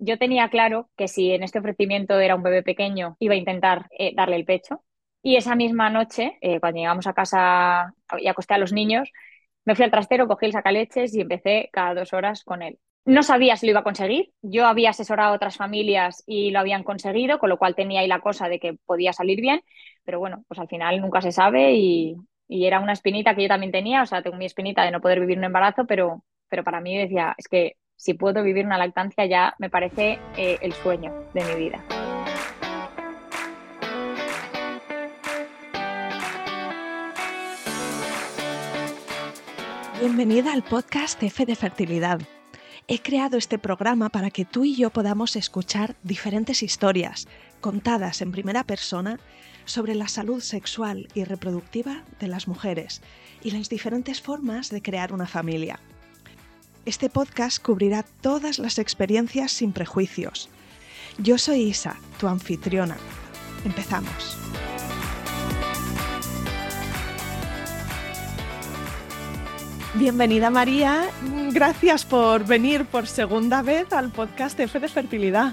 yo 0.00 0.18
tenía 0.18 0.48
claro 0.50 0.90
que 0.96 1.08
si 1.08 1.32
en 1.32 1.42
este 1.44 1.58
ofrecimiento 1.60 2.18
era 2.20 2.36
un 2.36 2.42
bebé 2.42 2.62
pequeño, 2.62 3.16
iba 3.20 3.34
a 3.34 3.36
intentar 3.38 3.86
eh, 3.98 4.12
darle 4.14 4.36
el 4.36 4.44
pecho. 4.44 4.84
Y 5.22 5.36
esa 5.36 5.54
misma 5.56 5.90
noche, 5.90 6.38
eh, 6.40 6.60
cuando 6.60 6.78
llegamos 6.80 7.06
a 7.06 7.12
casa 7.14 7.94
y 8.18 8.28
acosté 8.28 8.54
a 8.54 8.58
los 8.58 8.72
niños, 8.72 9.10
me 9.64 9.74
fui 9.76 9.84
al 9.84 9.90
trastero, 9.90 10.26
cogí 10.28 10.46
el 10.46 10.52
sacaleches 10.52 11.14
y 11.14 11.20
empecé 11.20 11.68
cada 11.72 11.94
dos 11.94 12.12
horas 12.12 12.44
con 12.44 12.62
él. 12.62 12.78
No 13.04 13.22
sabía 13.22 13.56
si 13.56 13.66
lo 13.66 13.70
iba 13.72 13.80
a 13.80 13.84
conseguir. 13.84 14.32
Yo 14.42 14.66
había 14.66 14.90
asesorado 14.90 15.32
a 15.32 15.36
otras 15.36 15.56
familias 15.56 16.22
y 16.26 16.50
lo 16.50 16.60
habían 16.60 16.82
conseguido, 16.84 17.38
con 17.38 17.48
lo 17.50 17.58
cual 17.58 17.74
tenía 17.74 18.00
ahí 18.00 18.08
la 18.08 18.20
cosa 18.20 18.48
de 18.48 18.58
que 18.60 18.74
podía 18.86 19.12
salir 19.12 19.40
bien. 19.40 19.62
Pero 20.04 20.18
bueno, 20.18 20.44
pues 20.48 20.60
al 20.60 20.68
final 20.68 21.00
nunca 21.00 21.20
se 21.22 21.32
sabe 21.32 21.72
y, 21.74 22.16
y 22.48 22.66
era 22.66 22.80
una 22.80 22.92
espinita 22.92 23.34
que 23.34 23.42
yo 23.42 23.48
también 23.48 23.72
tenía. 23.72 24.02
O 24.02 24.06
sea, 24.06 24.22
tengo 24.22 24.36
mi 24.36 24.46
espinita 24.46 24.84
de 24.84 24.90
no 24.90 25.00
poder 25.00 25.20
vivir 25.20 25.38
un 25.38 25.44
embarazo, 25.44 25.86
pero, 25.86 26.24
pero 26.48 26.64
para 26.64 26.80
mí 26.80 26.96
decía, 26.96 27.34
es 27.38 27.48
que 27.48 27.76
si 28.00 28.14
puedo 28.14 28.42
vivir 28.42 28.64
una 28.64 28.78
lactancia 28.78 29.26
ya 29.26 29.54
me 29.58 29.68
parece 29.68 30.18
eh, 30.34 30.58
el 30.62 30.72
sueño 30.72 31.12
de 31.34 31.44
mi 31.44 31.54
vida. 31.54 31.84
Bienvenida 40.00 40.54
al 40.54 40.62
podcast 40.62 41.22
F 41.22 41.44
de 41.44 41.54
Fertilidad. 41.54 42.20
He 42.88 43.02
creado 43.02 43.36
este 43.36 43.58
programa 43.58 44.08
para 44.08 44.30
que 44.30 44.46
tú 44.46 44.64
y 44.64 44.74
yo 44.74 44.88
podamos 44.88 45.36
escuchar 45.36 45.94
diferentes 46.02 46.62
historias 46.62 47.28
contadas 47.60 48.22
en 48.22 48.32
primera 48.32 48.64
persona 48.64 49.20
sobre 49.66 49.94
la 49.94 50.08
salud 50.08 50.40
sexual 50.40 51.06
y 51.12 51.24
reproductiva 51.24 52.02
de 52.18 52.28
las 52.28 52.48
mujeres 52.48 53.02
y 53.42 53.50
las 53.50 53.68
diferentes 53.68 54.22
formas 54.22 54.70
de 54.70 54.80
crear 54.80 55.12
una 55.12 55.26
familia. 55.26 55.78
Este 56.86 57.10
podcast 57.10 57.62
cubrirá 57.62 58.06
todas 58.22 58.58
las 58.58 58.78
experiencias 58.78 59.52
sin 59.52 59.72
prejuicios. 59.72 60.48
Yo 61.18 61.36
soy 61.36 61.60
Isa, 61.60 61.96
tu 62.18 62.26
anfitriona. 62.26 62.96
Empezamos. 63.66 64.38
Bienvenida 69.94 70.48
María, 70.48 71.10
gracias 71.52 72.06
por 72.06 72.46
venir 72.46 72.86
por 72.86 73.06
segunda 73.06 73.60
vez 73.60 73.92
al 73.92 74.10
podcast 74.10 74.58
F 74.58 74.80
de 74.80 74.88
Fertilidad. 74.88 75.52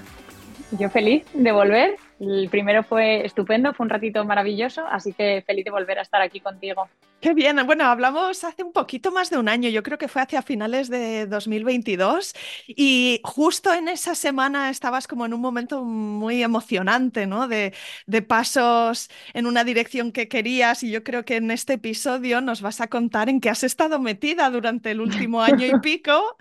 Yo 0.70 0.88
feliz 0.88 1.24
de 1.34 1.52
volver. 1.52 2.07
El 2.20 2.48
primero 2.50 2.82
fue 2.82 3.24
estupendo, 3.24 3.72
fue 3.74 3.84
un 3.84 3.90
ratito 3.90 4.24
maravilloso, 4.24 4.84
así 4.86 5.12
que 5.12 5.42
feliz 5.46 5.64
de 5.64 5.70
volver 5.70 5.98
a 5.98 6.02
estar 6.02 6.20
aquí 6.20 6.40
contigo. 6.40 6.88
Qué 7.20 7.34
bien, 7.34 7.60
bueno, 7.66 7.84
hablamos 7.84 8.44
hace 8.44 8.62
un 8.62 8.72
poquito 8.72 9.10
más 9.10 9.28
de 9.28 9.38
un 9.38 9.48
año, 9.48 9.68
yo 9.68 9.82
creo 9.82 9.98
que 9.98 10.06
fue 10.06 10.22
hacia 10.22 10.40
finales 10.40 10.88
de 10.88 11.26
2022 11.26 12.32
y 12.68 13.20
justo 13.24 13.72
en 13.72 13.88
esa 13.88 14.14
semana 14.14 14.70
estabas 14.70 15.08
como 15.08 15.26
en 15.26 15.34
un 15.34 15.40
momento 15.40 15.84
muy 15.84 16.44
emocionante, 16.44 17.26
¿no? 17.26 17.48
De, 17.48 17.74
de 18.06 18.22
pasos 18.22 19.10
en 19.32 19.46
una 19.46 19.64
dirección 19.64 20.12
que 20.12 20.28
querías 20.28 20.84
y 20.84 20.90
yo 20.92 21.02
creo 21.02 21.24
que 21.24 21.36
en 21.36 21.50
este 21.50 21.74
episodio 21.74 22.40
nos 22.40 22.62
vas 22.62 22.80
a 22.80 22.86
contar 22.86 23.28
en 23.28 23.40
qué 23.40 23.50
has 23.50 23.64
estado 23.64 23.98
metida 23.98 24.48
durante 24.50 24.92
el 24.92 25.00
último 25.00 25.42
año 25.42 25.66
y 25.66 25.72
pico. 25.82 26.36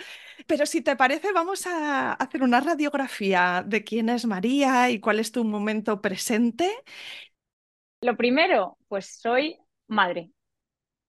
Pero 0.46 0.66
si 0.66 0.82
te 0.82 0.96
parece, 0.96 1.32
vamos 1.34 1.66
a 1.66 2.14
hacer 2.14 2.44
una 2.44 2.60
radiografía 2.60 3.64
de 3.66 3.84
quién 3.84 4.10
es 4.10 4.26
María 4.26 4.90
y 4.90 5.00
cuál 5.00 5.20
es 5.20 5.32
tu 5.32 5.44
momento 5.44 6.02
presente. 6.02 6.72
Lo 8.02 8.16
primero, 8.16 8.78
pues 8.88 9.20
soy 9.20 9.58
madre. 9.88 10.32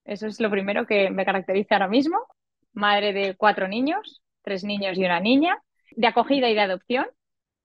Eso 0.05 0.27
es 0.27 0.41
lo 0.41 0.51
primero 0.51 0.87
que 0.87 1.11
me 1.11 1.27
caracteriza 1.27 1.75
ahora 1.75 1.89
mismo. 1.89 2.19
Madre 2.73 3.13
de 3.13 3.37
cuatro 3.37 3.69
niños, 3.69 4.23
tres 4.43 4.65
niños 4.65 4.97
y 4.97 5.05
una 5.05 5.21
niña, 5.21 5.63
de 5.91 6.07
acogida 6.07 6.49
y 6.49 6.55
de 6.55 6.61
adopción. 6.61 7.07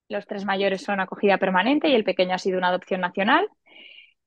Los 0.10 0.28
tres 0.28 0.44
mayores 0.44 0.82
son 0.82 1.00
acogida 1.00 1.38
permanente 1.38 1.88
y 1.88 1.96
el 1.96 2.04
pequeño 2.04 2.36
ha 2.36 2.40
sido 2.40 2.58
una 2.58 2.68
adopción 2.68 3.00
nacional. 3.00 3.48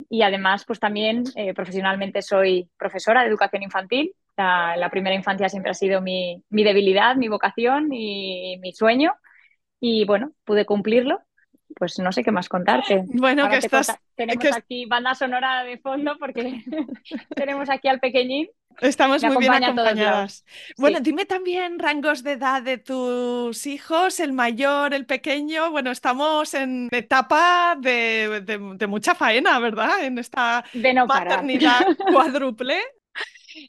Y 0.09 0.23
además, 0.23 0.65
pues 0.65 0.81
también 0.81 1.25
eh, 1.35 1.53
profesionalmente 1.53 2.23
soy 2.23 2.71
profesora 2.79 3.23
de 3.23 3.29
educación 3.29 3.63
infantil. 3.63 4.15
La, 4.37 4.89
primera 4.91 5.15
infancia 5.15 5.49
siempre 5.49 5.71
ha 5.71 5.75
sido 5.75 6.01
mi, 6.01 6.43
mi 6.51 6.63
debilidad, 6.63 7.17
mi 7.17 7.29
vocación 7.29 7.93
y 7.93 8.59
mi 8.61 8.73
sueño. 8.73 9.15
Y 9.81 10.05
bueno, 10.05 10.33
pude 10.45 10.67
cumplirlo 10.67 11.21
pues 11.79 11.99
no 11.99 12.13
sé 12.13 12.25
qué 12.25 12.33
más 12.33 12.49
contarte. 12.49 13.05
Bueno, 13.07 13.49
que 13.49 13.59
estás... 13.59 13.95
Tenemos 14.15 14.57
aquí 14.57 14.87
banda 14.87 15.15
sonora 15.15 15.63
de 15.63 15.79
fondo 15.79 16.17
porque 16.19 16.63
tenemos 17.37 17.69
aquí 17.69 17.89
al 17.89 18.01
pequeñín. 18.01 18.49
Estamos 18.81 19.23
muy 19.23 19.37
bien 19.39 19.53
acompañadas. 19.53 20.45
Bueno, 20.77 21.01
dime 21.01 21.25
también 21.25 21.79
rangos 21.79 22.23
de 22.23 22.33
edad 22.33 22.63
de 22.63 22.77
tus 22.77 23.67
hijos, 23.67 24.21
el 24.21 24.33
mayor, 24.33 24.93
el 24.93 25.07
pequeño. 25.07 25.71
Bueno, 25.71 25.91
estamos 25.91 26.53
en 26.53 26.89
etapa 26.93 27.77
de, 27.79 28.87
mucha 28.87 29.15
faena, 29.15 29.59
¿verdad? 29.59 30.05
En 30.05 30.19
esta 30.19 30.65
maternidad 31.07 31.87
cuádruple. 32.13 32.79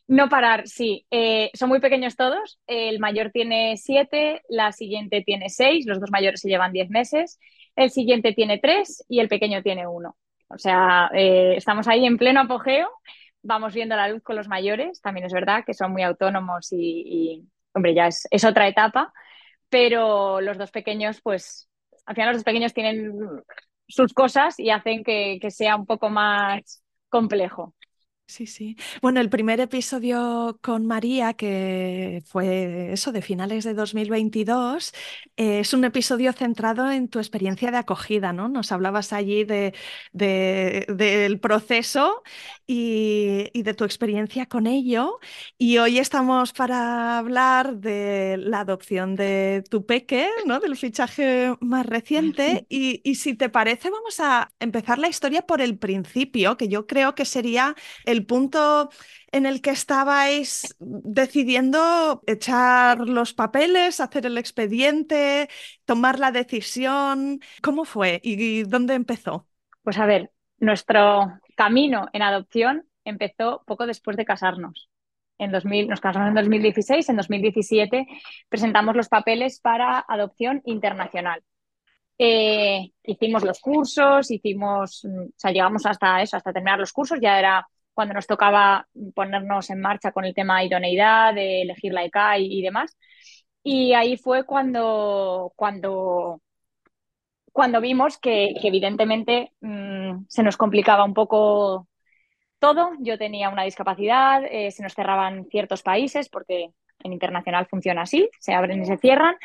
No 0.07 0.29
parar, 0.29 0.67
sí. 0.67 1.05
Eh, 1.11 1.49
son 1.53 1.69
muy 1.69 1.79
pequeños 1.79 2.15
todos. 2.15 2.59
El 2.67 2.99
mayor 2.99 3.31
tiene 3.31 3.77
siete, 3.77 4.41
la 4.49 4.71
siguiente 4.71 5.21
tiene 5.21 5.49
seis, 5.49 5.85
los 5.85 5.99
dos 5.99 6.11
mayores 6.11 6.41
se 6.41 6.49
llevan 6.49 6.71
diez 6.71 6.89
meses 6.89 7.39
el 7.77 7.91
siguiente 7.91 8.33
tiene 8.33 8.57
tres 8.57 9.05
y 9.07 9.19
el 9.19 9.29
pequeño 9.29 9.61
tiene 9.61 9.87
uno. 9.87 10.17
O 10.49 10.57
sea, 10.57 11.09
eh, 11.13 11.53
estamos 11.55 11.87
ahí 11.87 12.05
en 12.05 12.17
pleno 12.17 12.41
apogeo, 12.41 12.89
vamos 13.43 13.73
viendo 13.73 13.95
la 13.95 14.09
luz 14.09 14.23
con 14.23 14.35
los 14.35 14.47
mayores, 14.47 14.99
también 14.99 15.25
es 15.27 15.33
verdad 15.33 15.63
que 15.65 15.73
son 15.73 15.91
muy 15.91 16.01
autónomos 16.01 16.69
y, 16.71 17.47
hombre, 17.73 17.93
ya 17.93 18.07
es, 18.07 18.43
otra 18.43 18.67
etapa, 18.67 19.13
pero 19.69 20.41
los 20.41 20.57
dos 20.57 20.71
pequeños, 20.71 21.21
pues, 21.21 21.69
al 22.05 22.15
final 22.15 22.29
los 22.29 22.37
dos 22.37 22.45
pequeños 22.45 22.73
tienen 22.73 23.13
sus 23.87 24.13
cosas 24.13 24.59
y 24.59 24.71
hacen 24.71 25.03
que 25.03 25.39
sea 25.51 25.75
un 25.75 25.85
poco 25.85 26.09
más 26.09 26.83
complejo. 27.09 27.75
Sí, 28.29 28.45
sí. 28.45 28.75
Bueno, 29.01 29.21
el 29.21 29.29
primer 29.29 29.61
episodio 29.61 30.59
con 30.61 30.85
María, 30.85 31.33
que 31.33 32.21
fue 32.25 32.91
eso 32.91 33.13
de 33.13 33.21
finales 33.21 33.63
de 33.63 33.73
2022, 33.73 34.91
eh, 35.37 35.59
es 35.61 35.73
un 35.73 35.85
episodio 35.85 36.33
centrado 36.33 36.91
en 36.91 37.07
tu 37.07 37.19
experiencia 37.19 37.71
de 37.71 37.77
acogida, 37.77 38.33
¿no? 38.33 38.49
Nos 38.49 38.73
hablabas 38.73 39.13
allí 39.13 39.45
de, 39.45 39.73
del 40.11 41.39
proceso 41.39 42.21
y, 42.65 43.49
y, 43.53 43.63
de 43.63 43.73
tu 43.73 43.85
experiencia 43.85 44.45
con 44.45 44.67
ello. 44.67 45.19
Y 45.57 45.77
hoy 45.77 45.97
estamos 45.97 46.51
para 46.51 47.17
hablar 47.17 47.77
de 47.77 48.35
la 48.37 48.59
adopción 48.61 49.15
de 49.15 49.63
tu 49.69 49.85
peque, 49.85 50.27
¿no? 50.45 50.59
Del 50.59 50.75
fichaje 50.75 51.55
más 51.61 51.85
reciente. 51.85 52.65
Y, 52.77 53.01
y 53.03 53.15
si 53.15 53.33
te 53.35 53.49
parece, 53.49 53.89
vamos 53.89 54.19
a 54.19 54.51
empezar 54.59 54.99
la 54.99 55.07
historia 55.07 55.41
por 55.43 55.61
el 55.61 55.77
principio, 55.77 56.57
que 56.57 56.67
yo 56.67 56.85
creo 56.85 57.15
que 57.15 57.23
sería 57.25 57.75
el 58.05 58.16
el 58.17 58.25
punto 58.25 58.89
en 59.31 59.45
el 59.45 59.61
que 59.61 59.69
estabais 59.69 60.75
decidiendo 60.79 62.21
echar 62.25 62.99
los 62.99 63.33
papeles, 63.33 63.99
hacer 63.99 64.25
el 64.25 64.37
expediente, 64.37 65.49
tomar 65.85 66.19
la 66.19 66.31
decisión. 66.31 67.39
¿Cómo 67.61 67.85
fue 67.85 68.19
y 68.23 68.63
dónde 68.63 68.95
empezó? 68.95 69.47
Pues 69.83 69.97
a 69.99 70.05
ver, 70.05 70.31
nuestro 70.59 71.39
camino 71.55 72.07
en 72.13 72.21
adopción 72.21 72.87
empezó 73.05 73.63
poco 73.65 73.85
después 73.85 74.17
de 74.17 74.25
casarnos. 74.25 74.89
En 75.39 75.51
2000, 75.51 75.87
nos 75.87 76.01
casamos 76.01 76.29
en 76.29 76.33
2016, 76.33 77.09
en 77.09 77.17
2017 77.17 78.07
presentamos 78.49 78.95
los 78.95 79.07
papeles 79.07 79.59
para 79.59 80.03
adopción 80.07 80.61
internacional. 80.65 81.43
Eh, 82.17 82.91
hicimos 83.03 83.43
los 83.43 83.59
cursos, 83.59 84.31
hicimos, 84.31 85.05
o 85.05 85.29
sea, 85.35 85.51
llegamos 85.51 85.85
hasta 85.85 86.21
eso, 86.23 86.35
hasta 86.35 86.51
terminar 86.51 86.79
los 86.79 86.91
cursos, 86.91 87.19
ya 87.21 87.37
era 87.37 87.67
cuando 87.97 88.13
nos 88.13 88.27
tocaba 88.27 88.87
ponernos 89.15 89.71
en 89.71 89.81
marcha 89.81 90.11
con 90.11 90.23
el 90.23 90.35
tema 90.35 90.59
de 90.59 90.65
idoneidad, 90.65 91.33
de 91.33 91.63
elegir 91.63 91.91
la 91.93 92.05
ECA 92.05 92.37
y, 92.37 92.61
demás. 92.61 92.95
Y 93.63 93.93
ahí 93.93 94.17
fue 94.17 94.45
cuando, 94.45 95.51
cuando, 95.55 96.39
cuando 97.51 97.81
vimos 97.81 98.19
que, 98.19 98.53
evidentemente 98.61 99.51
mm, 99.61 100.25
se 100.29 100.43
nos 100.43 100.57
complicaba 100.57 101.05
un 101.05 101.15
poco 101.15 101.87
todo. 102.59 102.91
Yo 102.99 103.17
tenía 103.17 103.49
una 103.49 103.63
discapacidad, 103.63 104.43
eh, 104.45 104.69
se 104.69 104.83
nos 104.83 104.93
cerraban 104.93 105.47
ciertos 105.49 105.81
países 105.81 106.29
porque 106.29 106.69
en 107.03 107.13
internacional 107.13 107.65
funciona 107.65 108.03
así, 108.03 108.29
se 108.39 108.53
abren 108.53 108.83
y 108.83 108.85
se 108.85 108.97
cierran. 108.97 109.37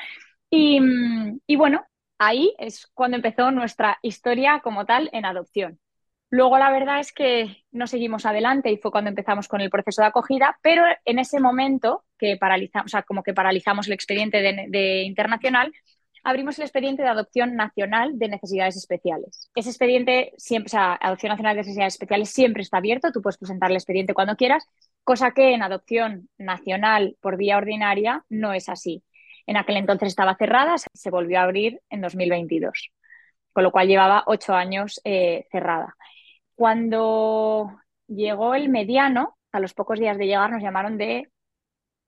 Y, 0.50 0.78
mm, 0.78 1.40
y 1.46 1.56
bueno, 1.56 1.86
ahí 2.18 2.54
es 2.58 2.86
cuando 2.92 3.16
empezó 3.16 3.50
nuestra 3.50 3.98
historia 4.02 4.60
como 4.62 4.84
tal 4.84 5.08
en 5.14 5.24
adopción. 5.24 5.80
Luego 6.32 6.56
la 6.56 6.70
verdad 6.70 6.98
es 6.98 7.12
que 7.12 7.58
no 7.72 7.86
seguimos 7.86 8.24
adelante 8.24 8.72
y 8.72 8.78
fue 8.78 8.90
cuando 8.90 9.10
empezamos 9.10 9.48
con 9.48 9.60
el 9.60 9.68
proceso 9.68 10.00
de 10.00 10.08
acogida, 10.08 10.58
pero 10.62 10.82
en 11.04 11.18
ese 11.18 11.40
momento 11.40 12.04
que 12.16 12.38
paralizamos, 12.38 12.86
o 12.86 12.88
sea, 12.88 13.02
como 13.02 13.22
que 13.22 13.34
paralizamos 13.34 13.86
el 13.86 13.92
expediente 13.92 14.40
de, 14.40 15.02
internacional, 15.02 15.70
abrimos 16.24 16.58
el 16.58 16.64
expediente 16.64 17.02
de 17.02 17.10
adopción 17.10 17.54
nacional 17.54 18.18
de 18.18 18.28
necesidades 18.28 18.78
especiales. 18.78 19.50
Ese 19.54 19.68
expediente, 19.68 20.32
siempre, 20.38 20.68
o 20.68 20.70
sea, 20.70 20.94
adopción 20.94 21.28
nacional 21.32 21.54
de 21.54 21.60
necesidades 21.60 21.94
especiales 21.96 22.30
siempre 22.30 22.62
está 22.62 22.78
abierto, 22.78 23.12
tú 23.12 23.20
puedes 23.20 23.36
presentar 23.36 23.70
el 23.70 23.76
expediente 23.76 24.14
cuando 24.14 24.34
quieras, 24.34 24.66
cosa 25.04 25.32
que 25.32 25.52
en 25.52 25.62
adopción 25.62 26.30
nacional 26.38 27.14
por 27.20 27.36
vía 27.36 27.58
ordinaria 27.58 28.24
no 28.30 28.54
es 28.54 28.70
así. 28.70 29.02
En 29.46 29.58
aquel 29.58 29.76
entonces 29.76 30.08
estaba 30.08 30.34
cerrada, 30.36 30.76
se 30.78 31.10
volvió 31.10 31.40
a 31.40 31.42
abrir 31.42 31.82
en 31.90 32.00
2022, 32.00 32.90
con 33.52 33.64
lo 33.64 33.70
cual 33.70 33.86
llevaba 33.86 34.24
ocho 34.26 34.54
años 34.54 34.98
eh, 35.04 35.46
cerrada. 35.50 35.94
Cuando 36.62 37.80
llegó 38.06 38.54
el 38.54 38.68
mediano, 38.68 39.36
a 39.50 39.58
los 39.58 39.74
pocos 39.74 39.98
días 39.98 40.16
de 40.16 40.26
llegar 40.26 40.48
nos 40.48 40.62
llamaron 40.62 40.96
de 40.96 41.28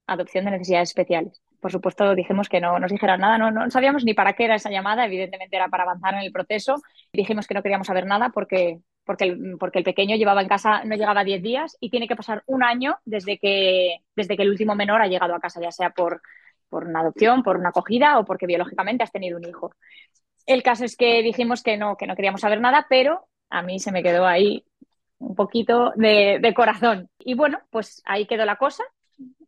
adopción 0.06 0.44
de 0.44 0.52
necesidades 0.52 0.90
especiales. 0.90 1.42
Por 1.58 1.72
supuesto, 1.72 2.14
dijimos 2.14 2.48
que 2.48 2.60
no 2.60 2.78
nos 2.78 2.92
dijeran 2.92 3.18
nada, 3.18 3.36
no, 3.36 3.50
no 3.50 3.68
sabíamos 3.68 4.04
ni 4.04 4.14
para 4.14 4.34
qué 4.34 4.44
era 4.44 4.54
esa 4.54 4.70
llamada, 4.70 5.06
evidentemente 5.06 5.56
era 5.56 5.66
para 5.66 5.82
avanzar 5.82 6.14
en 6.14 6.20
el 6.20 6.30
proceso. 6.30 6.76
Dijimos 7.12 7.48
que 7.48 7.54
no 7.54 7.64
queríamos 7.64 7.88
saber 7.88 8.06
nada 8.06 8.28
porque, 8.28 8.78
porque, 9.02 9.24
el, 9.24 9.56
porque 9.58 9.80
el 9.80 9.84
pequeño 9.84 10.14
llevaba 10.14 10.40
en 10.40 10.46
casa, 10.46 10.84
no 10.84 10.94
llegaba 10.94 11.22
a 11.22 11.24
10 11.24 11.42
días 11.42 11.76
y 11.80 11.90
tiene 11.90 12.06
que 12.06 12.14
pasar 12.14 12.44
un 12.46 12.62
año 12.62 12.98
desde 13.04 13.40
que, 13.40 14.04
desde 14.14 14.36
que 14.36 14.44
el 14.44 14.50
último 14.50 14.76
menor 14.76 15.02
ha 15.02 15.08
llegado 15.08 15.34
a 15.34 15.40
casa, 15.40 15.60
ya 15.60 15.72
sea 15.72 15.90
por, 15.90 16.22
por 16.68 16.84
una 16.84 17.00
adopción, 17.00 17.42
por 17.42 17.56
una 17.56 17.70
acogida 17.70 18.20
o 18.20 18.24
porque 18.24 18.46
biológicamente 18.46 19.02
has 19.02 19.10
tenido 19.10 19.36
un 19.36 19.48
hijo. 19.48 19.74
El 20.46 20.62
caso 20.62 20.84
es 20.84 20.96
que 20.96 21.24
dijimos 21.24 21.64
que 21.64 21.76
no, 21.76 21.96
que 21.96 22.06
no 22.06 22.14
queríamos 22.14 22.42
saber 22.42 22.60
nada, 22.60 22.86
pero 22.88 23.26
a 23.58 23.62
mí 23.62 23.78
se 23.78 23.92
me 23.92 24.02
quedó 24.02 24.26
ahí 24.26 24.64
un 25.18 25.34
poquito 25.34 25.92
de, 25.96 26.52
corazón. 26.54 27.08
Y 27.18 27.34
bueno, 27.34 27.60
pues 27.70 28.02
ahí 28.04 28.26
quedó 28.26 28.44
la 28.44 28.56
cosa 28.56 28.84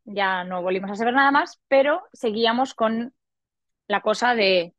ya 0.07 0.45
no 0.45 0.63
volvimos 0.63 0.91
a 0.91 0.95
saber 0.95 1.15
nada 1.15 1.31
más, 1.31 1.61
pero 1.69 2.05
seguíamos 2.13 2.75
con 2.75 3.13
la 3.89 4.01
cosa 4.01 4.35
de 4.35 4.75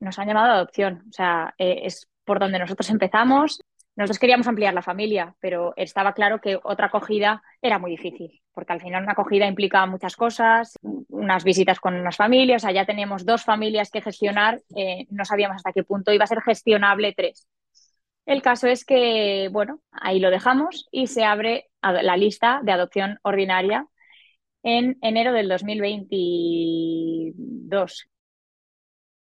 nos 0.00 0.18
han 0.18 0.28
llamado 0.28 0.52
a 0.52 0.56
adopción, 0.56 1.04
o 1.08 1.12
sea, 1.12 1.54
eh, 1.58 1.80
es 1.84 2.08
por 2.24 2.38
donde 2.38 2.58
nosotros 2.58 2.90
empezamos. 2.90 3.62
Nosotros 3.94 4.18
queríamos 4.18 4.46
ampliar 4.46 4.74
la 4.74 4.82
familia, 4.82 5.34
pero 5.40 5.72
estaba 5.76 6.12
claro 6.12 6.38
que 6.38 6.58
otra 6.62 6.86
acogida 6.86 7.42
era 7.62 7.78
muy 7.78 7.92
difícil, 7.92 8.42
porque 8.52 8.74
al 8.74 8.80
final 8.80 9.02
una 9.02 9.12
acogida 9.12 9.46
implica 9.46 9.86
muchas 9.86 10.16
cosas, 10.16 10.74
unas 11.08 11.44
visitas 11.44 11.80
con 11.80 11.94
unas 11.94 12.16
familias, 12.16 12.62
o 12.62 12.66
sea, 12.66 12.74
ya 12.74 12.84
teníamos 12.84 13.24
dos 13.24 13.44
familias 13.44 13.90
que 13.90 14.02
gestionar, 14.02 14.60
eh, 14.76 15.06
no 15.08 15.24
sabíamos 15.24 15.56
hasta 15.56 15.72
qué 15.72 15.82
punto 15.82 16.12
iba 16.12 16.24
a 16.24 16.26
ser 16.26 16.42
gestionable 16.42 17.14
tres. 17.16 17.48
El 18.26 18.42
caso 18.42 18.66
es 18.66 18.84
que, 18.84 19.48
bueno, 19.52 19.80
ahí 19.92 20.18
lo 20.18 20.30
dejamos 20.30 20.88
y 20.90 21.06
se 21.06 21.24
abre 21.24 21.70
la 21.80 22.16
lista 22.16 22.60
de 22.64 22.72
adopción 22.72 23.20
ordinaria 23.22 23.86
en 24.64 24.98
enero 25.00 25.32
del 25.32 25.48
2022. 25.48 28.08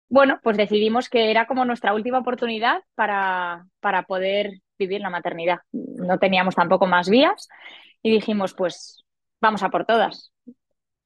Bueno, 0.08 0.40
pues 0.42 0.56
decidimos 0.58 1.10
que 1.10 1.32
era 1.32 1.48
como 1.48 1.66
nuestra 1.66 1.94
última 1.94 2.20
oportunidad 2.20 2.82
para, 2.96 3.66
para 3.82 4.04
poder 4.04 4.62
vivir 4.80 5.02
la 5.02 5.10
maternidad. 5.10 5.60
No 5.72 6.18
teníamos 6.20 6.56
tampoco 6.56 6.88
más 6.88 7.10
vías 7.10 7.50
y 8.02 8.12
dijimos, 8.12 8.54
pues 8.54 9.04
vamos 9.42 9.64
a 9.64 9.70
por 9.70 9.86
todas. 9.86 10.32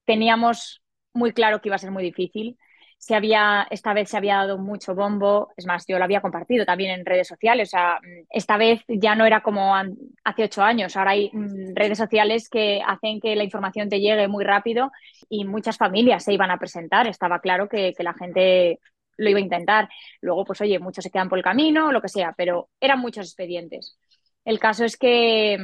Teníamos 0.05 0.83
muy 1.13 1.33
claro 1.33 1.61
que 1.61 1.69
iba 1.69 1.77
a 1.77 1.79
ser 1.79 1.91
muy 1.91 2.03
difícil 2.03 2.57
se 2.97 3.15
había, 3.15 3.67
esta 3.69 3.93
vez 3.93 4.09
se 4.09 4.17
había 4.17 4.37
dado 4.37 4.57
mucho 4.57 4.95
bombo, 4.95 5.49
es 5.55 5.65
más, 5.65 5.85
yo 5.87 5.97
lo 5.97 6.03
había 6.03 6.21
compartido 6.21 6.65
también 6.65 6.91
en 6.91 7.05
redes 7.05 7.27
sociales, 7.27 7.69
o 7.69 7.71
sea, 7.71 7.99
esta 8.29 8.57
vez 8.57 8.81
ya 8.87 9.15
no 9.15 9.25
era 9.25 9.41
como 9.41 9.75
hace 10.23 10.43
ocho 10.43 10.63
años, 10.63 10.95
ahora 10.97 11.11
hay 11.11 11.29
mm, 11.31 11.75
redes 11.75 11.97
sociales 11.97 12.49
que 12.49 12.81
hacen 12.85 13.19
que 13.19 13.35
la 13.35 13.43
información 13.43 13.89
te 13.89 13.99
llegue 13.99 14.27
muy 14.27 14.43
rápido 14.43 14.91
y 15.29 15.45
muchas 15.45 15.77
familias 15.77 16.23
se 16.23 16.33
iban 16.33 16.51
a 16.51 16.57
presentar, 16.59 17.07
estaba 17.07 17.39
claro 17.39 17.69
que, 17.69 17.93
que 17.93 18.03
la 18.03 18.13
gente 18.13 18.79
lo 19.17 19.29
iba 19.29 19.39
a 19.39 19.41
intentar. 19.41 19.89
Luego, 20.21 20.45
pues 20.45 20.61
oye, 20.61 20.79
muchos 20.79 21.03
se 21.03 21.11
quedan 21.11 21.29
por 21.29 21.39
el 21.39 21.43
camino, 21.43 21.91
lo 21.91 22.01
que 22.01 22.09
sea, 22.09 22.33
pero 22.37 22.69
eran 22.79 22.99
muchos 22.99 23.25
expedientes. 23.27 23.97
El 24.45 24.59
caso 24.59 24.85
es 24.85 24.95
que 24.97 25.57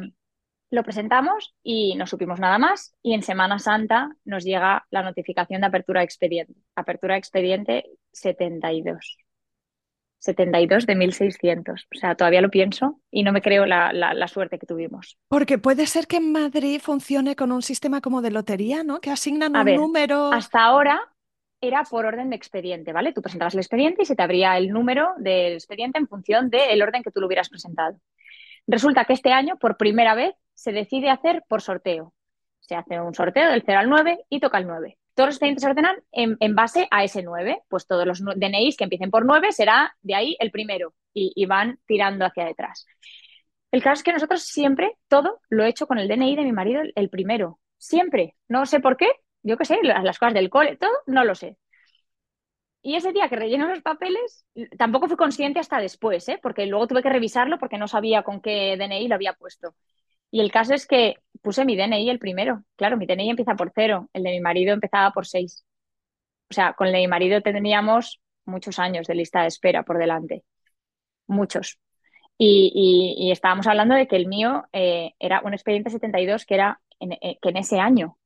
lo 0.74 0.84
presentamos 0.84 1.54
y 1.62 1.94
no 1.96 2.08
supimos 2.08 2.40
nada 2.40 2.58
más 2.58 2.96
y 3.04 3.14
en 3.14 3.22
Semana 3.22 3.60
Santa 3.60 4.10
nos 4.26 4.44
llega 4.44 4.88
la 4.90 5.04
notificación 5.04 5.62
de 5.62 5.68
apertura 5.68 6.00
de 6.00 6.06
expediente. 6.06 6.56
Apertura 6.76 7.14
de 7.14 7.20
expediente 7.20 7.86
72. 8.12 9.18
72 10.18 10.88
de 10.88 10.96
1.600. 10.96 11.86
O 11.96 12.00
sea, 12.00 12.16
todavía 12.16 12.42
lo 12.42 12.50
pienso 12.50 13.00
y 13.12 13.22
no 13.22 13.32
me 13.32 13.44
creo 13.44 13.68
la, 13.68 13.94
la, 13.94 14.28
suerte 14.28 14.58
que 14.58 14.66
tuvimos. 14.66 15.20
Porque 15.28 15.60
puede 15.60 15.86
ser 15.86 16.08
que 16.08 16.18
en 16.18 16.32
Madrid 16.32 16.80
funcione 16.82 17.36
con 17.36 17.52
un 17.52 17.62
sistema 17.62 18.02
como 18.02 18.24
de 18.24 18.32
lotería, 18.32 18.84
¿no? 18.84 19.00
Que 19.00 19.12
asignan 19.12 19.56
un 19.56 19.76
número. 19.76 20.32
Hasta 20.34 20.64
ahora 20.64 21.00
era 21.62 21.84
por 21.84 22.08
orden 22.08 22.32
de 22.32 22.36
expediente, 22.36 22.94
¿vale? 22.94 23.14
Tú 23.14 23.22
presentabas 23.22 23.54
el 23.54 23.60
expediente 23.60 24.02
y 24.02 24.06
se 24.06 24.16
te 24.16 24.24
abría 24.24 24.58
el 24.58 24.70
número 24.70 25.14
del 25.18 25.54
expediente 25.54 26.00
en 26.00 26.08
función 26.08 26.50
del 26.50 26.82
orden 26.82 27.04
que 27.04 27.12
tú 27.12 27.20
lo 27.20 27.28
hubieras 27.28 27.50
presentado. 27.50 28.00
Resulta 28.66 29.06
que 29.06 29.14
este 29.14 29.32
año, 29.32 29.58
por 29.58 29.78
primera 29.78 30.16
vez, 30.16 30.34
se 30.54 30.72
decide 30.72 31.10
hacer 31.10 31.44
por 31.48 31.62
sorteo. 31.62 32.14
Se 32.60 32.76
hace 32.76 33.00
un 33.00 33.14
sorteo 33.14 33.52
del 33.52 33.64
0 33.66 33.80
al 33.80 33.90
9 33.90 34.26
y 34.30 34.40
toca 34.40 34.58
el 34.58 34.68
9. 34.68 34.98
Todos 35.14 35.28
los 35.28 35.36
expedientes 35.36 35.64
se 35.64 35.70
ordenan 35.70 35.96
en, 36.12 36.56
base 36.56 36.88
a 36.90 37.04
ese 37.04 37.22
9. 37.22 37.62
Pues 37.68 37.86
todos 37.86 38.06
los 38.06 38.24
DNIs 38.24 38.78
que 38.78 38.86
empiecen 38.86 39.12
por 39.12 39.26
9 39.26 39.52
será 39.52 39.96
de 40.02 40.16
ahí 40.16 40.38
el 40.40 40.52
primero 40.52 40.94
y, 41.14 41.46
van 41.46 41.80
tirando 41.86 42.26
hacia 42.26 42.46
detrás. 42.46 42.88
El 43.72 43.84
caso 43.84 44.00
es 44.00 44.04
que 44.04 44.14
nosotros 44.14 44.44
siempre 44.44 44.98
todo 45.08 45.42
lo 45.50 45.64
he 45.64 45.70
hecho 45.70 45.88
con 45.88 46.00
el 46.00 46.08
DNI 46.08 46.36
de 46.36 46.44
mi 46.44 46.52
marido 46.52 46.82
el, 46.96 47.10
primero. 47.10 47.60
Siempre. 47.78 48.36
No 48.48 48.66
sé 48.66 48.80
por 48.80 48.98
qué. 48.98 49.08
Yo 49.44 49.58
qué 49.58 49.66
sé, 49.66 49.78
las, 49.84 50.18
cosas 50.18 50.34
del 50.34 50.50
cole, 50.50 50.78
todo, 50.78 50.92
no 51.06 51.26
lo 51.26 51.36
sé. 51.36 51.58
Y 52.82 52.96
ese 52.96 53.12
día 53.14 53.30
que 53.30 53.36
relleno 53.36 53.68
los 53.68 53.82
papeles, 53.82 54.46
tampoco 54.78 55.08
fui 55.08 55.18
consciente 55.18 55.60
hasta 55.60 55.80
después, 55.80 56.28
¿eh? 56.30 56.40
porque 56.42 56.66
luego 56.66 56.88
tuve 56.88 57.02
que 57.02 57.10
revisarlo 57.10 57.58
porque 57.58 57.78
no 57.78 57.88
sabía 57.88 58.24
con 58.24 58.42
qué 58.42 58.78
DNI 58.78 59.08
lo 59.08 59.16
había 59.16 59.34
puesto. 59.34 59.76
Y 60.34 60.42
el 60.42 60.52
caso 60.52 60.74
es 60.74 60.88
que 60.88 61.18
puse 61.44 61.64
mi 61.64 61.78
DNI 61.78 62.10
el 62.10 62.18
primero. 62.18 62.64
Claro, 62.76 62.98
mi 62.98 63.06
DNI 63.06 63.30
empieza 63.30 63.56
por 63.56 63.72
cero, 63.76 64.10
el 64.14 64.24
de 64.24 64.32
mi 64.32 64.40
marido 64.40 64.74
empezaba 64.74 65.12
por 65.12 65.28
seis. 65.28 65.64
O 66.50 66.54
sea, 66.56 66.74
con 66.74 66.88
el 66.88 66.94
de 66.94 67.02
mi 67.02 67.08
marido 67.08 67.40
teníamos 67.42 68.20
muchos 68.46 68.80
años 68.80 69.06
de 69.06 69.14
lista 69.14 69.44
de 69.44 69.50
espera 69.50 69.84
por 69.84 70.00
delante. 70.00 70.44
Muchos. 71.28 71.78
Y, 72.36 73.30
estábamos 73.32 73.68
hablando 73.68 73.94
de 73.94 74.08
que 74.08 74.16
el 74.16 74.26
mío 74.26 74.64
eh, 74.74 75.14
era 75.20 75.42
un 75.46 75.54
expediente 75.54 75.92
72 75.92 76.48
que 76.48 76.56
era 76.56 76.82
en, 77.00 77.12
eh, 77.12 77.38
que 77.40 77.50
en 77.50 77.58
ese 77.58 77.80
año 77.80 78.18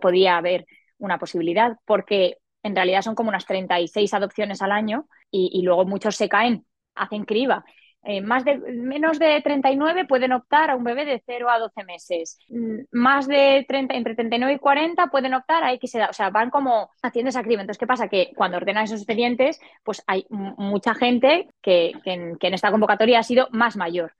podía 0.00 0.38
haber 0.38 0.64
una 0.96 1.18
posibilidad, 1.18 1.76
porque 1.84 2.38
en 2.62 2.74
realidad 2.74 3.02
son 3.02 3.14
como 3.14 3.28
unas 3.28 3.44
36 3.44 4.14
adopciones 4.14 4.62
al 4.62 4.72
año 4.72 5.08
y, 5.30 5.60
luego 5.60 5.84
muchos 5.84 6.16
se 6.16 6.30
caen, 6.30 6.64
hacen 6.94 7.26
criba. 7.26 7.66
Eh, 8.08 8.20
más 8.20 8.44
de, 8.44 8.56
menos 8.58 9.18
de 9.18 9.40
39 9.42 10.04
pueden 10.04 10.32
optar 10.32 10.70
a 10.70 10.76
un 10.76 10.84
bebé 10.84 11.04
de 11.04 11.20
0 11.26 11.50
a 11.50 11.58
12 11.58 11.82
meses. 11.84 12.38
Mm, 12.48 12.82
más 12.92 13.26
de 13.26 13.64
30, 13.66 13.94
entre 13.94 14.14
39 14.14 14.54
y 14.54 14.58
40 14.60 15.08
pueden 15.08 15.34
optar 15.34 15.64
a 15.64 15.72
X 15.72 15.96
edad. 15.96 16.10
O 16.10 16.12
sea, 16.12 16.30
van 16.30 16.50
como 16.50 16.90
haciendo 17.02 17.30
esa 17.30 17.42
criba. 17.42 17.62
Entonces, 17.62 17.80
¿qué 17.80 17.86
pasa? 17.86 18.06
Que 18.08 18.32
cuando 18.36 18.58
ordenan 18.58 18.84
esos 18.84 19.00
expedientes, 19.00 19.60
pues 19.82 20.04
hay 20.06 20.24
mucha 20.30 20.94
gente 20.94 21.48
que, 21.60 21.94
en, 22.04 22.38
que, 22.38 22.46
en, 22.46 22.54
esta 22.54 22.70
convocatoria 22.70 23.18
ha 23.18 23.24
sido 23.24 23.48
más 23.50 23.76
mayor. 23.76 24.14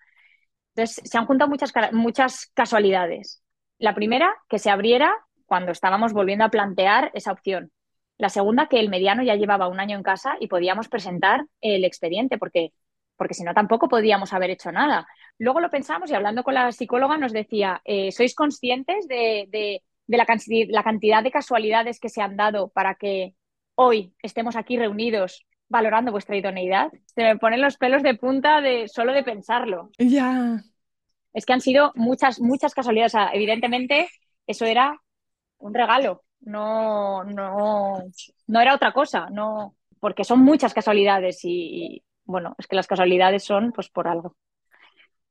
Entonces, 0.75 1.09
se 1.09 1.17
han 1.17 1.27
juntado 1.27 1.49
muchas, 1.49 1.73
muchas 1.93 2.51
casualidades. 2.55 3.45
La 3.79 3.95
primera, 3.95 4.35
que 4.49 4.59
se 4.59 4.71
abriera 4.71 5.15
cuando 5.47 5.71
estábamos 5.71 6.13
volviendo 6.13 6.45
a 6.45 6.51
plantear 6.51 7.13
esa 7.15 7.31
opción. 7.31 7.71
La 8.19 8.31
segunda, 8.31 8.67
que 8.67 8.81
el 8.81 8.89
mediano 8.89 9.23
ya 9.23 9.37
llevaba 9.37 9.69
un 9.69 9.79
año 9.79 9.97
en 9.97 10.03
casa 10.03 10.37
y 10.41 10.49
podíamos 10.49 10.89
presentar 10.89 11.47
el 11.61 11.85
expediente, 11.85 12.39
porque, 12.39 12.73
porque 13.17 13.35
si 13.35 13.45
no 13.45 13.55
tampoco 13.55 13.89
podíamos 13.89 14.33
haber 14.33 14.51
hecho 14.51 14.73
nada. 14.73 15.07
Luego 15.39 15.61
lo 15.61 15.71
pensamos 15.71 16.11
y 16.11 16.15
hablando 16.15 16.45
con 16.45 16.55
la 16.55 16.71
psicóloga 16.73 17.19
nos 17.19 17.33
decía, 17.33 17.81
eh, 17.85 18.13
¿sois 18.13 18.35
conscientes 18.35 19.09
de, 19.09 19.83
la, 20.07 20.27
la 20.69 20.83
cantidad 20.83 21.23
de 21.23 21.31
casualidades 21.31 22.01
que 22.01 22.09
se 22.09 22.23
han 22.23 22.37
dado 22.37 22.69
para 22.69 22.95
que 22.95 23.35
hoy 23.75 24.15
estemos 24.23 24.57
aquí 24.57 24.77
reunidos 24.77 25.47
valorando 25.69 26.13
vuestra 26.13 26.37
idoneidad? 26.37 26.93
Se 27.07 27.23
me 27.23 27.39
ponen 27.39 27.61
los 27.61 27.77
pelos 27.77 28.03
de 28.03 28.15
punta 28.15 28.61
de 28.61 28.89
solo 28.89 29.13
de 29.13 29.25
pensarlo. 29.25 29.91
Ya. 29.99 30.63
Es 31.33 31.45
que 31.45 31.53
han 31.53 31.61
sido 31.61 31.93
muchas, 31.95 32.41
muchas 32.41 32.75
casualidades. 32.75 33.15
evidentemente, 33.33 34.09
eso 34.47 34.65
era 34.65 35.01
un 35.59 35.75
regalo 35.75 36.23
no, 36.41 37.25
no, 37.25 37.99
no 38.47 38.61
era 38.61 38.75
otra 38.75 38.93
cosa, 38.93 39.29
no, 39.31 39.75
porque 40.01 40.25
son 40.25 40.41
muchas 40.41 40.73
casualidades 40.73 41.41
y, 41.43 42.03
bueno, 42.27 42.55
es 42.59 42.67
que 42.67 42.77
las 42.77 42.87
casualidades 42.87 43.45
son 43.45 43.73
pues 43.73 43.89
por 43.89 44.09
algo. 44.09 44.37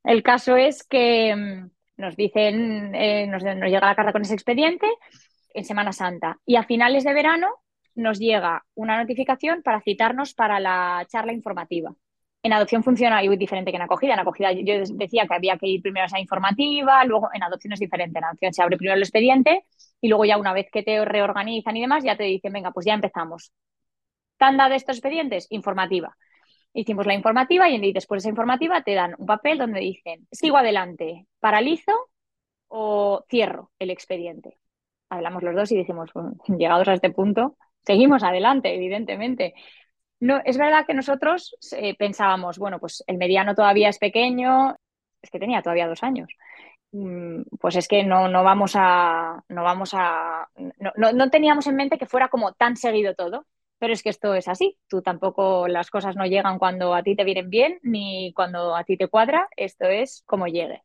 El 0.03 0.23
caso 0.23 0.55
es 0.55 0.83
que 0.83 1.35
mm, 1.35 1.69
nos 1.97 2.15
dicen, 2.15 2.93
eh, 2.95 3.27
nos, 3.27 3.43
nos, 3.43 3.69
llega 3.69 3.87
la 3.87 3.95
carta 3.95 4.11
con 4.11 4.23
ese 4.23 4.33
expediente 4.33 4.87
en 5.53 5.65
Semana 5.65 5.93
Santa 5.93 6.39
y 6.45 6.55
a 6.55 6.63
finales 6.63 7.03
de 7.03 7.13
verano 7.13 7.47
nos 7.95 8.19
llega 8.19 8.65
una 8.75 8.97
notificación 8.97 9.61
para 9.63 9.81
citarnos 9.81 10.33
para 10.33 10.59
la 10.59 11.05
charla 11.09 11.33
informativa. 11.33 11.95
En 12.43 12.53
adopción 12.53 12.83
funciona 12.83 13.23
muy 13.23 13.37
diferente 13.37 13.71
que 13.71 13.77
en 13.77 13.81
acogida. 13.81 14.13
En 14.13 14.19
acogida 14.19 14.51
yo 14.51 14.75
decía 14.93 15.25
que 15.25 15.33
había 15.33 15.57
que 15.57 15.67
ir 15.67 15.81
primero 15.81 16.03
a 16.03 16.05
esa 16.05 16.19
informativa, 16.19 17.03
luego 17.05 17.29
en 17.33 17.41
adopción 17.41 17.73
es 17.73 17.79
diferente. 17.79 18.19
En 18.19 18.25
adopción 18.25 18.53
se 18.53 18.61
abre 18.61 18.77
primero 18.77 18.95
el 18.95 19.01
expediente 19.01 19.65
y 19.99 20.09
luego 20.09 20.25
ya 20.25 20.37
una 20.37 20.53
vez 20.53 20.67
que 20.71 20.83
te 20.83 21.03
reorganizan 21.03 21.75
y 21.75 21.81
demás, 21.81 22.03
ya 22.03 22.15
te 22.15 22.23
dicen, 22.25 22.53
venga, 22.53 22.71
pues 22.71 22.85
ya 22.85 22.93
empezamos. 22.93 23.51
Tanda 24.37 24.69
de 24.69 24.75
estos 24.75 24.97
expedientes, 24.97 25.47
informativa. 25.49 26.15
Hicimos 26.77 27.05
la 27.05 27.13
informativa 27.13 27.69
y 27.69 27.93
después 27.93 28.21
de 28.21 28.27
esa 28.27 28.29
informativa 28.29 28.83
te 28.83 28.93
dan 28.93 29.15
un 29.17 29.25
papel 29.25 29.57
donde 29.57 29.79
dicen, 29.79 30.27
sigo 30.29 30.57
adelante, 30.57 31.25
paralizo 31.39 31.93
o 32.67 33.23
cierro 33.29 33.71
el 33.79 33.91
expediente. 33.91 34.57
hablamos 35.09 35.41
los 35.41 35.55
dos 35.55 35.71
y 35.71 35.77
dijimos, 35.77 36.11
llegados 36.57 36.87
a 36.89 36.93
este 36.93 37.11
punto, 37.11 37.57
seguimos 37.85 38.23
adelante, 38.23 38.75
evidentemente. 38.75 39.53
No, 40.19 40.41
es 40.43 40.57
verdad 40.57 40.85
que 40.85 40.93
nosotros 40.93 41.55
eh, 41.77 41.95
pensábamos, 41.95 42.57
bueno, 42.57 42.79
pues 42.79 43.03
el 43.07 43.17
mediano 43.17 43.55
todavía 43.55 43.89
es 43.89 43.97
pequeño, 43.97 44.75
es 45.21 45.29
que 45.29 45.39
tenía 45.39 45.61
todavía 45.61 45.87
dos 45.87 46.03
años. 46.03 46.29
Mm, 46.91 47.43
pues 47.59 47.75
es 47.75 47.87
que 47.87 48.03
no, 48.03 48.27
no 48.29 48.43
vamos 48.43 48.73
a, 48.75 49.43
no 49.49 49.63
vamos 49.63 49.91
a, 49.93 50.47
no, 50.79 51.11
no, 51.13 51.29
teníamos 51.29 51.67
en 51.67 51.75
mente 51.75 51.97
que 51.97 52.05
fuera 52.05 52.29
como 52.29 52.53
tan 52.53 52.77
seguido 52.77 53.15
todo, 53.15 53.45
pero 53.85 53.93
es 53.93 54.01
que 54.01 54.09
esto 54.09 54.33
es 54.33 54.47
así. 54.47 54.79
Tú 54.87 55.03
tampoco 55.03 55.67
las 55.67 55.91
cosas 55.91 56.15
no 56.15 56.25
llegan 56.25 56.57
cuando 56.57 56.95
a 56.95 57.03
ti 57.03 57.15
te 57.15 57.23
vienen 57.23 57.51
bien 57.51 57.77
ni 57.83 58.33
cuando 58.33 58.75
a 58.75 58.83
ti 58.83 58.97
te 58.97 59.07
cuadra. 59.07 59.47
Esto 59.55 59.85
es 59.85 60.23
como 60.25 60.47
llegue. 60.47 60.81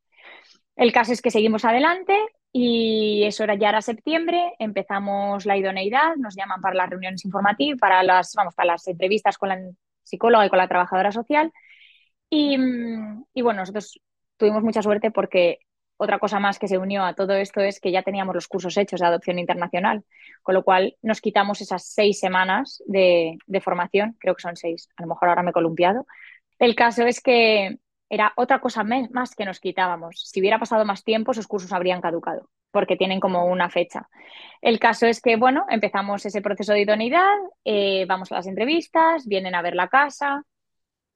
El 0.77 0.93
caso 0.93 1.15
es 1.15 1.23
que 1.23 1.31
seguimos 1.31 1.65
adelante 1.65 2.15
y 2.53 3.23
eso 3.25 3.43
era 3.43 3.55
ya 3.55 3.71
era 3.71 3.81
septiembre. 3.81 4.53
Empezamos 4.59 5.47
la 5.47 5.57
idoneidad, 5.57 6.15
nos 6.17 6.37
llaman 6.37 6.61
para 6.61 6.75
las 6.75 6.91
reuniones 6.91 7.25
informativas, 7.25 7.81
para 7.81 8.03
las, 8.03 8.35
vamos, 8.35 8.55
para 8.55 8.73
las 8.73 8.87
entrevistas 8.87 9.39
con 9.39 9.49
la 9.49 9.59
psicóloga 10.03 10.45
y 10.45 10.51
con 10.51 10.59
la 10.59 10.69
trabajadora 10.69 11.11
social. 11.11 11.51
Y, 12.29 12.59
y 13.33 13.41
bueno, 13.41 13.61
nosotros 13.61 13.99
tuvimos 14.37 14.63
mucha 14.63 14.83
suerte 14.83 15.11
porque 15.11 15.61
otra 16.03 16.19
cosa 16.19 16.41
más 16.41 16.59
que 16.59 16.67
se 16.67 16.79
unió 16.79 17.05
a 17.05 17.15
todo 17.15 17.35
esto 17.35 17.61
es 17.61 17.79
que 17.79 17.93
ya 17.93 18.03
teníamos 18.03 18.35
los 18.35 18.49
cursos 18.49 18.75
hechos 18.79 19.01
de 19.01 19.07
adopción 19.07 19.39
internacional, 19.39 20.03
con 20.43 20.55
lo 20.55 20.65
cual 20.65 20.97
nos 21.03 21.21
quitamos 21.21 21.61
esas 21.61 21.85
seis 21.85 22.19
semanas 22.19 22.83
de, 22.87 23.37
formación, 23.63 24.17
creo 24.19 24.35
que 24.35 24.41
son 24.41 24.57
seis, 24.57 24.89
a 24.97 25.03
lo 25.03 25.09
mejor 25.09 25.29
ahora 25.29 25.43
me 25.43 25.51
he 25.51 25.53
columpiado. 25.53 26.07
El 26.59 26.75
caso 26.75 27.03
es 27.03 27.21
que 27.21 27.81
era 28.09 28.33
otra 28.37 28.61
cosa 28.61 28.83
más 28.83 29.35
que 29.35 29.45
nos 29.45 29.61
quitábamos. 29.61 30.23
Si 30.25 30.41
hubiera 30.41 30.59
pasado 30.59 30.87
más 30.87 31.05
tiempo, 31.05 31.33
esos 31.33 31.47
cursos 31.47 31.71
habrían 31.71 32.01
caducado, 32.01 32.49
porque 32.71 32.97
tienen 32.97 33.21
como 33.21 33.45
una 33.45 33.69
fecha. 33.69 34.09
El 34.63 34.79
caso 34.79 35.05
es 35.05 35.21
que, 35.21 35.37
bueno, 35.37 35.67
empezamos 35.69 36.25
ese 36.25 36.41
proceso 36.41 36.73
de 36.73 36.81
idoneidad, 36.81 37.37
eh, 37.63 38.07
vamos 38.09 38.33
a 38.33 38.37
las 38.37 38.47
entrevistas, 38.47 39.27
vienen 39.27 39.55
a 39.55 39.61
ver 39.61 39.75
la 39.75 39.89
casa, 39.89 40.45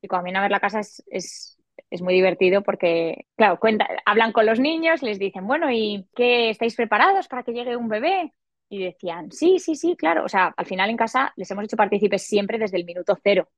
y 0.02 0.08
cuando 0.08 0.24
vienen 0.24 0.40
a 0.40 0.42
ver 0.42 0.50
la 0.50 0.60
casa 0.60 0.80
es 0.80 1.02
es 1.08 1.56
muy 2.02 2.14
divertido 2.14 2.62
porque, 2.62 3.26
claro, 3.36 3.58
cuenta, 3.58 3.88
hablan 4.04 4.32
con 4.32 4.46
los 4.46 4.60
niños, 4.60 5.02
les 5.02 5.18
dicen, 5.18 5.46
bueno, 5.46 5.70
¿y 5.70 6.06
qué 6.14 6.50
estáis 6.50 6.74
preparados 6.74 7.28
para 7.28 7.42
que 7.42 7.52
llegue 7.52 7.76
un 7.76 7.88
bebé? 7.88 8.32
Y 8.68 8.82
decían, 8.84 9.30
sí, 9.30 9.58
sí, 9.58 9.74
sí, 9.76 9.96
claro. 9.96 10.24
O 10.24 10.28
sea, 10.28 10.52
al 10.56 10.66
final 10.66 10.90
en 10.90 10.96
casa 10.96 11.32
les 11.36 11.50
hemos 11.50 11.64
hecho 11.64 11.76
partícipes 11.76 12.26
siempre 12.26 12.58
desde 12.58 12.78
el 12.78 12.84
minuto 12.84 13.16
cero. 13.22 13.48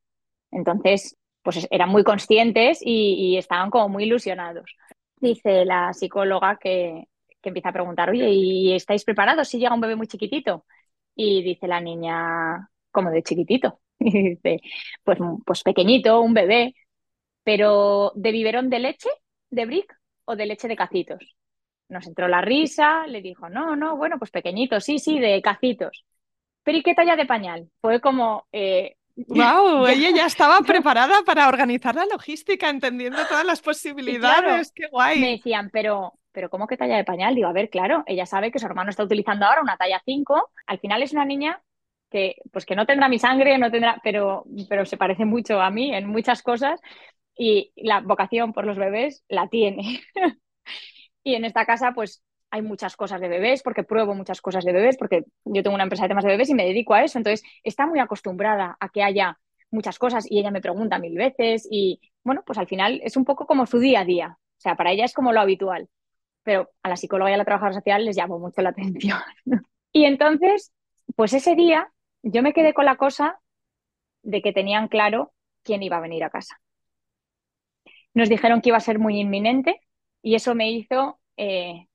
Entonces, 0.51 1.17
pues 1.43 1.67
eran 1.71 1.89
muy 1.91 2.05
conscientes 2.05 2.81
y, 2.83 3.37
estaban 3.39 3.71
como 3.71 3.89
muy 3.89 4.05
ilusionados. 4.05 4.77
Dice 5.17 5.65
la 5.65 5.93
psicóloga 5.93 6.59
que, 6.61 7.05
que 7.41 7.51
empieza 7.51 7.71
a 7.71 7.73
preguntar, 7.73 8.11
oye, 8.11 8.29
¿y 8.31 8.75
estáis 8.75 9.05
preparados 9.05 9.49
si 9.49 9.59
llega 9.59 9.75
un 9.75 9.81
bebé 9.81 9.97
muy 9.97 10.07
chiquitito? 10.09 10.67
Y 11.15 11.43
dice 11.43 11.69
la 11.69 11.81
niña, 11.81 12.69
como 12.91 13.11
de 13.11 13.23
chiquitito. 13.23 13.81
Y 13.99 14.31
dice, 14.31 14.61
pues, 15.05 15.19
pues 15.47 15.63
pequeñito, 15.63 16.21
un 16.21 16.35
bebé 16.35 16.75
pero 17.47 18.11
¿de 18.17 18.33
biberón 18.33 18.69
de 18.71 18.81
leche, 18.81 19.09
de 19.51 19.67
brick 19.67 19.97
o 20.25 20.35
de 20.35 20.47
leche 20.47 20.67
de 20.67 20.75
cacitos? 20.75 21.37
Nos 21.89 22.05
entró 22.09 22.27
la 22.27 22.41
risa, 22.41 23.07
le 23.07 23.23
dijo, 23.23 23.49
no, 23.49 23.77
no, 23.77 23.97
bueno, 23.97 24.19
pues 24.19 24.33
pequeñito, 24.33 24.81
sí, 24.81 24.99
sí, 24.99 25.21
de 25.21 25.41
cacitos. 25.41 26.05
¿Pero 26.65 26.79
y 26.79 26.83
qué 26.83 26.95
talla 26.95 27.15
de 27.15 27.25
pañal? 27.25 27.71
Fue 27.81 28.01
como... 28.01 28.49
¡Wow! 28.51 29.87
Eh, 29.87 29.93
ella 29.93 30.11
ya 30.17 30.27
estaba 30.27 30.59
preparada 30.63 31.23
para 31.25 31.47
organizar 31.47 31.95
la 31.95 32.07
logística, 32.07 32.69
entendiendo 32.69 33.25
todas 33.29 33.47
las 33.47 33.63
posibilidades. 33.63 34.73
¡Qué 34.73 34.89
guay! 34.89 35.21
Me 35.21 35.31
decían, 35.37 35.71
pero, 35.73 36.15
pero 36.33 36.51
¿cómo 36.51 36.67
que 36.67 36.77
talla 36.77 36.97
de 36.97 37.05
pañal? 37.05 37.37
Digo, 37.37 37.47
a 37.47 37.53
ver, 37.53 37.71
claro, 37.71 38.03
ella 38.09 38.27
sabe 38.27 38.51
que 38.51 38.59
su 38.59 38.67
hermano 38.67 38.91
está 38.91 39.05
utilizando 39.05 39.47
ahora 39.47 39.63
una 39.63 39.77
talla 39.77 40.03
5. 40.05 40.51
Al 40.67 40.81
final 40.81 41.01
es 41.01 41.13
una 41.13 41.25
niña 41.25 41.63
que, 42.11 42.39
pues 42.51 42.67
que 42.67 42.75
no 42.75 42.87
tendrá 42.87 43.09
mi 43.09 43.21
sangre, 43.21 43.57
no 43.57 43.71
tendrá, 43.71 44.01
pero, 44.03 44.45
pero 44.69 44.85
se 44.85 44.97
parece 44.97 45.25
mucho 45.25 45.61
a 45.61 45.71
mí 45.71 45.95
en 45.95 46.09
muchas 46.09 46.43
cosas 46.43 46.81
y 47.37 47.73
la 47.77 48.01
vocación 48.01 48.53
por 48.53 48.65
los 48.67 48.79
bebés 48.79 49.25
la 49.29 49.49
tiene. 49.49 50.01
y 51.23 51.35
en 51.35 51.45
esta 51.45 51.67
casa, 51.67 51.93
pues 51.95 52.23
hay 52.51 52.63
muchas 52.63 52.97
cosas 52.97 53.21
de 53.21 53.29
bebés, 53.29 53.63
porque 53.63 53.83
pruebo 53.85 54.15
muchas 54.15 54.41
cosas 54.41 54.65
de 54.65 54.73
bebés, 54.73 54.97
porque 54.97 55.25
yo 55.45 55.63
tengo 55.63 55.75
una 55.75 55.83
empresa 55.83 56.05
de 56.05 56.09
temas 56.09 56.25
de 56.25 56.31
bebés 56.31 56.49
y 56.49 56.55
me 56.55 56.65
dedico 56.65 56.95
a 56.95 57.05
eso. 57.05 57.19
Entonces, 57.19 57.47
está 57.63 57.87
muy 57.87 57.99
acostumbrada 57.99 58.77
a 58.81 58.89
que 58.89 59.03
haya 59.03 59.39
muchas 59.71 59.99
cosas 59.99 60.31
y 60.31 60.39
ella 60.39 60.51
me 60.51 60.61
pregunta 60.61 60.99
mil 60.99 61.17
veces 61.17 61.69
y, 61.71 62.01
bueno, 62.23 62.43
pues 62.47 62.59
al 62.59 62.67
final 62.67 63.01
es 63.05 63.17
un 63.17 63.25
poco 63.25 63.47
como 63.47 63.67
su 63.67 63.79
día 63.79 64.01
a 64.01 64.05
día. 64.05 64.39
O 64.39 64.61
sea, 64.61 64.77
para 64.77 64.93
ella 64.93 65.05
es 65.05 65.13
como 65.13 65.33
lo 65.33 65.41
habitual. 65.41 65.89
Pero 66.43 66.71
a 66.83 66.89
la 66.89 66.97
psicóloga 66.97 67.31
y 67.31 67.35
a 67.35 67.37
la 67.37 67.45
trabajadora 67.45 67.75
social 67.75 68.05
les 68.05 68.17
llamo 68.17 68.39
mucho 68.39 68.63
la 68.63 68.71
atención. 68.71 69.19
y 69.93 70.05
entonces, 70.05 70.73
pues 71.17 71.33
ese 71.33 71.57
día 71.57 71.93
yo 72.23 72.43
me 72.43 72.53
quedé 72.53 72.73
con 72.73 72.85
la 72.85 72.97
cosa 72.97 73.41
de 74.23 74.41
que 74.43 74.53
tenían 74.53 74.89
claro 74.89 75.33
quién 75.63 75.83
iba 75.83 75.97
a 75.97 76.01
venir 76.01 76.25
a 76.25 76.31
casa 76.31 76.61
nos 78.17 78.31
dijeron 78.31 78.63
que 78.63 78.71
iba 78.71 78.79
a 78.79 78.81
ser 78.81 78.99
muy 78.99 79.21
inminente 79.21 79.79
y 80.23 80.37
eso 80.37 80.55
me 80.55 80.71
hizo 80.71 81.21
eh, 81.37 81.87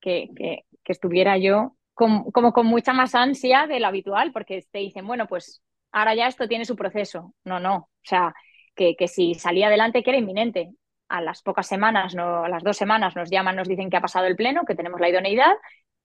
que, 0.00 0.64
estuviera 0.86 1.36
yo 1.36 1.76
como 1.94 2.52
con 2.52 2.66
mucha 2.66 2.94
más 2.94 3.14
ansia 3.14 3.66
de 3.66 3.78
lo 3.78 3.86
habitual, 3.86 4.32
porque 4.32 4.66
te 4.72 4.78
dicen, 4.78 5.06
bueno, 5.06 5.26
pues 5.26 5.62
ahora 5.92 6.14
ya 6.14 6.28
esto 6.28 6.48
tiene 6.48 6.64
su 6.64 6.74
proceso. 6.76 7.34
No, 7.44 7.60
no, 7.60 7.76
o 7.76 7.88
sea, 8.02 8.34
que, 8.74 8.96
si 9.06 9.34
salía 9.34 9.66
adelante 9.66 10.02
que 10.02 10.10
era 10.10 10.18
inminente. 10.18 10.72
A 11.08 11.20
las 11.20 11.42
pocas 11.42 11.66
semanas, 11.66 12.14
no, 12.14 12.44
a 12.44 12.48
las 12.48 12.62
dos 12.62 12.76
semanas 12.76 13.16
nos 13.16 13.30
llaman, 13.30 13.56
nos 13.56 13.68
dicen 13.68 13.90
que 13.90 13.96
ha 13.96 14.00
pasado 14.00 14.26
el 14.26 14.36
pleno, 14.36 14.64
que 14.64 14.76
tenemos 14.76 15.00
la 15.00 15.08
idoneidad, 15.08 15.52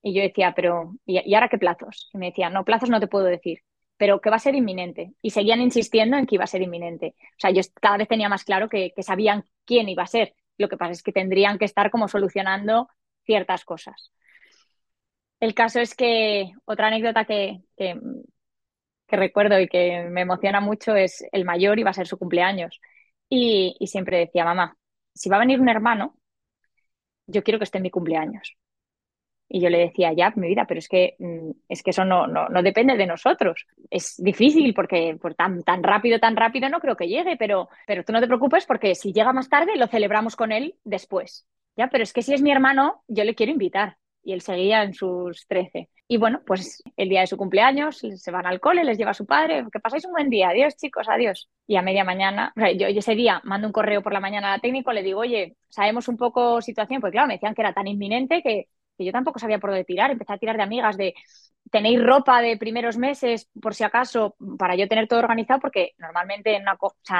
y 0.01 0.13
yo 0.15 0.21
decía, 0.21 0.53
pero 0.55 0.95
¿y, 1.05 1.33
ahora 1.33 1.47
qué 1.47 1.59
plazos? 1.59 2.09
Y 2.13 2.17
me 2.17 2.27
decían, 2.27 2.53
no, 2.53 2.65
plazos 2.65 2.89
no 2.89 2.99
te 2.99 3.07
puedo 3.07 3.25
decir 3.25 3.59
pero 3.97 4.19
que 4.21 4.29
va 4.29 4.37
a 4.37 4.39
ser 4.39 4.55
inminente. 4.55 5.13
Y 5.21 5.31
seguían 5.31 5.61
insistiendo 5.61 6.17
en 6.17 6.25
que 6.25 6.35
iba 6.35 6.43
a 6.43 6.47
ser 6.47 6.61
inminente. 6.61 7.15
O 7.17 7.39
sea, 7.39 7.51
yo 7.51 7.61
cada 7.81 7.97
vez 7.97 8.07
tenía 8.07 8.29
más 8.29 8.43
claro 8.43 8.69
que, 8.69 8.93
sabían 8.99 9.45
quién 9.65 9.89
iba 9.89 10.03
a 10.03 10.07
ser. 10.07 10.35
Lo 10.57 10.69
que 10.69 10.77
pasa 10.77 10.91
es 10.91 11.03
que 11.03 11.11
tendrían 11.11 11.57
que 11.57 11.65
estar 11.65 11.91
como 11.91 12.07
solucionando 12.07 12.89
ciertas 13.25 13.65
cosas. 13.65 14.11
El 15.39 15.53
caso 15.53 15.79
es 15.79 15.95
que 15.95 16.51
otra 16.65 16.87
anécdota 16.87 17.25
que, 17.25 17.61
que, 17.77 17.99
recuerdo 19.07 19.59
y 19.59 19.67
que 19.67 20.03
me 20.09 20.21
emociona 20.21 20.59
mucho 20.59 20.95
es 20.95 21.23
el 21.31 21.45
mayor 21.45 21.79
iba 21.79 21.91
a 21.91 21.93
ser 21.93 22.07
su 22.07 22.17
cumpleaños. 22.17 22.79
Y, 23.29 23.75
y 23.79 23.87
siempre 23.87 24.19
decía, 24.19 24.45
mamá, 24.45 24.77
si 25.13 25.29
va 25.29 25.37
a 25.37 25.39
venir 25.39 25.59
un 25.61 25.69
hermano, 25.69 26.17
yo 27.27 27.43
quiero 27.43 27.59
que 27.59 27.65
esté 27.65 27.77
en 27.79 27.83
mi 27.83 27.91
cumpleaños. 27.91 28.57
Y 29.55 29.61
yo 29.61 29.69
le 29.69 29.77
decía, 29.77 30.11
ya, 30.11 30.33
mi 30.35 30.49
vida, 30.49 30.65
pero 30.67 30.79
es 30.79 30.89
que, 30.89 31.15
mm, 31.17 31.51
es 31.69 31.81
que 31.81 31.91
eso 31.91 32.03
no, 32.03 32.27
no, 32.27 32.49
no 32.49 32.61
depende 32.61 32.97
de 32.97 33.07
nosotros. 33.07 33.65
Es 33.89 34.15
difícil 34.17 34.73
porque 34.73 35.17
por 35.21 35.33
tan, 35.33 35.63
tan 35.63 35.81
rápido, 35.81 36.19
tan 36.19 36.35
rápido 36.35 36.67
no 36.67 36.81
creo 36.81 36.97
que 36.97 37.07
llegue, 37.07 37.37
pero, 37.37 37.69
pero 37.87 38.03
tú 38.03 38.11
no 38.11 38.19
te 38.19 38.27
preocupes 38.27 38.65
porque 38.65 38.95
si 38.95 39.13
llega 39.13 39.31
más 39.31 39.47
tarde 39.47 39.77
lo 39.77 39.87
celebramos 39.87 40.35
con 40.35 40.51
él 40.51 40.75
después. 40.83 41.47
Ya, 41.77 41.87
pero 41.87 42.03
es 42.03 42.11
que 42.11 42.21
si 42.21 42.33
es 42.33 42.41
mi 42.41 42.51
hermano, 42.51 43.03
yo 43.07 43.23
le 43.23 43.33
quiero 43.33 43.53
invitar. 43.53 43.95
Y 44.23 44.33
él 44.33 44.41
seguía 44.41 44.83
en 44.83 44.93
sus 44.93 45.47
13. 45.47 45.87
Y 46.09 46.17
bueno, 46.17 46.41
pues 46.45 46.83
el 46.97 47.07
día 47.07 47.21
de 47.21 47.27
su 47.27 47.37
cumpleaños 47.37 47.99
se 47.99 48.31
van 48.31 48.45
al 48.45 48.59
cole, 48.59 48.83
les 48.83 48.97
lleva 48.97 49.11
a 49.11 49.13
su 49.13 49.25
padre, 49.25 49.65
que 49.71 49.79
pasáis 49.79 50.03
un 50.03 50.11
buen 50.11 50.29
día, 50.29 50.49
adiós 50.49 50.75
chicos, 50.75 51.07
adiós. 51.07 51.49
Y 51.65 51.77
a 51.77 51.81
media 51.81 52.03
mañana, 52.03 52.51
o 52.57 52.59
sea, 52.59 52.73
yo, 52.73 52.87
ese 52.87 53.15
día 53.15 53.39
mando 53.45 53.67
un 53.67 53.73
correo 53.73 54.03
por 54.03 54.11
la 54.11 54.19
mañana 54.19 54.49
a 54.49 54.57
la 54.57 54.59
técnico, 54.59 54.91
le 54.91 55.01
digo, 55.01 55.21
oye, 55.21 55.55
sabemos 55.69 56.09
un 56.09 56.17
poco 56.17 56.61
situación, 56.61 56.99
porque 56.99 57.13
claro, 57.13 57.29
me 57.29 57.35
decían 57.35 57.55
que 57.55 57.61
era 57.61 57.73
tan 57.73 57.87
inminente 57.87 58.41
que 58.41 58.67
que 58.97 59.05
yo 59.05 59.11
tampoco 59.11 59.39
sabía 59.39 59.59
por 59.59 59.71
dónde 59.71 59.85
tirar, 59.85 60.11
empecé 60.11 60.33
a 60.33 60.37
tirar 60.37 60.57
de 60.57 60.63
amigas, 60.63 60.97
de 60.97 61.13
tenéis 61.71 62.01
ropa 62.01 62.41
de 62.41 62.57
primeros 62.57 62.97
meses, 62.97 63.49
por 63.61 63.73
si 63.73 63.83
acaso, 63.83 64.35
para 64.57 64.75
yo 64.75 64.87
tener 64.87 65.07
todo 65.07 65.19
organizado, 65.19 65.59
porque 65.59 65.93
normalmente 65.97 66.55
en, 66.55 66.61
una, 66.61 66.77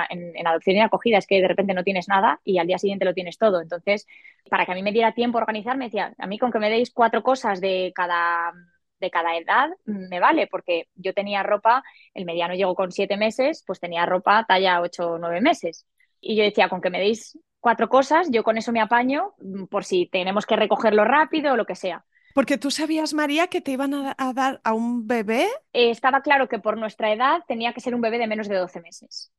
en, 0.10 0.48
adopción 0.48 0.76
y 0.76 0.82
acogida 0.82 1.18
es 1.18 1.28
que 1.28 1.42
de 1.42 1.48
repente 1.48 1.74
no 1.74 1.84
tienes 1.84 2.08
nada 2.08 2.40
y 2.44 2.60
al 2.60 2.68
día 2.68 2.78
siguiente 2.78 3.06
lo 3.06 3.14
tienes 3.14 3.38
todo. 3.38 3.62
Entonces, 3.62 4.06
para 4.50 4.66
que 4.66 4.72
a 4.72 4.76
mí 4.76 4.84
me 4.84 4.92
diera 4.92 5.14
tiempo 5.14 5.38
a 5.38 5.42
organizar, 5.42 5.78
me 5.78 5.86
decía, 5.86 6.14
a 6.18 6.28
mí 6.28 6.38
con 6.38 6.52
que 6.52 6.60
me 6.60 6.70
deis 6.70 6.92
cuatro 6.92 7.24
cosas 7.24 7.60
de 7.62 7.92
cada 7.96 8.54
de 8.98 9.12
cada 9.12 9.36
edad 9.36 9.70
me 9.84 10.22
vale, 10.22 10.48
porque 10.48 10.88
yo 10.96 11.14
tenía 11.14 11.44
ropa, 11.44 11.84
el 12.14 12.26
mediano 12.26 12.56
llegó 12.56 12.76
con 12.76 12.94
siete 12.94 13.18
meses, 13.18 13.62
pues 13.68 13.80
tenía 13.80 14.06
ropa 14.06 14.46
talla 14.48 14.82
ocho 14.82 15.12
o 15.12 15.18
nueve 15.18 15.42
meses. 15.42 15.86
Y 16.22 16.36
yo 16.36 16.44
decía, 16.44 16.70
con 16.70 16.82
que 16.82 16.90
me 16.90 17.00
deis 17.00 17.38
cuatro 17.66 17.90
cosas, 17.90 18.28
yo 18.30 18.44
con 18.44 18.60
eso 18.60 18.72
me 18.72 18.80
apaño 18.80 19.34
mm, 19.40 19.64
por 19.64 19.86
si 19.86 20.06
tenemos 20.06 20.46
que 20.46 20.56
recogerlo 20.56 21.04
rápido 21.04 21.54
o 21.54 21.58
lo 21.58 21.66
que 21.66 21.74
sea. 21.74 22.06
Porque 22.36 22.60
tú 22.60 22.70
sabías, 22.70 23.16
María, 23.16 23.48
que 23.48 23.60
te 23.60 23.72
iban 23.72 23.92
a, 23.96 24.34
dar 24.36 24.62
a 24.64 24.74
un 24.74 25.08
bebé. 25.08 25.48
Eh, 25.74 25.90
estaba 25.90 26.22
claro 26.22 26.48
que 26.48 26.60
por 26.60 26.78
nuestra 26.78 27.12
edad 27.12 27.42
tenía 27.48 27.74
que 27.74 27.82
ser 27.82 27.96
un 27.96 28.02
bebé 28.02 28.20
de 28.20 28.28
menos 28.28 28.48
de 28.48 28.58
12 28.58 28.82
meses. 28.82 29.32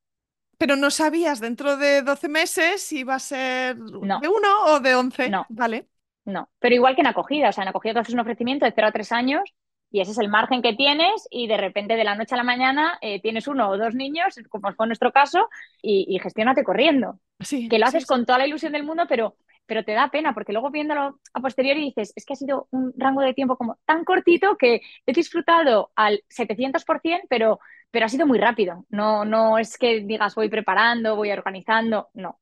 Pero 0.59 0.75
no 0.75 0.91
sabías 0.91 1.39
dentro 1.39 1.77
de 1.77 2.03
12 2.03 2.29
meses 2.29 2.83
si 2.83 3.01
iba 3.01 3.15
a 3.15 3.21
ser 3.21 3.77
de 3.77 4.29
uno 4.29 4.65
o 4.65 4.81
de 4.81 4.97
11. 4.97 5.31
No. 5.31 5.47
Vale. 5.49 5.87
No. 6.25 6.49
Pero 6.59 6.75
igual 6.75 6.97
que 6.97 7.03
en 7.03 7.07
acogida. 7.07 7.51
O 7.51 7.53
sea, 7.53 7.63
en 7.63 7.69
acogida 7.69 7.95
tú 7.95 8.01
haces 8.01 8.15
un 8.15 8.21
ofrecimiento 8.21 8.65
de 8.65 8.73
0 8.75 8.89
a 8.89 8.93
3 8.93 9.13
años 9.13 9.55
y 9.91 10.01
ese 10.01 10.13
es 10.13 10.19
el 10.19 10.29
margen 10.29 10.63
que 10.63 10.75
tienes 10.75 11.27
y 11.31 11.47
de 11.47 11.57
repente 11.57 11.97
de 11.97 12.05
la 12.05 12.15
noche 12.15 12.35
a 12.35 12.39
la 12.39 12.45
mañana 12.45 12.99
eh, 13.01 13.21
tienes 13.21 13.47
uno 13.49 13.69
o 13.71 13.79
dos 13.79 13.95
niños, 13.95 14.35
como 14.49 14.73
fue 14.73 14.87
nuestro 14.87 15.13
caso, 15.13 15.49
y, 15.83 16.07
y 16.09 16.19
gestionate 16.19 16.65
corriendo. 16.65 17.19
Sí, 17.41 17.69
que 17.69 17.79
lo 17.79 17.87
haces 17.87 18.07
con 18.07 18.27
toda 18.27 18.39
la 18.39 18.47
ilusión 18.47 18.73
del 18.73 18.85
mundo, 18.85 19.05
pero 19.09 19.37
pero 19.67 19.85
te 19.85 19.93
da 19.93 20.11
pena 20.11 20.33
porque 20.33 20.53
luego 20.53 20.71
viéndolo 20.71 21.21
a 21.35 21.41
posteriori 21.41 21.81
dices, 21.81 22.13
es 22.17 22.25
que 22.25 22.35
ha 22.35 22.37
sido 22.37 22.69
un 22.71 22.93
rango 22.97 23.21
de 23.21 23.35
tiempo 23.35 23.57
como 23.57 23.79
tan 23.85 24.05
cortito 24.05 24.57
que 24.57 24.81
he 25.05 25.13
disfrutado 25.13 25.91
al 25.97 26.23
700%, 26.29 27.27
pero, 27.29 27.59
pero 27.91 28.07
ha 28.07 28.09
sido 28.09 28.27
muy 28.27 28.39
rápido. 28.39 28.87
No, 28.89 29.25
no 29.25 29.59
es 29.59 29.77
que 29.77 30.01
digas 30.03 30.35
voy 30.35 30.49
preparando, 30.49 31.17
voy 31.17 31.31
organizando, 31.33 32.09
no. 32.15 32.39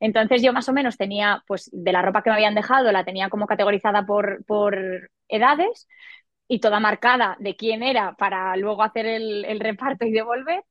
Entonces 0.00 0.42
yo 0.42 0.52
más 0.52 0.68
o 0.68 0.72
menos 0.72 0.96
tenía, 0.96 1.42
pues 1.46 1.68
de 1.72 1.92
la 1.92 2.02
ropa 2.02 2.22
que 2.22 2.30
me 2.30 2.36
habían 2.36 2.54
dejado, 2.54 2.92
la 2.92 3.04
tenía 3.04 3.28
como 3.28 3.46
categorizada 3.46 4.06
por, 4.06 4.44
por 4.44 5.10
edades 5.28 5.88
y 6.48 6.60
toda 6.60 6.80
marcada 6.80 7.36
de 7.40 7.56
quién 7.56 7.82
era 7.82 8.14
para 8.16 8.56
luego 8.56 8.82
hacer 8.82 9.06
el, 9.06 9.44
el 9.44 9.60
reparto 9.60 10.06
y 10.06 10.12
devolver. 10.12 10.64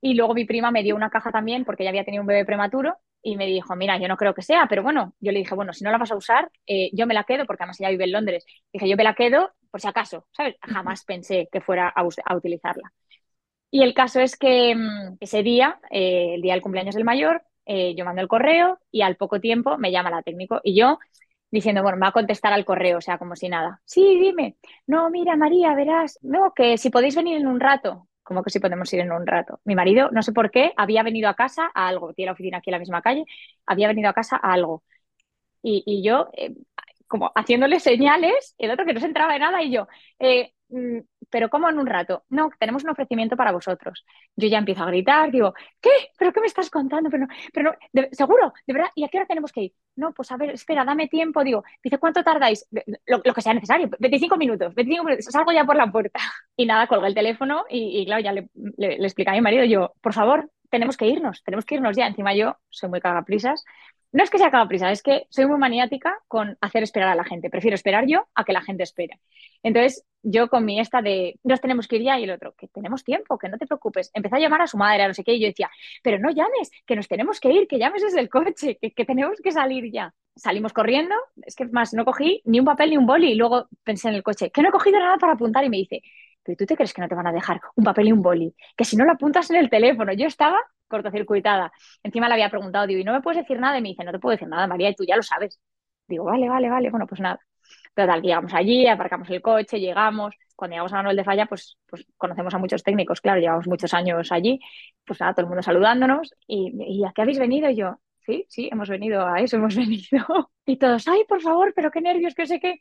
Y 0.00 0.14
luego 0.14 0.34
mi 0.34 0.44
prima 0.44 0.70
me 0.70 0.82
dio 0.82 0.96
una 0.96 1.10
caja 1.10 1.30
también 1.32 1.64
porque 1.64 1.82
ella 1.84 1.90
había 1.90 2.04
tenido 2.04 2.22
un 2.22 2.26
bebé 2.26 2.44
prematuro 2.44 2.96
y 3.22 3.36
me 3.36 3.46
dijo, 3.46 3.76
mira, 3.76 3.98
yo 3.98 4.08
no 4.08 4.16
creo 4.16 4.34
que 4.34 4.42
sea, 4.42 4.66
pero 4.68 4.82
bueno, 4.82 5.14
yo 5.20 5.30
le 5.32 5.38
dije, 5.38 5.54
bueno, 5.54 5.72
si 5.72 5.84
no 5.84 5.92
la 5.92 5.98
vas 5.98 6.10
a 6.10 6.16
usar, 6.16 6.50
eh, 6.66 6.90
yo 6.92 7.06
me 7.06 7.14
la 7.14 7.22
quedo 7.24 7.46
porque 7.46 7.62
además 7.62 7.80
ella 7.80 7.90
vive 7.90 8.04
en 8.04 8.12
Londres. 8.12 8.44
Dije, 8.72 8.88
yo 8.88 8.96
me 8.96 9.04
la 9.04 9.14
quedo 9.14 9.52
por 9.70 9.80
si 9.80 9.86
acaso, 9.88 10.26
¿sabes? 10.32 10.56
Jamás 10.62 11.04
pensé 11.04 11.48
que 11.52 11.60
fuera 11.60 11.88
a, 11.94 12.02
a 12.26 12.36
utilizarla. 12.36 12.92
Y 13.70 13.82
el 13.82 13.94
caso 13.94 14.20
es 14.20 14.36
que 14.36 14.74
mm, 14.74 15.16
ese 15.20 15.42
día, 15.42 15.80
eh, 15.90 16.34
el 16.34 16.42
día 16.42 16.54
del 16.54 16.62
cumpleaños 16.62 16.94
del 16.94 17.04
mayor, 17.04 17.42
eh, 17.66 17.94
yo 17.96 18.04
mando 18.04 18.20
el 18.22 18.28
correo 18.28 18.78
y 18.90 19.02
al 19.02 19.16
poco 19.16 19.40
tiempo 19.40 19.78
me 19.78 19.92
llama 19.92 20.10
la 20.10 20.22
técnico 20.22 20.60
y 20.64 20.76
yo 20.78 20.98
diciendo, 21.52 21.82
bueno, 21.82 21.96
me 21.98 22.02
va 22.02 22.08
a 22.08 22.12
contestar 22.12 22.52
al 22.52 22.64
correo, 22.64 22.98
o 22.98 23.02
sea, 23.02 23.18
como 23.18 23.36
si 23.36 23.48
nada. 23.48 23.80
Sí, 23.84 24.18
dime. 24.20 24.56
No, 24.88 25.10
mira, 25.10 25.36
María, 25.36 25.74
verás, 25.76 26.18
no, 26.22 26.52
que 26.54 26.78
si 26.78 26.90
podéis 26.90 27.16
venir 27.16 27.36
en 27.38 27.46
un 27.46 27.60
rato. 27.60 28.08
como 28.24 28.42
que 28.44 28.50
si 28.50 28.60
podemos 28.60 28.92
ir 28.94 29.00
en 29.00 29.12
un 29.12 29.26
rato? 29.26 29.60
Mi 29.64 29.74
marido, 29.76 30.10
no 30.12 30.22
sé 30.22 30.32
por 30.32 30.50
qué, 30.50 30.72
había 30.76 31.02
venido 31.04 31.28
a 31.28 31.34
casa 31.34 31.70
a 31.74 31.88
algo, 31.88 32.14
tiene 32.14 32.28
la 32.28 32.32
oficina 32.34 32.58
aquí 32.58 32.70
en 32.70 32.72
la 32.72 32.78
misma 32.80 33.02
calle, 33.02 33.24
había 33.66 33.88
venido 33.88 34.08
a 34.10 34.14
casa 34.14 34.36
a 34.42 34.52
algo. 34.52 34.82
Y, 35.62 35.82
y 35.86 36.02
yo, 36.02 36.28
eh, 36.36 36.54
como 37.12 37.30
haciéndole 37.34 37.78
señales, 37.78 38.54
el 38.56 38.70
otro 38.70 38.86
que 38.86 38.94
no 38.94 39.00
se 39.00 39.04
entraba 39.04 39.34
de 39.34 39.38
nada 39.38 39.62
y 39.62 39.70
yo, 39.70 39.86
eh, 40.18 40.54
mm, 40.70 41.00
pero 41.28 41.50
¿cómo 41.50 41.68
en 41.68 41.78
un 41.78 41.86
rato? 41.86 42.24
No, 42.30 42.48
tenemos 42.58 42.84
un 42.84 42.90
ofrecimiento 42.90 43.36
para 43.36 43.52
vosotros. 43.52 44.02
Yo 44.34 44.48
ya 44.48 44.56
empiezo 44.56 44.82
a 44.82 44.86
gritar, 44.86 45.30
digo, 45.30 45.52
¿qué? 45.82 45.90
¿Pero 46.18 46.32
qué 46.32 46.40
me 46.40 46.46
estás 46.46 46.70
contando? 46.70 47.10
Pero 47.10 47.26
no, 47.26 47.28
pero 47.52 47.76
no, 47.92 48.02
¿seguro? 48.12 48.54
¿De 48.66 48.72
verdad? 48.72 48.88
¿Y 48.94 49.04
a 49.04 49.08
qué 49.08 49.18
hora 49.18 49.26
tenemos 49.26 49.52
que 49.52 49.60
ir? 49.64 49.72
No, 49.94 50.14
pues 50.14 50.32
a 50.32 50.38
ver, 50.38 50.50
espera, 50.52 50.86
dame 50.86 51.06
tiempo. 51.08 51.44
Digo, 51.44 51.64
dice, 51.84 51.98
¿cuánto 51.98 52.24
tardáis? 52.24 52.66
Lo, 53.04 53.22
que 53.22 53.42
sea 53.42 53.52
necesario, 53.52 53.90
25 53.98 54.36
minutos, 54.38 54.74
25 54.74 55.04
minutos, 55.04 55.26
salgo 55.30 55.52
ya 55.52 55.64
por 55.66 55.76
la 55.76 55.92
puerta. 55.92 56.18
Y 56.56 56.66
nada, 56.66 56.86
colgué 56.86 57.08
el 57.08 57.14
teléfono 57.14 57.64
y, 57.68 58.00
y 58.00 58.06
claro, 58.06 58.22
ya 58.22 58.32
le, 58.32 58.48
le, 58.76 58.98
le 58.98 59.04
expliqué 59.04 59.30
a 59.30 59.34
mi 59.34 59.40
marido, 59.42 59.64
yo, 59.64 59.92
por 60.00 60.12
favor, 60.14 60.50
tenemos 60.72 60.96
que 60.96 61.06
irnos, 61.06 61.44
tenemos 61.44 61.64
que 61.64 61.76
irnos 61.76 61.96
ya. 61.96 62.08
Encima 62.08 62.34
yo 62.34 62.56
soy 62.70 62.88
muy 62.88 63.00
cagaprisas 63.00 63.64
no 64.12 64.22
es 64.22 64.30
que 64.30 64.38
sea 64.38 64.68
prisa, 64.68 64.92
es 64.92 65.02
que 65.02 65.26
soy 65.30 65.46
muy 65.46 65.58
maniática 65.58 66.18
con 66.28 66.58
hacer 66.60 66.82
esperar 66.82 67.08
a 67.08 67.14
la 67.14 67.24
gente. 67.24 67.48
Prefiero 67.48 67.74
esperar 67.74 68.06
yo 68.06 68.28
a 68.34 68.44
que 68.44 68.52
la 68.52 68.60
gente 68.60 68.82
espere. 68.82 69.18
Entonces, 69.62 70.04
yo 70.22 70.48
con 70.48 70.66
mi 70.66 70.78
esta 70.78 71.00
de 71.00 71.40
nos 71.42 71.62
tenemos 71.62 71.88
que 71.88 71.96
ir 71.96 72.02
ya 72.02 72.20
y 72.20 72.24
el 72.24 72.30
otro, 72.30 72.54
que 72.56 72.68
tenemos 72.68 73.04
tiempo, 73.04 73.38
que 73.38 73.48
no 73.48 73.56
te 73.56 73.66
preocupes. 73.66 74.10
Empecé 74.12 74.36
a 74.36 74.38
llamar 74.38 74.60
a 74.60 74.66
su 74.66 74.76
madre, 74.76 75.02
a 75.02 75.08
no 75.08 75.14
sé 75.14 75.24
qué, 75.24 75.32
y 75.32 75.40
yo 75.40 75.46
decía, 75.46 75.70
pero 76.02 76.18
no 76.18 76.30
llames, 76.30 76.70
que 76.84 76.94
nos 76.94 77.08
tenemos 77.08 77.40
que 77.40 77.52
ir, 77.52 77.66
que 77.66 77.78
llames 77.78 78.02
desde 78.02 78.20
el 78.20 78.28
coche, 78.28 78.78
que, 78.80 78.90
que 78.92 79.04
tenemos 79.06 79.40
que 79.42 79.50
salir 79.50 79.90
ya. 79.90 80.14
Salimos 80.36 80.74
corriendo, 80.74 81.14
es 81.46 81.56
que 81.56 81.64
más 81.66 81.94
no 81.94 82.04
cogí 82.04 82.42
ni 82.44 82.60
un 82.60 82.66
papel 82.66 82.90
ni 82.90 82.98
un 82.98 83.06
boli, 83.06 83.32
y 83.32 83.34
luego 83.34 83.68
pensé 83.82 84.08
en 84.08 84.14
el 84.14 84.22
coche, 84.22 84.50
que 84.50 84.60
no 84.62 84.68
he 84.68 84.72
cogido 84.72 84.98
nada 84.98 85.16
para 85.16 85.32
apuntar, 85.32 85.64
y 85.64 85.70
me 85.70 85.78
dice, 85.78 86.02
pero 86.42 86.56
tú 86.56 86.66
te 86.66 86.76
crees 86.76 86.92
que 86.92 87.00
no 87.02 87.08
te 87.08 87.14
van 87.14 87.26
a 87.26 87.32
dejar 87.32 87.60
un 87.76 87.84
papel 87.84 88.08
y 88.08 88.12
un 88.12 88.22
boli, 88.22 88.54
que 88.76 88.84
si 88.84 88.96
no 88.96 89.04
lo 89.04 89.12
apuntas 89.12 89.50
en 89.50 89.56
el 89.56 89.70
teléfono. 89.70 90.12
Yo 90.12 90.26
estaba 90.26 90.58
cortocircuitada. 90.88 91.72
Encima 92.02 92.28
le 92.28 92.34
había 92.34 92.50
preguntado, 92.50 92.86
digo, 92.86 93.00
¿y 93.00 93.04
no 93.04 93.12
me 93.12 93.22
puedes 93.22 93.40
decir 93.42 93.58
nada? 93.60 93.78
Y 93.78 93.82
me 93.82 93.88
dice, 93.90 94.04
no 94.04 94.12
te 94.12 94.18
puedo 94.18 94.32
decir 94.32 94.48
nada, 94.48 94.66
María, 94.66 94.90
y 94.90 94.94
tú 94.94 95.04
ya 95.04 95.16
lo 95.16 95.22
sabes. 95.22 95.60
Digo, 96.06 96.24
vale, 96.24 96.48
vale, 96.48 96.68
vale, 96.70 96.90
bueno, 96.90 97.06
pues 97.06 97.20
nada. 97.20 97.38
Total, 97.94 98.22
llegamos 98.22 98.52
allí, 98.54 98.86
aparcamos 98.86 99.28
el 99.30 99.42
coche, 99.42 99.80
llegamos. 99.80 100.34
Cuando 100.56 100.74
llegamos 100.74 100.92
a 100.92 100.96
Manuel 100.96 101.16
de 101.16 101.24
Falla, 101.24 101.46
pues, 101.46 101.78
pues 101.88 102.06
conocemos 102.16 102.54
a 102.54 102.58
muchos 102.58 102.82
técnicos, 102.82 103.20
claro, 103.20 103.40
llevamos 103.40 103.66
muchos 103.66 103.92
años 103.94 104.30
allí, 104.32 104.60
pues 105.04 105.20
nada, 105.20 105.32
todo 105.34 105.42
el 105.42 105.48
mundo 105.48 105.62
saludándonos. 105.62 106.34
¿Y, 106.46 106.72
y 107.00 107.04
a 107.04 107.12
qué 107.14 107.22
habéis 107.22 107.38
venido? 107.38 107.68
Y 107.70 107.76
yo, 107.76 107.98
sí, 108.26 108.46
sí, 108.48 108.68
hemos 108.72 108.88
venido 108.88 109.26
a 109.26 109.40
eso, 109.40 109.56
hemos 109.56 109.76
venido. 109.76 110.50
Y 110.66 110.76
todos, 110.78 111.06
ay, 111.08 111.24
por 111.28 111.40
favor, 111.42 111.72
pero 111.74 111.90
qué 111.90 112.00
nervios, 112.00 112.34
que 112.34 112.46
sé 112.46 112.60
qué. 112.60 112.76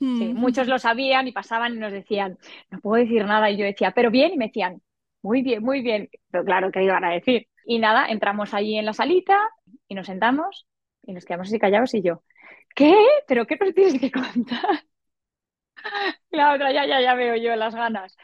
Sí, 0.00 0.06
mm. 0.06 0.34
muchos 0.36 0.68
lo 0.68 0.78
sabían 0.78 1.26
y 1.28 1.32
pasaban 1.32 1.74
y 1.74 1.78
nos 1.78 1.92
decían, 1.92 2.38
no 2.70 2.80
puedo 2.80 3.02
decir 3.02 3.24
nada. 3.24 3.50
Y 3.50 3.56
yo 3.56 3.64
decía, 3.64 3.92
pero 3.92 4.10
bien, 4.10 4.32
y 4.32 4.36
me 4.36 4.46
decían, 4.46 4.80
muy 5.22 5.42
bien, 5.42 5.62
muy 5.62 5.82
bien. 5.82 6.08
Pero 6.30 6.44
claro, 6.44 6.70
¿qué 6.70 6.84
iban 6.84 7.04
a 7.04 7.10
decir? 7.10 7.48
Y 7.64 7.78
nada, 7.78 8.06
entramos 8.08 8.54
allí 8.54 8.76
en 8.76 8.86
la 8.86 8.92
salita 8.92 9.38
y 9.88 9.94
nos 9.94 10.06
sentamos 10.06 10.66
y 11.02 11.12
nos 11.12 11.24
quedamos 11.24 11.48
así 11.48 11.58
callados 11.58 11.94
y 11.94 12.02
yo, 12.02 12.22
¿qué? 12.74 12.94
¿Pero 13.26 13.46
qué 13.46 13.56
nos 13.56 13.74
tienes 13.74 14.00
que 14.00 14.10
contar? 14.10 14.84
La 16.30 16.54
otra, 16.54 16.72
ya, 16.72 16.86
ya, 16.86 17.00
ya 17.00 17.14
veo 17.14 17.36
yo 17.36 17.56
las 17.56 17.74
ganas. 17.74 18.16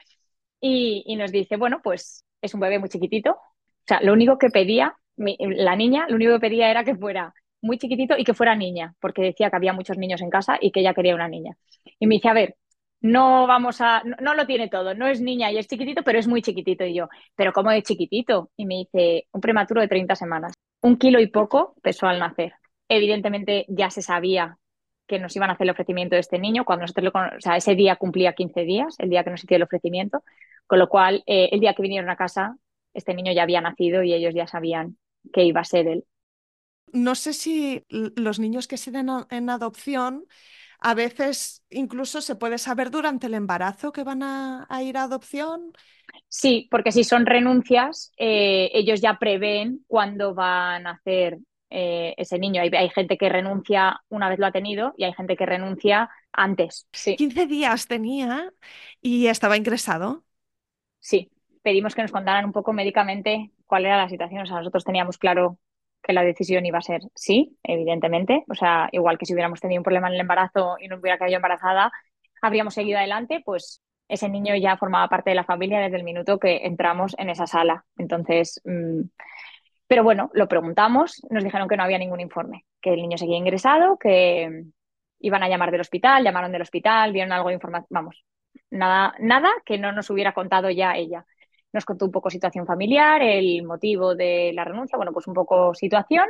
Y, 0.60 1.02
y 1.06 1.16
nos 1.16 1.32
dice, 1.32 1.56
bueno, 1.56 1.80
pues 1.82 2.24
es 2.40 2.54
un 2.54 2.60
bebé 2.60 2.78
muy 2.78 2.88
chiquitito. 2.88 3.32
O 3.32 3.86
sea, 3.86 4.00
lo 4.02 4.12
único 4.12 4.38
que 4.38 4.48
pedía, 4.50 4.96
mi, 5.16 5.36
la 5.40 5.76
niña, 5.76 6.06
lo 6.08 6.16
único 6.16 6.32
que 6.34 6.40
pedía 6.40 6.70
era 6.70 6.84
que 6.84 6.96
fuera 6.96 7.34
muy 7.64 7.78
chiquitito 7.78 8.14
y 8.16 8.24
que 8.24 8.34
fuera 8.34 8.54
niña, 8.54 8.94
porque 9.00 9.22
decía 9.22 9.50
que 9.50 9.56
había 9.56 9.72
muchos 9.72 9.96
niños 9.96 10.20
en 10.20 10.30
casa 10.30 10.58
y 10.60 10.70
que 10.70 10.80
ella 10.80 10.94
quería 10.94 11.14
una 11.14 11.28
niña. 11.28 11.56
Y 11.98 12.06
me 12.06 12.16
dice, 12.16 12.28
a 12.28 12.34
ver, 12.34 12.56
no 13.00 13.46
vamos 13.46 13.80
a, 13.80 14.02
no, 14.20 14.34
lo 14.34 14.46
tiene 14.46 14.68
todo, 14.68 14.94
no 14.94 15.06
es 15.06 15.20
niña 15.20 15.50
y 15.50 15.58
es 15.58 15.66
chiquitito, 15.66 16.02
pero 16.02 16.18
es 16.18 16.28
muy 16.28 16.42
chiquitito. 16.42 16.84
Y 16.84 16.94
yo, 16.94 17.08
¿pero 17.34 17.52
cómo 17.52 17.70
de 17.70 17.82
chiquitito? 17.82 18.50
Y 18.56 18.66
me 18.66 18.76
dice, 18.76 19.26
un 19.32 19.40
prematuro 19.40 19.80
de 19.80 19.88
30 19.88 20.14
semanas. 20.14 20.52
Un 20.82 20.96
kilo 20.96 21.20
y 21.20 21.26
poco 21.28 21.74
pesó 21.82 22.06
al 22.06 22.18
nacer. 22.18 22.52
Evidentemente 22.88 23.64
ya 23.68 23.90
se 23.90 24.02
sabía 24.02 24.58
que 25.06 25.18
nos 25.18 25.34
iban 25.36 25.50
a 25.50 25.54
hacer 25.54 25.66
el 25.66 25.70
ofrecimiento 25.70 26.16
de 26.16 26.20
este 26.20 26.38
niño, 26.38 26.64
cuando 26.64 26.82
nosotros 26.82 27.04
lo, 27.04 27.36
o 27.36 27.40
sea, 27.40 27.56
ese 27.56 27.74
día 27.74 27.96
cumplía 27.96 28.32
15 28.34 28.62
días, 28.62 28.94
el 28.98 29.10
día 29.10 29.24
que 29.24 29.30
nos 29.30 29.42
hicieron 29.44 29.62
el 29.62 29.66
ofrecimiento, 29.66 30.22
con 30.66 30.78
lo 30.78 30.88
cual 30.88 31.22
eh, 31.26 31.48
el 31.52 31.60
día 31.60 31.74
que 31.74 31.82
vinieron 31.82 32.08
a 32.10 32.16
casa, 32.16 32.56
este 32.94 33.14
niño 33.14 33.32
ya 33.32 33.42
había 33.42 33.60
nacido 33.60 34.02
y 34.02 34.14
ellos 34.14 34.34
ya 34.34 34.46
sabían 34.46 34.96
que 35.32 35.44
iba 35.44 35.60
a 35.60 35.64
ser 35.64 35.88
él. 35.88 36.04
No 36.94 37.14
sé 37.14 37.32
si 37.34 37.84
los 37.88 38.38
niños 38.38 38.66
que 38.66 38.78
se 38.78 38.90
den 38.90 39.10
en 39.30 39.50
adopción 39.50 40.24
a 40.80 40.94
veces 40.94 41.64
incluso 41.70 42.20
se 42.20 42.36
puede 42.36 42.58
saber 42.58 42.90
durante 42.90 43.26
el 43.26 43.34
embarazo 43.34 43.90
que 43.90 44.04
van 44.04 44.22
a, 44.22 44.66
a 44.68 44.82
ir 44.82 44.96
a 44.96 45.04
adopción. 45.04 45.72
Sí, 46.28 46.68
porque 46.70 46.92
si 46.92 47.04
son 47.04 47.26
renuncias, 47.26 48.12
eh, 48.18 48.70
ellos 48.74 49.00
ya 49.00 49.18
prevén 49.18 49.84
cuándo 49.86 50.34
van 50.34 50.86
a 50.86 50.92
hacer 50.92 51.38
eh, 51.70 52.14
ese 52.16 52.38
niño. 52.38 52.62
Hay, 52.62 52.70
hay, 52.72 52.90
gente 52.90 53.16
que 53.16 53.28
renuncia 53.28 54.00
una 54.08 54.28
vez 54.28 54.38
lo 54.38 54.46
ha 54.46 54.52
tenido 54.52 54.94
y 54.96 55.04
hay 55.04 55.12
gente 55.14 55.36
que 55.36 55.46
renuncia 55.46 56.10
antes. 56.32 56.86
Sí. 56.92 57.16
15 57.16 57.46
días 57.46 57.86
tenía 57.88 58.52
y 59.00 59.26
estaba 59.26 59.56
ingresado. 59.56 60.22
Sí, 61.00 61.30
pedimos 61.62 61.94
que 61.94 62.02
nos 62.02 62.12
contaran 62.12 62.44
un 62.44 62.52
poco 62.52 62.72
médicamente 62.72 63.50
cuál 63.66 63.86
era 63.86 63.96
la 63.96 64.08
situación. 64.08 64.42
O 64.42 64.46
sea, 64.46 64.58
nosotros 64.58 64.84
teníamos 64.84 65.18
claro 65.18 65.58
que 66.04 66.12
la 66.12 66.22
decisión 66.22 66.66
iba 66.66 66.78
a 66.78 66.82
ser 66.82 67.00
sí, 67.14 67.56
evidentemente. 67.62 68.44
O 68.48 68.54
sea, 68.54 68.88
igual 68.92 69.18
que 69.18 69.26
si 69.26 69.32
hubiéramos 69.32 69.60
tenido 69.60 69.80
un 69.80 69.84
problema 69.84 70.08
en 70.08 70.14
el 70.14 70.20
embarazo 70.20 70.76
y 70.78 70.88
no 70.88 70.96
hubiera 70.96 71.18
quedado 71.18 71.34
embarazada, 71.34 71.92
habríamos 72.42 72.74
seguido 72.74 72.98
adelante, 72.98 73.42
pues 73.44 73.82
ese 74.08 74.28
niño 74.28 74.54
ya 74.56 74.76
formaba 74.76 75.08
parte 75.08 75.30
de 75.30 75.36
la 75.36 75.44
familia 75.44 75.80
desde 75.80 75.96
el 75.96 76.04
minuto 76.04 76.38
que 76.38 76.66
entramos 76.66 77.14
en 77.18 77.30
esa 77.30 77.46
sala. 77.46 77.84
Entonces, 77.96 78.60
mmm, 78.64 79.02
pero 79.86 80.04
bueno, 80.04 80.30
lo 80.34 80.48
preguntamos, 80.48 81.22
nos 81.30 81.44
dijeron 81.44 81.68
que 81.68 81.76
no 81.76 81.82
había 81.84 81.98
ningún 81.98 82.20
informe, 82.20 82.64
que 82.80 82.94
el 82.94 83.02
niño 83.02 83.18
seguía 83.18 83.36
ingresado, 83.36 83.98
que 83.98 84.64
iban 85.20 85.42
a 85.42 85.48
llamar 85.48 85.70
del 85.70 85.80
hospital, 85.80 86.22
llamaron 86.22 86.52
del 86.52 86.62
hospital, 86.62 87.12
vieron 87.12 87.32
algo 87.32 87.48
de 87.48 87.54
información, 87.54 87.86
vamos, 87.90 88.24
nada, 88.70 89.14
nada 89.18 89.50
que 89.64 89.78
no 89.78 89.92
nos 89.92 90.10
hubiera 90.10 90.32
contado 90.32 90.70
ya 90.70 90.96
ella 90.96 91.24
nos 91.74 91.84
contó 91.84 92.06
un 92.06 92.12
poco 92.12 92.30
situación 92.30 92.66
familiar, 92.66 93.20
el 93.20 93.64
motivo 93.64 94.14
de 94.14 94.52
la 94.54 94.64
renuncia, 94.64 94.96
bueno, 94.96 95.12
pues 95.12 95.26
un 95.26 95.34
poco 95.34 95.74
situación, 95.74 96.26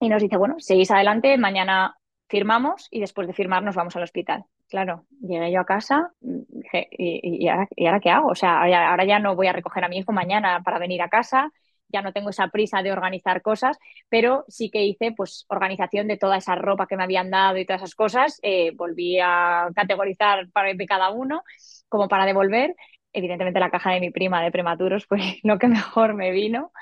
y 0.00 0.08
nos 0.08 0.22
dice, 0.22 0.36
bueno, 0.38 0.56
seguís 0.58 0.90
adelante, 0.90 1.36
mañana 1.36 1.96
firmamos 2.28 2.88
y 2.90 3.00
después 3.00 3.26
de 3.28 3.34
firmar 3.34 3.62
nos 3.62 3.76
vamos 3.76 3.94
al 3.94 4.02
hospital. 4.02 4.44
Claro, 4.68 5.04
llegué 5.20 5.52
yo 5.52 5.60
a 5.60 5.66
casa 5.66 6.12
dije, 6.20 6.88
¿y, 6.90 7.44
y, 7.44 7.48
ahora, 7.48 7.68
¿y 7.76 7.84
ahora, 7.86 8.00
qué 8.00 8.08
hago? 8.08 8.28
O 8.28 8.34
sea, 8.34 8.62
ahora 8.62 9.04
ya 9.04 9.18
no 9.18 9.36
voy 9.36 9.46
a 9.46 9.52
recoger 9.52 9.84
a 9.84 9.88
mi 9.88 9.98
hijo 9.98 10.12
mañana 10.12 10.62
para 10.64 10.78
venir 10.78 11.02
a 11.02 11.10
casa, 11.10 11.52
ya 11.88 12.00
no 12.00 12.14
tengo 12.14 12.30
esa 12.30 12.48
prisa 12.48 12.82
de 12.82 12.90
organizar 12.90 13.42
cosas, 13.42 13.78
pero 14.08 14.46
sí 14.48 14.70
que 14.70 14.82
hice 14.82 15.12
pues 15.12 15.44
organización 15.48 16.08
de 16.08 16.16
toda 16.16 16.38
esa 16.38 16.54
ropa 16.54 16.86
que 16.86 16.96
me 16.96 17.04
habían 17.04 17.30
dado 17.30 17.58
y 17.58 17.66
todas 17.66 17.82
esas 17.82 17.94
cosas, 17.94 18.40
eh, 18.42 18.72
volví 18.74 19.18
a 19.22 19.68
categorizar 19.76 20.48
para 20.52 20.72
de 20.72 20.86
cada 20.86 21.10
uno 21.10 21.42
como 21.90 22.08
para 22.08 22.24
devolver 22.24 22.74
evidentemente 23.12 23.60
la 23.60 23.70
caja 23.70 23.92
de 23.92 24.00
mi 24.00 24.10
prima 24.10 24.42
de 24.42 24.50
prematuros 24.50 25.06
fue 25.08 25.38
lo 25.42 25.58
que 25.58 25.68
mejor 25.68 26.14
me 26.14 26.30
vino. 26.30 26.72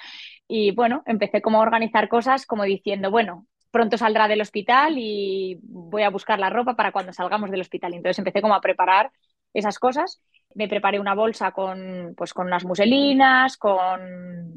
Y 0.49 0.73
bueno, 0.73 1.03
empecé 1.07 1.43
como 1.43 1.59
a 1.59 1.63
organizar 1.63 2.09
cosas 2.09 2.47
como 2.47 2.65
diciendo, 2.65 3.11
bueno, 3.11 3.47
pronto 3.71 3.97
saldrá 3.99 4.29
del 4.29 4.41
hospital 4.41 4.95
y 4.99 5.59
voy 5.63 6.03
a 6.03 6.11
buscar 6.11 6.39
la 6.41 6.51
ropa 6.51 6.75
para 6.75 6.93
cuando 6.93 7.13
salgamos 7.13 7.51
del 7.51 7.61
hospital. 7.61 7.95
Entonces 7.95 8.19
empecé 8.19 8.43
como 8.43 8.55
a 8.55 8.61
preparar 8.61 9.13
esas 9.55 9.79
cosas. 9.79 10.21
Me 10.55 10.69
preparé 10.69 10.99
una 10.99 11.15
bolsa 11.15 11.53
con, 11.53 12.15
pues, 12.17 12.35
con 12.35 12.47
unas 12.49 12.65
muselinas, 12.65 13.57
con 13.57 14.01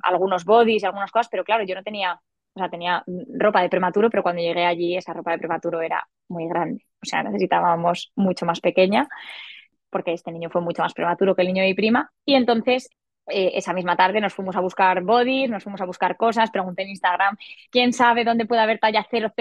algunos 0.04 0.46
bodies 0.46 0.84
algunas 0.84 1.12
cosas, 1.12 1.30
pero 1.30 1.44
claro, 1.44 1.64
yo 1.64 1.76
no 1.76 1.84
tenía 1.84 2.20
o 2.56 2.60
sea, 2.60 2.70
tenía 2.70 3.04
ropa 3.40 3.62
de 3.64 3.70
prematuro, 3.70 4.10
pero 4.12 4.22
cuando 4.22 4.42
llegué 4.42 4.66
allí 4.66 4.96
esa 4.96 5.14
ropa 5.14 5.32
de 5.32 5.40
prematuro 5.40 5.82
era 5.82 6.08
muy 6.28 6.48
grande, 6.48 6.86
o 7.02 7.06
sea, 7.06 7.24
necesitábamos 7.24 8.12
mucho 8.16 8.46
más 8.46 8.60
pequeña 8.60 9.08
porque 9.94 10.12
este 10.12 10.34
niño 10.34 10.50
fue 10.50 10.62
mucho 10.62 10.82
más 10.82 10.94
prematuro 10.94 11.36
que 11.36 11.44
el 11.44 11.48
niño 11.48 11.62
de 11.64 11.70
mi 11.70 11.74
prima 11.74 12.12
y 12.26 12.36
entonces 12.36 12.90
eh, 13.28 13.52
esa 13.56 13.72
misma 13.72 13.96
tarde 13.96 14.20
nos 14.20 14.34
fuimos 14.34 14.58
a 14.58 14.60
buscar 14.60 15.02
bodies, 15.02 15.50
nos 15.50 15.64
fuimos 15.64 15.80
a 15.80 15.86
buscar 15.86 16.18
cosas, 16.18 16.52
pregunté 16.52 16.84
en 16.84 16.90
Instagram 16.90 17.38
quién 17.72 17.94
sabe 17.94 18.26
dónde 18.26 18.46
puede 18.46 18.62
haber 18.62 18.80
talla 18.80 19.08
000 19.10 19.32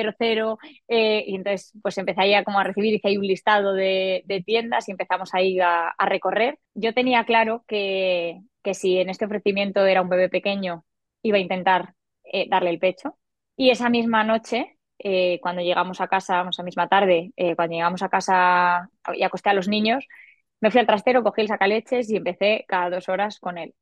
eh, 0.86 1.24
y 1.26 1.34
entonces 1.34 1.72
pues 1.82 1.98
empecé 1.98 2.20
ahí 2.20 2.34
a, 2.34 2.44
como 2.44 2.60
a 2.60 2.64
recibir, 2.64 2.94
hice 2.94 3.08
ahí 3.08 3.16
un 3.16 3.26
listado 3.26 3.72
de, 3.72 4.24
tiendas 4.46 4.88
y 4.88 4.92
empezamos 4.92 5.34
ahí 5.34 5.58
a, 5.58 5.88
a 5.88 6.06
recorrer. 6.06 6.60
Yo 6.74 6.94
tenía 6.94 7.24
claro 7.24 7.64
que, 7.66 8.42
que 8.62 8.74
si 8.74 8.98
en 8.98 9.10
este 9.10 9.24
ofrecimiento 9.24 9.84
era 9.86 10.02
un 10.02 10.08
bebé 10.08 10.28
pequeño, 10.28 10.84
iba 11.22 11.38
a 11.38 11.40
intentar 11.40 11.94
eh, 12.24 12.46
darle 12.48 12.70
el 12.70 12.78
pecho. 12.78 13.18
Y 13.56 13.70
esa 13.70 13.90
misma 13.90 14.24
noche, 14.24 14.78
eh, 14.98 15.38
cuando 15.42 15.62
llegamos 15.62 16.00
a 16.00 16.08
casa, 16.08 16.46
esa 16.50 16.62
misma 16.62 16.88
tarde, 16.88 17.32
eh, 17.36 17.56
cuando 17.56 17.74
llegamos 17.74 18.02
a 18.02 18.08
casa 18.08 18.88
y 19.14 19.22
acosté 19.22 19.50
a 19.50 19.54
los 19.54 19.68
niños, 19.68 20.06
me 20.62 20.70
fui 20.70 20.80
al 20.80 20.86
trastero, 20.86 21.22
cogí 21.22 21.42
el 21.42 21.48
sacaleches 21.48 22.08
y 22.08 22.16
empecé 22.16 22.64
cada 22.68 22.88
dos 22.88 23.08
horas 23.08 23.38
con 23.40 23.58
él. 23.58 23.74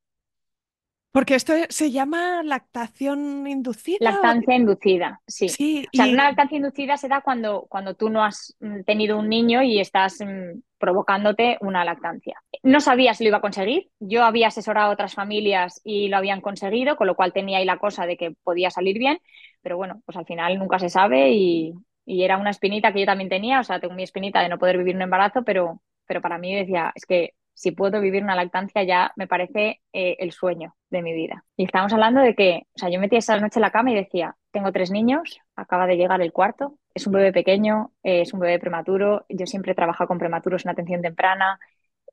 Porque 1.11 1.35
esto 1.35 1.53
se 1.69 1.91
llama 1.91 2.41
lactación 2.41 3.45
inducida. 3.45 3.97
Lactancia 3.99 4.55
inducida, 4.55 5.21
sí. 5.27 5.49
sí 5.49 5.85
o 5.93 5.95
sea, 5.95 6.05
una 6.07 6.23
lactancia 6.23 6.55
inducida 6.55 6.97
se 6.97 7.09
da 7.09 7.21
cuando, 7.21 7.67
cuando 7.69 7.95
tú 7.95 8.09
no 8.09 8.23
has 8.23 8.55
mm, 8.61 8.83
tenido 8.83 9.19
un 9.19 9.27
niño 9.27 9.61
y 9.61 9.79
estás 9.79 10.21
mm, 10.21 10.61
provocándote 10.79 11.57
una 11.61 11.83
lactancia. 11.83 12.41
No 12.63 12.79
sabía 12.79 13.13
si 13.13 13.25
lo 13.25 13.27
iba 13.27 13.37
a 13.37 13.41
conseguir. 13.41 13.89
Yo 13.99 14.23
había 14.23 14.47
asesorado 14.47 14.89
a 14.89 14.93
otras 14.93 15.13
familias 15.13 15.81
y 15.83 16.07
lo 16.07 16.17
habían 16.17 16.41
conseguido, 16.41 16.95
con 16.95 17.07
lo 17.07 17.15
cual 17.15 17.33
tenía 17.33 17.59
ahí 17.59 17.65
la 17.65 17.77
cosa 17.77 18.05
de 18.05 18.15
que 18.17 18.33
podía 18.43 18.71
salir 18.71 18.97
bien. 18.97 19.19
Pero 19.61 19.77
bueno, 19.77 20.01
pues 20.05 20.17
al 20.17 20.25
final 20.25 20.57
nunca 20.57 20.79
se 20.79 20.89
sabe 20.89 21.31
y, 21.33 21.73
y 22.05 22.23
era 22.23 22.37
una 22.37 22.49
espinita 22.51 22.93
que 22.93 23.01
yo 23.01 23.05
también 23.05 23.29
tenía. 23.29 23.59
O 23.59 23.63
sea, 23.65 23.81
tengo 23.81 23.93
mi 23.93 24.03
espinita 24.03 24.41
de 24.41 24.47
no 24.47 24.57
poder 24.57 24.77
vivir 24.77 24.95
un 24.95 25.01
embarazo, 25.01 25.43
pero, 25.43 25.81
pero 26.05 26.21
para 26.21 26.37
mí 26.37 26.55
decía, 26.55 26.91
es 26.95 27.05
que 27.05 27.33
si 27.53 27.71
puedo 27.71 28.01
vivir 28.01 28.23
una 28.23 28.35
lactancia 28.35 28.83
ya 28.83 29.11
me 29.15 29.27
parece 29.27 29.81
eh, 29.93 30.15
el 30.19 30.31
sueño 30.31 30.75
de 30.89 31.01
mi 31.01 31.13
vida. 31.13 31.45
Y 31.55 31.65
estamos 31.65 31.93
hablando 31.93 32.21
de 32.21 32.35
que, 32.35 32.63
o 32.75 32.79
sea, 32.79 32.89
yo 32.89 32.99
metí 32.99 33.17
esa 33.17 33.39
noche 33.39 33.59
en 33.59 33.61
la 33.61 33.71
cama 33.71 33.91
y 33.91 33.95
decía, 33.95 34.35
tengo 34.51 34.71
tres 34.71 34.91
niños, 34.91 35.39
acaba 35.55 35.85
de 35.87 35.97
llegar 35.97 36.21
el 36.21 36.31
cuarto, 36.31 36.77
es 36.93 37.05
un 37.07 37.13
bebé 37.13 37.31
pequeño, 37.31 37.91
eh, 38.03 38.21
es 38.21 38.33
un 38.33 38.39
bebé 38.39 38.59
prematuro, 38.59 39.25
yo 39.29 39.45
siempre 39.45 39.73
he 39.73 39.75
trabajado 39.75 40.07
con 40.07 40.17
prematuros 40.17 40.65
en 40.65 40.71
atención 40.71 41.01
temprana, 41.01 41.59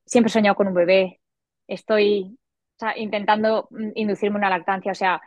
siempre 0.05 0.29
he 0.29 0.33
soñado 0.33 0.55
con 0.55 0.67
un 0.67 0.73
bebé, 0.73 1.19
estoy 1.67 2.37
intentando 2.97 3.67
mm, 3.71 3.91
inducirme 3.95 4.37
una 4.37 4.49
lactancia, 4.49 4.91
o 4.91 4.95
sea, 4.95 5.21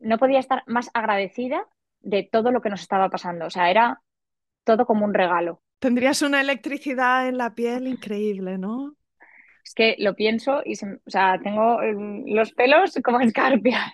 no 0.00 0.18
podía 0.18 0.40
estar 0.40 0.62
más 0.66 0.90
agradecida 0.94 1.66
de 2.00 2.24
todo 2.30 2.50
lo 2.52 2.60
que 2.60 2.70
nos 2.70 2.82
estaba 2.82 3.08
pasando, 3.10 3.46
o 3.46 3.50
sea, 3.50 3.70
era 3.70 4.02
todo 4.64 4.86
como 4.86 5.04
un 5.04 5.14
regalo. 5.14 5.62
Tendrías 5.82 6.22
una 6.22 6.40
electricidad 6.40 7.26
en 7.26 7.36
la 7.36 7.56
piel 7.56 7.88
increíble, 7.88 8.56
¿no? 8.56 8.94
Es 9.64 9.74
que 9.74 9.96
lo 9.98 10.14
pienso 10.14 10.62
y 10.64 10.74
o 10.74 11.10
sea, 11.10 11.40
tengo 11.42 11.78
mm, 11.78 12.32
los 12.32 12.52
pelos 12.52 12.96
como 13.02 13.18
escarpias. 13.20 13.92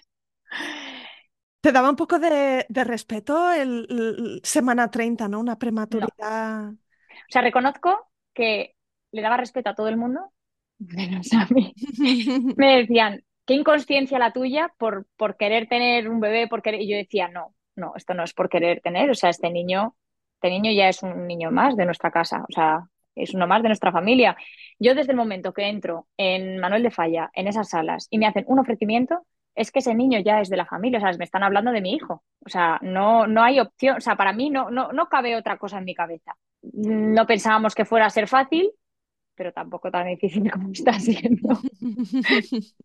¿Te 1.63 1.73
daba 1.73 1.89
un 1.89 1.97
poco 1.97 2.19
de, 2.19 2.67
respeto 2.69 3.51
el, 3.51 4.39
semana 4.45 4.91
30, 4.91 5.29
¿no? 5.29 5.41
Una 5.41 5.59
prematuridad. 5.59 6.73
O 6.73 7.31
sea, 7.31 7.41
reconozco 7.41 8.11
que 8.35 8.77
le 9.11 9.23
daba 9.23 9.39
respeto 9.39 9.71
a 9.71 9.75
todo 9.75 9.89
el 9.89 9.97
mundo, 9.97 10.31
menos 10.77 11.33
a 11.33 11.47
mí. 11.49 11.73
Me 12.55 12.81
decían, 12.81 13.25
qué 13.47 13.55
inconsciencia 13.55 14.19
la 14.19 14.35
tuya 14.35 14.75
por, 14.77 15.07
por 15.17 15.39
querer 15.39 15.69
tener 15.69 16.11
un 16.11 16.21
bebé, 16.21 16.49
por 16.49 16.61
querer... 16.61 16.83
y 16.83 16.91
yo 16.91 16.99
decía, 16.99 17.29
no, 17.29 17.55
no, 17.77 17.95
esto 17.97 18.13
no 18.13 18.25
es 18.25 18.35
por 18.35 18.51
querer 18.51 18.83
tener, 18.83 19.09
o 19.09 19.15
sea, 19.15 19.31
este 19.31 19.49
niño, 19.49 19.97
este 20.41 20.51
niño 20.51 20.71
ya 20.71 20.89
es 20.89 21.03
un 21.03 21.27
niño 21.27 21.51
más 21.51 21.77
de 21.77 21.85
nuestra 21.85 22.13
casa, 22.13 22.45
o 22.49 22.53
sea, 22.53 22.85
es 23.17 23.35
uno 23.35 23.49
más 23.49 23.61
de 23.63 23.69
nuestra 23.69 23.91
familia. 23.91 24.37
Yo 24.79 24.95
desde 24.95 25.11
el 25.11 25.17
momento 25.17 25.53
que 25.53 25.69
entro 25.69 26.07
en 26.17 26.59
Manuel 26.59 26.85
de 26.85 26.93
Falla, 26.93 27.29
en 27.35 27.49
esas 27.49 27.71
salas, 27.71 28.07
y 28.11 28.19
me 28.19 28.27
hacen 28.27 28.45
un 28.47 28.61
ofrecimiento, 28.61 29.27
es 29.57 29.73
que 29.73 29.81
ese 29.81 29.97
niño 29.97 30.21
ya 30.21 30.41
es 30.41 30.49
de 30.49 30.57
la 30.57 30.67
familia, 30.67 30.99
o 30.99 31.03
sea, 31.03 31.13
me 31.19 31.25
están 31.25 31.43
hablando 31.43 31.73
de 31.73 31.81
mi 31.81 31.93
hijo. 31.93 32.23
O 32.47 32.49
sea, 32.49 32.79
no, 32.83 33.27
no 33.27 33.43
hay 33.43 33.59
opción, 33.59 33.97
o 33.97 34.01
sea, 34.01 34.15
para 34.15 34.33
mí 34.33 34.51
no, 34.51 34.71
no, 34.71 34.93
no 34.93 35.09
cabe 35.09 35.35
otra 35.35 35.59
cosa 35.59 35.79
en 35.79 35.85
mi 35.85 35.97
cabeza. 35.97 36.37
No 36.63 37.27
pensábamos 37.27 37.75
que 37.75 37.85
fuera 37.85 38.07
a 38.07 38.11
ser 38.11 38.29
fácil, 38.29 38.71
pero 39.35 39.53
tampoco 39.53 39.91
tan 39.91 40.07
difícil 40.07 40.49
como 40.53 40.71
está 40.71 40.93
siendo. 41.01 41.59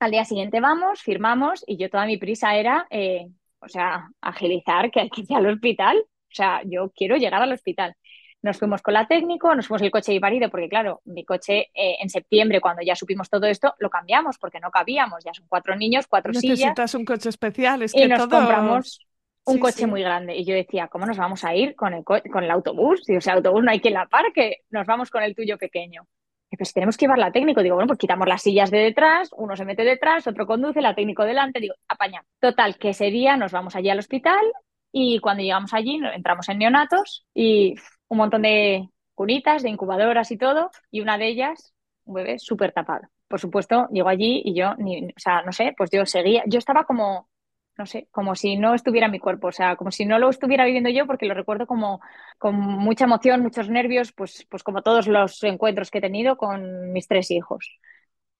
Al 0.00 0.10
día 0.10 0.24
siguiente 0.24 0.60
vamos, 0.60 1.02
firmamos 1.02 1.62
y 1.66 1.76
yo 1.76 1.90
toda 1.90 2.06
mi 2.06 2.16
prisa 2.16 2.56
era, 2.56 2.86
eh, 2.88 3.28
o 3.60 3.68
sea, 3.68 4.08
agilizar 4.22 4.90
que 4.90 5.00
hay 5.00 5.10
que 5.10 5.20
ir 5.20 5.36
al 5.36 5.46
hospital. 5.46 6.02
O 6.32 6.34
sea, 6.34 6.62
yo 6.64 6.90
quiero 6.94 7.16
llegar 7.16 7.42
al 7.42 7.52
hospital. 7.52 7.94
Nos 8.42 8.58
fuimos 8.58 8.82
con 8.82 8.94
la 8.94 9.06
técnico, 9.06 9.54
nos 9.54 9.68
fuimos 9.68 9.82
el 9.82 9.92
coche 9.92 10.12
de 10.12 10.20
marido, 10.20 10.50
porque 10.50 10.68
claro, 10.68 11.00
mi 11.04 11.24
coche 11.24 11.70
eh, 11.74 11.98
en 12.00 12.10
septiembre, 12.10 12.60
cuando 12.60 12.82
ya 12.82 12.96
supimos 12.96 13.30
todo 13.30 13.46
esto, 13.46 13.74
lo 13.78 13.88
cambiamos 13.88 14.36
porque 14.38 14.58
no 14.58 14.70
cabíamos. 14.70 15.22
Ya 15.24 15.32
son 15.32 15.46
cuatro 15.48 15.76
niños, 15.76 16.06
cuatro 16.08 16.34
sillas. 16.34 16.58
Necesitas 16.58 16.94
un 16.96 17.04
coche 17.04 17.28
especial, 17.28 17.82
es 17.82 17.94
y 17.94 18.06
nos 18.08 18.26
compramos 18.26 18.98
un 19.44 19.58
coche 19.58 19.86
muy 19.86 20.02
grande. 20.02 20.36
Y 20.36 20.44
yo 20.44 20.54
decía, 20.54 20.88
¿cómo 20.88 21.06
nos 21.06 21.16
vamos 21.16 21.44
a 21.44 21.54
ir 21.54 21.76
con 21.76 21.94
el, 21.94 22.04
con 22.04 22.42
el 22.42 22.50
autobús? 22.50 23.08
Y, 23.08 23.16
o 23.16 23.20
sea, 23.20 23.34
autobús 23.34 23.62
no 23.62 23.70
hay 23.70 23.80
quien 23.80 23.94
la 23.94 24.06
parque, 24.06 24.62
nos 24.70 24.86
vamos 24.86 25.10
con 25.10 25.22
el 25.22 25.36
tuyo 25.36 25.56
pequeño. 25.56 26.06
Y 26.50 26.56
pues 26.56 26.72
tenemos 26.74 26.96
que 26.96 27.04
llevar 27.06 27.18
la 27.18 27.32
técnico. 27.32 27.62
Digo, 27.62 27.76
bueno, 27.76 27.86
pues 27.86 27.98
quitamos 27.98 28.28
las 28.28 28.42
sillas 28.42 28.70
de 28.70 28.78
detrás, 28.78 29.30
uno 29.36 29.56
se 29.56 29.64
mete 29.64 29.84
detrás, 29.84 30.26
otro 30.26 30.46
conduce, 30.46 30.82
la 30.82 30.94
técnico 30.94 31.24
delante. 31.24 31.60
Digo, 31.60 31.74
apaña. 31.88 32.24
Total, 32.40 32.76
que 32.76 32.90
ese 32.90 33.06
día 33.06 33.36
nos 33.36 33.52
vamos 33.52 33.74
allí 33.74 33.88
al 33.88 34.00
hospital 34.00 34.40
y 34.92 35.18
cuando 35.20 35.42
llegamos 35.42 35.72
allí 35.74 36.00
entramos 36.14 36.48
en 36.48 36.58
neonatos 36.58 37.26
y 37.34 37.74
un 38.08 38.18
montón 38.18 38.42
de 38.42 38.88
cunitas, 39.14 39.62
de 39.62 39.70
incubadoras 39.70 40.30
y 40.30 40.38
todo, 40.38 40.70
y 40.90 41.00
una 41.00 41.18
de 41.18 41.28
ellas, 41.28 41.74
un 42.04 42.14
bebé 42.14 42.38
súper 42.38 42.72
tapado. 42.72 43.08
Por 43.28 43.40
supuesto, 43.40 43.88
llegó 43.90 44.08
allí 44.08 44.42
y 44.44 44.54
yo, 44.54 44.74
ni, 44.76 45.06
o 45.06 45.12
sea, 45.16 45.42
no 45.42 45.52
sé, 45.52 45.74
pues 45.76 45.90
yo 45.90 46.04
seguía, 46.06 46.42
yo 46.46 46.58
estaba 46.58 46.84
como, 46.84 47.28
no 47.78 47.86
sé, 47.86 48.08
como 48.10 48.34
si 48.34 48.56
no 48.56 48.74
estuviera 48.74 49.06
en 49.06 49.12
mi 49.12 49.18
cuerpo, 49.18 49.48
o 49.48 49.52
sea, 49.52 49.76
como 49.76 49.90
si 49.90 50.04
no 50.04 50.18
lo 50.18 50.28
estuviera 50.30 50.64
viviendo 50.66 50.90
yo, 50.90 51.06
porque 51.06 51.26
lo 51.26 51.34
recuerdo 51.34 51.66
como 51.66 52.00
con 52.38 52.54
mucha 52.56 53.04
emoción, 53.04 53.40
muchos 53.42 53.70
nervios, 53.70 54.12
pues, 54.12 54.46
pues 54.50 54.62
como 54.62 54.82
todos 54.82 55.06
los 55.08 55.42
encuentros 55.44 55.90
que 55.90 55.98
he 55.98 56.00
tenido 56.02 56.36
con 56.36 56.92
mis 56.92 57.08
tres 57.08 57.30
hijos. 57.30 57.78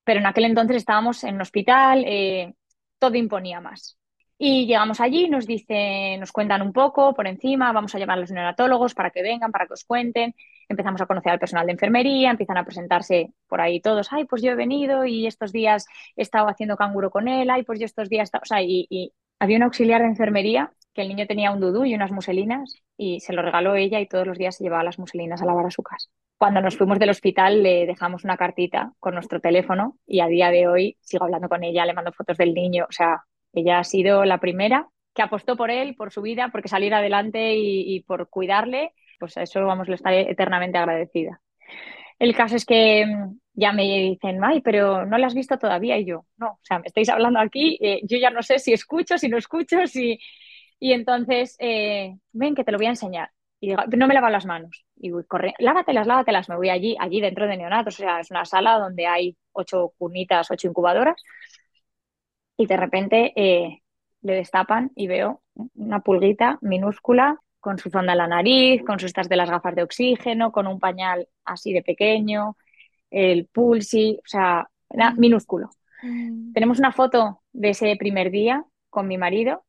Pero 0.04 0.20
en 0.20 0.26
aquel 0.26 0.44
entonces 0.46 0.76
estábamos 0.78 1.24
en 1.24 1.36
un 1.36 1.42
hospital, 1.42 2.04
eh, 2.06 2.54
todo 2.98 3.16
imponía 3.16 3.60
más. 3.60 3.98
Y 4.38 4.66
llegamos 4.66 5.00
allí, 5.00 5.28
nos 5.28 5.46
dicen, 5.46 6.18
nos 6.20 6.32
cuentan 6.32 6.62
un 6.62 6.72
poco 6.72 7.14
por 7.14 7.26
encima, 7.28 7.72
vamos 7.72 7.94
a 7.94 7.98
llamar 7.98 8.18
a 8.18 8.20
los 8.22 8.30
neonatólogos 8.32 8.94
para 8.94 9.10
que 9.10 9.22
vengan, 9.22 9.52
para 9.52 9.66
que 9.66 9.74
os 9.74 9.84
cuenten. 9.84 10.34
Empezamos 10.68 11.00
a 11.00 11.06
conocer 11.06 11.30
al 11.32 11.38
personal 11.38 11.66
de 11.66 11.72
enfermería, 11.72 12.30
empiezan 12.30 12.56
a 12.56 12.64
presentarse 12.64 13.32
por 13.46 13.60
ahí 13.60 13.80
todos, 13.80 14.12
ay, 14.12 14.24
pues 14.24 14.42
yo 14.42 14.50
he 14.50 14.54
venido 14.56 15.04
y 15.04 15.26
estos 15.26 15.52
días 15.52 15.86
he 16.16 16.22
estado 16.22 16.48
haciendo 16.48 16.76
canguro 16.76 17.10
con 17.10 17.28
él, 17.28 17.50
ay, 17.50 17.62
pues 17.62 17.78
yo 17.78 17.86
estos 17.86 18.08
días, 18.08 18.30
o 18.34 18.44
sea, 18.44 18.62
y, 18.62 18.86
y 18.90 19.12
había 19.38 19.56
un 19.58 19.64
auxiliar 19.64 20.00
de 20.02 20.08
enfermería 20.08 20.72
que 20.94 21.02
el 21.02 21.08
niño 21.08 21.26
tenía 21.26 21.52
un 21.52 21.60
dudú 21.60 21.84
y 21.84 21.94
unas 21.94 22.10
muselinas 22.10 22.82
y 22.96 23.20
se 23.20 23.32
lo 23.32 23.42
regaló 23.42 23.74
ella 23.76 24.00
y 24.00 24.06
todos 24.06 24.26
los 24.26 24.38
días 24.38 24.56
se 24.56 24.64
llevaba 24.64 24.84
las 24.84 24.98
muselinas 24.98 25.40
a 25.42 25.46
lavar 25.46 25.66
a 25.66 25.70
su 25.70 25.82
casa. 25.82 26.10
Cuando 26.36 26.60
nos 26.60 26.76
fuimos 26.76 26.98
del 26.98 27.10
hospital 27.10 27.62
le 27.62 27.86
dejamos 27.86 28.24
una 28.24 28.36
cartita 28.36 28.92
con 29.00 29.14
nuestro 29.14 29.40
teléfono 29.40 29.96
y 30.06 30.20
a 30.20 30.26
día 30.26 30.50
de 30.50 30.66
hoy 30.68 30.96
sigo 31.00 31.24
hablando 31.24 31.48
con 31.48 31.64
ella, 31.64 31.86
le 31.86 31.94
mando 31.94 32.12
fotos 32.12 32.36
del 32.36 32.52
niño, 32.52 32.86
o 32.88 32.92
sea, 32.92 33.24
ella 33.52 33.78
ha 33.78 33.84
sido 33.84 34.24
la 34.24 34.38
primera 34.38 34.88
que 35.14 35.22
apostó 35.22 35.56
por 35.56 35.70
él, 35.70 35.94
por 35.94 36.10
su 36.10 36.22
vida, 36.22 36.48
porque 36.50 36.68
salir 36.68 36.94
adelante 36.94 37.54
y, 37.54 38.00
por 38.00 38.28
cuidarle, 38.28 38.92
pues 39.18 39.36
a 39.36 39.42
eso 39.42 39.64
vamos, 39.64 39.88
le 39.88 39.94
estaré 39.96 40.30
eternamente 40.30 40.78
agradecida. 40.78 41.40
El 42.18 42.34
caso 42.34 42.56
es 42.56 42.64
que 42.64 43.04
mm, 43.06 43.38
ya 43.54 43.72
me 43.72 43.82
dicen, 43.82 44.42
ay, 44.42 44.60
pero 44.62 45.04
no 45.06 45.18
la 45.18 45.26
has 45.26 45.34
visto 45.34 45.58
todavía. 45.58 45.98
Y 45.98 46.06
yo, 46.06 46.26
no, 46.38 46.52
o 46.52 46.60
sea, 46.62 46.78
me 46.78 46.86
estáis 46.86 47.08
hablando 47.08 47.40
aquí, 47.40 47.78
eh, 47.80 48.00
yo 48.04 48.18
ya 48.18 48.30
no 48.30 48.42
sé 48.42 48.58
si 48.58 48.72
escucho, 48.72 49.18
si 49.18 49.28
no 49.28 49.36
escucho, 49.38 49.86
si... 49.86 50.18
Y 50.78 50.92
entonces, 50.92 51.56
eh, 51.60 52.16
ven 52.32 52.54
que 52.54 52.64
te 52.64 52.72
lo 52.72 52.78
voy 52.78 52.86
a 52.86 52.90
enseñar. 52.90 53.30
Y 53.60 53.68
digo, 53.68 53.82
no 53.96 54.08
me 54.08 54.14
lavo 54.14 54.28
las 54.30 54.46
manos. 54.46 54.84
Y 54.96 55.10
voy, 55.10 55.24
corre, 55.24 55.54
lávatelas, 55.58 56.06
lávatelas. 56.06 56.48
Me 56.48 56.56
voy 56.56 56.70
allí, 56.70 56.96
allí 56.98 57.20
dentro 57.20 57.46
de 57.46 57.56
neonatos. 57.56 57.94
O 57.94 57.98
sea, 57.98 58.20
es 58.20 58.30
una 58.30 58.44
sala 58.44 58.78
donde 58.78 59.06
hay 59.06 59.36
ocho 59.52 59.92
cunitas, 59.98 60.50
ocho 60.50 60.66
incubadoras 60.68 61.22
y 62.62 62.66
de 62.66 62.76
repente 62.76 63.32
eh, 63.34 63.82
le 64.22 64.34
destapan 64.34 64.92
y 64.94 65.08
veo 65.08 65.42
una 65.74 65.98
pulguita 65.98 66.58
minúscula 66.60 67.40
con 67.58 67.78
su 67.78 67.90
sonda 67.90 68.12
en 68.12 68.18
la 68.18 68.28
nariz, 68.28 68.84
con 68.84 69.00
sus 69.00 69.08
estas 69.08 69.28
de 69.28 69.34
las 69.34 69.50
gafas 69.50 69.74
de 69.74 69.82
oxígeno, 69.82 70.52
con 70.52 70.68
un 70.68 70.78
pañal 70.78 71.28
así 71.44 71.72
de 71.72 71.82
pequeño, 71.82 72.56
el 73.10 73.46
pulsi, 73.46 74.16
o 74.18 74.28
sea, 74.28 74.68
era 74.88 75.10
mm. 75.10 75.18
minúsculo. 75.18 75.70
Mm. 76.02 76.52
Tenemos 76.52 76.78
una 76.78 76.92
foto 76.92 77.42
de 77.52 77.70
ese 77.70 77.96
primer 77.96 78.30
día 78.30 78.64
con 78.90 79.08
mi 79.08 79.18
marido 79.18 79.64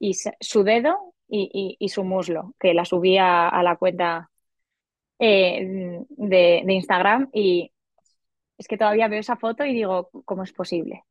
y 0.00 0.14
su 0.14 0.64
dedo 0.64 1.14
y, 1.28 1.88
su 1.88 2.02
muslo, 2.02 2.54
que 2.58 2.74
la 2.74 2.84
subía 2.84 3.48
a 3.48 3.62
la 3.62 3.76
cuenta 3.76 4.30
eh, 5.20 6.04
de, 6.08 6.62
de 6.64 6.72
Instagram 6.72 7.30
y 7.32 7.70
es 8.58 8.66
que 8.66 8.76
todavía 8.76 9.08
veo 9.08 9.20
esa 9.20 9.36
foto 9.36 9.64
y 9.64 9.72
digo, 9.72 10.10
¿cómo 10.24 10.42
es 10.42 10.52
posible? 10.52 11.04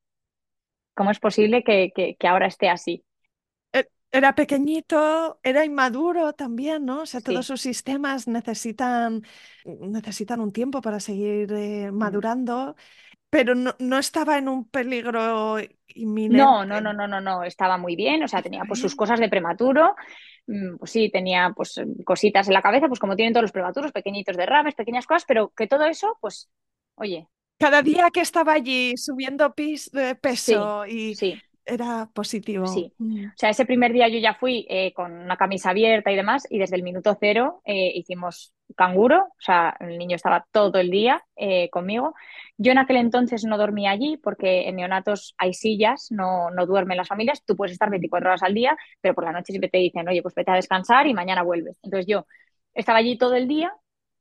¿Cómo 0.96 1.12
es 1.12 1.20
posible 1.20 1.64
que, 1.64 1.92
ahora 2.28 2.48
esté 2.48 2.70
así? 2.70 3.04
Eh, 3.74 3.88
Era 4.12 4.36
pequeñito, 4.36 5.40
era 5.44 5.66
inmaduro 5.66 6.34
también, 6.34 6.86
¿no? 6.86 7.02
O 7.04 7.06
sea, 7.06 7.22
todos 7.22 7.46
Sí. 7.46 7.48
sus 7.48 7.62
sistemas 7.62 8.28
necesitan, 8.28 9.24
necesitan 9.66 10.42
un 10.42 10.52
tiempo 10.52 10.82
para 10.82 11.00
seguir 11.00 11.52
eh, 11.54 11.92
Mm. 12.02 12.22
madurando, 12.22 12.76
pero 13.30 13.56
no, 13.56 13.76
no 13.80 14.00
estaba 14.00 14.38
en 14.40 14.50
un 14.50 14.70
peligro 14.70 15.58
No, 16.28 16.64
no, 16.66 16.80
inminente. 16.80 16.82
no, 16.82 16.94
no, 16.94 17.08
no, 17.08 17.20
no, 17.20 17.44
estaba 17.44 17.78
muy 17.78 17.96
bien, 17.96 18.24
o 18.24 18.28
sea, 18.28 18.42
tenía 18.42 18.64
pues 18.66 18.80
sus 18.80 18.96
cosas 18.96 19.20
de 19.20 19.28
prematuro, 19.30 19.96
mm, 20.48 20.78
pues 20.78 20.92
sí, 20.92 21.10
tenía 21.12 21.52
pues 21.56 21.76
cositas 22.06 22.48
en 22.48 22.54
la 22.54 22.62
cabeza, 22.62 22.88
pues 22.88 23.00
como 23.00 23.16
tienen 23.18 23.34
todos 23.34 23.44
los 23.44 23.52
prematuros, 23.52 23.92
pequeñitos 23.92 24.38
derrames, 24.38 24.76
pequeñas 24.76 25.06
cosas, 25.08 25.26
pero 25.28 25.50
que 25.50 25.68
todo 25.68 25.86
eso, 25.86 26.18
pues, 26.22 26.50
oye, 26.96 27.28
Cada 27.62 27.82
día 27.84 28.10
que 28.12 28.22
estaba 28.22 28.54
allí 28.54 28.98
subiendo 28.98 29.54
pis- 29.54 29.92
de 29.92 30.16
sí, 30.36 30.56
peso 30.56 30.86
y 30.88 31.14
sí. 31.14 31.42
era 31.66 32.10
positivo. 32.14 32.66
Sí, 32.68 32.94
Mm. 32.98 33.28
o 33.28 33.34
sea, 33.36 33.50
ese 33.50 33.66
primer 33.66 33.92
día 33.94 34.08
yo 34.08 34.20
ya 34.20 34.36
fui 34.36 34.66
eh, 34.70 34.94
con 34.94 35.12
una 35.12 35.36
camisa 35.38 35.72
abierta 35.72 36.12
y 36.12 36.16
demás, 36.16 36.46
y 36.50 36.60
desde 36.60 36.76
el 36.76 36.84
minuto 36.84 37.18
cero 37.20 37.62
eh, 37.66 37.92
hicimos 37.96 38.54
canguro, 38.76 39.18
o 39.26 39.42
sea, 39.42 39.76
el 39.80 39.98
niño 39.98 40.16
estaba 40.16 40.46
todo 40.52 40.80
el 40.80 40.90
día 40.92 41.24
eh, 41.36 41.70
conmigo. 41.72 42.14
Yo 42.58 42.72
en 42.72 42.78
aquel 42.78 42.98
entonces 42.98 43.44
no 43.46 43.58
dormía 43.58 43.92
allí 43.92 44.18
porque 44.18 44.68
en 44.70 44.76
neonatos 44.78 45.34
hay 45.38 45.54
sillas, 45.54 46.08
no, 46.12 46.52
no 46.52 46.66
duermen 46.66 46.98
las 46.98 47.08
familias, 47.10 47.44
tú 47.46 47.56
puedes 47.58 47.74
estar 47.74 47.90
24 47.90 48.30
horas 48.30 48.44
al 48.44 48.54
día, 48.54 48.78
pero 49.02 49.14
por 49.16 49.26
la 49.26 49.32
noche 49.34 49.52
siempre 49.54 49.70
te 49.70 49.80
dicen, 49.80 50.08
oye, 50.08 50.22
pues 50.22 50.36
vete 50.36 50.52
a 50.52 50.56
descansar 50.56 51.08
y 51.08 51.14
mañana 51.14 51.44
vuelves. 51.44 51.78
Entonces 51.84 52.06
yo 52.08 52.26
estaba 52.74 53.00
allí 53.00 53.18
todo 53.18 53.36
el 53.36 53.48
día 53.48 53.74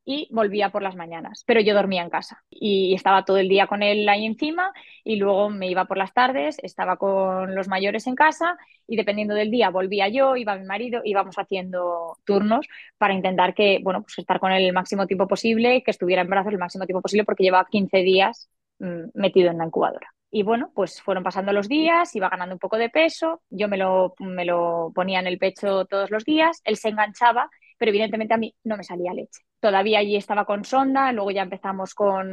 y 0.05 0.29
volvía 0.33 0.71
por 0.71 0.83
las 0.83 0.97
mañanas, 0.97 1.45
pero 1.47 1.61
yo 1.61 1.75
dormía 1.75 2.03
en 2.03 2.11
casa 2.11 2.43
y 2.51 2.95
estaba 2.95 3.25
todo 3.25 3.37
el 3.37 3.49
día 3.49 3.67
con 3.67 3.83
él 3.83 4.09
ahí 4.09 4.27
encima 4.27 4.73
y 5.05 5.17
luego 5.17 5.51
me 5.51 5.69
iba 5.71 5.85
por 5.85 5.99
las 5.99 6.13
tardes, 6.13 6.59
estaba 6.63 6.97
con 6.97 7.55
los 7.55 7.69
mayores 7.69 8.07
en 8.07 8.15
casa 8.15 8.57
y 8.87 8.97
dependiendo 8.97 9.35
del 9.35 9.51
día 9.51 9.71
volvía 9.71 10.09
yo, 10.09 10.37
iba 10.37 10.57
mi 10.57 10.67
marido, 10.67 11.03
íbamos 11.05 11.37
haciendo 11.37 12.19
turnos 12.25 12.67
para 12.99 13.15
intentar 13.15 13.55
que, 13.55 13.81
bueno, 13.83 14.03
pues 14.03 14.19
estar 14.19 14.41
con 14.41 14.53
él 14.53 14.65
el 14.65 14.73
máximo 14.73 15.07
tiempo 15.07 15.29
posible, 15.29 15.83
que 15.83 15.91
estuviera 15.91 16.23
en 16.23 16.31
brazos 16.31 16.53
el 16.53 16.59
máximo 16.59 16.87
tiempo 16.87 17.03
posible 17.03 17.25
porque 17.25 17.45
llevaba 17.45 17.69
15 17.71 17.99
días 17.99 18.49
mmm, 18.79 19.05
metido 19.15 19.51
en 19.51 19.59
la 19.59 19.67
incubadora. 19.67 20.09
Y 20.33 20.45
bueno, 20.45 20.71
pues 20.75 21.03
fueron 21.03 21.25
pasando 21.25 21.53
los 21.53 21.69
días, 21.69 22.15
iba 22.15 22.29
ganando 22.29 22.55
un 22.55 22.61
poco 22.61 22.79
de 22.79 22.89
peso, 22.89 23.43
yo 23.51 23.67
me 23.69 23.77
lo, 23.77 24.15
me 24.21 24.45
lo 24.45 24.93
ponía 24.95 25.19
en 25.19 25.27
el 25.27 25.39
pecho 25.39 25.87
todos 25.87 26.11
los 26.11 26.25
días, 26.25 26.61
él 26.65 26.77
se 26.77 26.89
enganchaba, 26.89 27.51
pero 27.81 27.89
evidentemente 27.93 28.35
a 28.35 28.37
mí 28.37 28.55
no 28.65 28.77
me 28.77 28.85
salía 28.85 29.15
leche. 29.15 29.41
Todavía 29.59 30.01
allí 30.01 30.15
estaba 30.15 30.45
con 30.45 30.67
sonda, 30.67 31.13
luego 31.13 31.31
ya 31.31 31.41
empezamos 31.41 31.95
con 31.95 32.29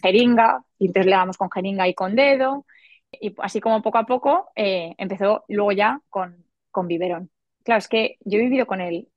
jeringa, 0.00 0.62
y 0.78 0.86
entonces 0.86 1.06
le 1.10 1.16
damos 1.16 1.36
con 1.36 1.50
jeringa 1.50 1.88
y 1.88 1.94
con 1.94 2.14
dedo, 2.14 2.64
y 3.10 3.34
así 3.38 3.60
como 3.60 3.82
poco 3.82 3.98
a 3.98 4.06
poco 4.06 4.50
eh, 4.54 4.94
empezó 4.96 5.44
luego 5.48 5.72
ya 5.72 6.00
con, 6.08 6.44
con 6.70 6.86
biberón. 6.86 7.28
Claro, 7.64 7.80
es 7.80 7.88
que 7.88 8.18
yo 8.20 8.38
he 8.38 8.42
vivido 8.42 8.66
con 8.66 8.80
él, 8.80 9.08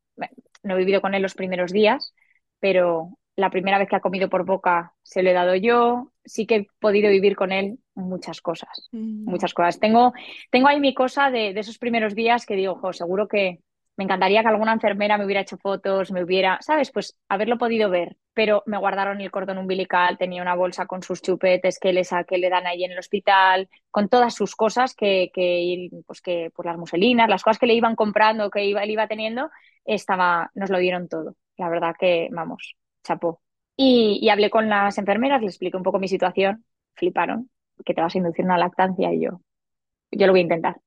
no 0.63 0.73
he 0.73 0.79
vivido 0.79 0.99
con 0.99 1.13
él 1.13 1.21
los 1.21 1.35
primeros 1.35 1.71
días, 1.71 2.11
pero 2.59 3.19
la 3.35 3.51
primera 3.51 3.77
vez 3.77 3.87
que 3.87 3.97
ha 3.97 4.01
comido 4.01 4.29
por 4.29 4.45
boca 4.45 4.93
se 5.03 5.21
lo 5.21 5.29
he 5.29 5.33
dado 5.33 5.53
yo, 5.53 6.11
sí 6.25 6.47
que 6.47 6.55
he 6.55 6.67
podido 6.79 7.11
vivir 7.11 7.35
con 7.35 7.51
él 7.51 7.77
muchas 7.93 8.41
cosas, 8.41 8.89
Mm. 8.91 9.29
muchas 9.29 9.53
cosas. 9.53 9.79
Tengo, 9.79 10.13
tengo 10.49 10.69
ahí 10.69 10.79
mi 10.79 10.95
cosa 10.95 11.29
de, 11.29 11.53
de 11.53 11.59
esos 11.59 11.77
primeros 11.77 12.15
días 12.15 12.47
que 12.47 12.55
digo, 12.55 12.73
jo, 12.75 12.93
seguro 12.93 13.27
que 13.27 13.59
me 14.01 14.05
encantaría 14.05 14.41
que 14.41 14.47
alguna 14.47 14.73
enfermera 14.73 15.15
me 15.19 15.25
hubiera 15.25 15.41
hecho 15.41 15.57
fotos, 15.59 16.11
me 16.11 16.23
hubiera, 16.23 16.57
¿sabes? 16.61 16.91
Pues 16.91 17.15
haberlo 17.29 17.59
podido 17.59 17.91
ver, 17.91 18.17
pero 18.33 18.63
me 18.65 18.79
guardaron 18.79 19.21
el 19.21 19.29
cordón 19.29 19.59
umbilical, 19.59 20.17
tenía 20.17 20.41
una 20.41 20.55
bolsa 20.55 20.87
con 20.87 21.03
sus 21.03 21.21
chupetes 21.21 21.77
que 21.77 21.93
le, 21.93 22.01
que 22.27 22.39
le 22.39 22.49
dan 22.49 22.65
ahí 22.65 22.83
en 22.83 22.93
el 22.93 22.97
hospital, 22.97 23.69
con 23.91 24.09
todas 24.09 24.33
sus 24.33 24.55
cosas 24.55 24.95
que, 24.95 25.29
que 25.35 25.89
pues 26.07 26.19
que, 26.21 26.49
pues 26.55 26.65
las 26.65 26.77
muselinas, 26.79 27.29
las 27.29 27.43
cosas 27.43 27.59
que 27.59 27.67
le 27.67 27.75
iban 27.75 27.95
comprando, 27.95 28.49
que 28.49 28.65
iba, 28.65 28.81
él 28.83 28.89
iba 28.89 29.07
teniendo, 29.07 29.51
estaba, 29.85 30.49
nos 30.55 30.71
lo 30.71 30.79
dieron 30.79 31.07
todo. 31.07 31.35
La 31.57 31.69
verdad 31.69 31.93
que, 31.99 32.27
vamos, 32.31 32.75
chapó. 33.03 33.39
Y, 33.75 34.17
y 34.19 34.29
hablé 34.29 34.49
con 34.49 34.67
las 34.67 34.97
enfermeras, 34.97 35.41
les 35.43 35.51
expliqué 35.51 35.77
un 35.77 35.83
poco 35.83 35.99
mi 35.99 36.07
situación, 36.07 36.65
fliparon, 36.95 37.51
que 37.85 37.93
te 37.93 38.01
vas 38.01 38.15
a 38.15 38.17
inducir 38.17 38.45
una 38.45 38.57
lactancia 38.57 39.13
y 39.13 39.21
yo, 39.21 39.41
yo 40.11 40.27
lo 40.27 40.33
voy 40.33 40.41
a 40.41 40.43
intentar. 40.43 40.77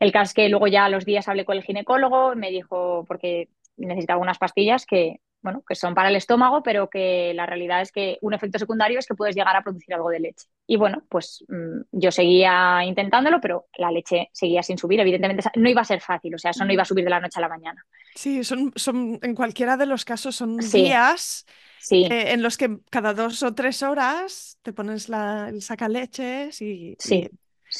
El 0.00 0.12
caso 0.12 0.30
es 0.30 0.34
que 0.34 0.48
luego 0.48 0.66
ya 0.68 0.84
a 0.84 0.88
los 0.88 1.04
días 1.04 1.28
hablé 1.28 1.44
con 1.44 1.56
el 1.56 1.62
ginecólogo, 1.64 2.34
me 2.36 2.50
dijo, 2.50 3.04
porque 3.06 3.48
necesitaba 3.76 4.20
unas 4.20 4.38
pastillas 4.38 4.86
que, 4.86 5.20
bueno, 5.42 5.62
que 5.68 5.74
son 5.74 5.94
para 5.94 6.08
el 6.10 6.16
estómago, 6.16 6.62
pero 6.62 6.88
que 6.88 7.32
la 7.34 7.46
realidad 7.46 7.80
es 7.82 7.92
que 7.92 8.18
un 8.22 8.34
efecto 8.34 8.58
secundario 8.58 8.98
es 8.98 9.06
que 9.06 9.14
puedes 9.14 9.34
llegar 9.36 9.56
a 9.56 9.62
producir 9.62 9.94
algo 9.94 10.10
de 10.10 10.20
leche. 10.20 10.46
Y 10.66 10.76
bueno, 10.76 11.02
pues 11.08 11.44
mmm, 11.48 11.82
yo 11.92 12.10
seguía 12.12 12.84
intentándolo, 12.84 13.40
pero 13.40 13.66
la 13.76 13.90
leche 13.90 14.28
seguía 14.32 14.62
sin 14.62 14.78
subir. 14.78 15.00
Evidentemente 15.00 15.42
no 15.56 15.68
iba 15.68 15.80
a 15.82 15.84
ser 15.84 16.00
fácil, 16.00 16.34
o 16.34 16.38
sea, 16.38 16.50
eso 16.52 16.64
no 16.64 16.72
iba 16.72 16.82
a 16.82 16.86
subir 16.86 17.04
de 17.04 17.10
la 17.10 17.20
noche 17.20 17.38
a 17.38 17.42
la 17.42 17.48
mañana. 17.48 17.84
Sí, 18.14 18.42
son, 18.44 18.72
son 18.76 19.18
en 19.22 19.34
cualquiera 19.34 19.76
de 19.76 19.86
los 19.86 20.04
casos 20.04 20.34
son 20.36 20.70
Sí, 20.70 20.70
días 20.72 21.46
sí, 21.78 22.04
eh, 22.08 22.32
en 22.32 22.42
los 22.42 22.56
que 22.58 22.80
cada 22.90 23.14
dos 23.14 23.42
o 23.42 23.54
tres 23.54 23.82
horas 23.82 24.58
te 24.62 24.72
pones 24.72 25.08
la, 25.08 25.48
el 25.50 25.62
sacaleches 25.62 26.62
y, 26.62 27.00
y 27.04 27.30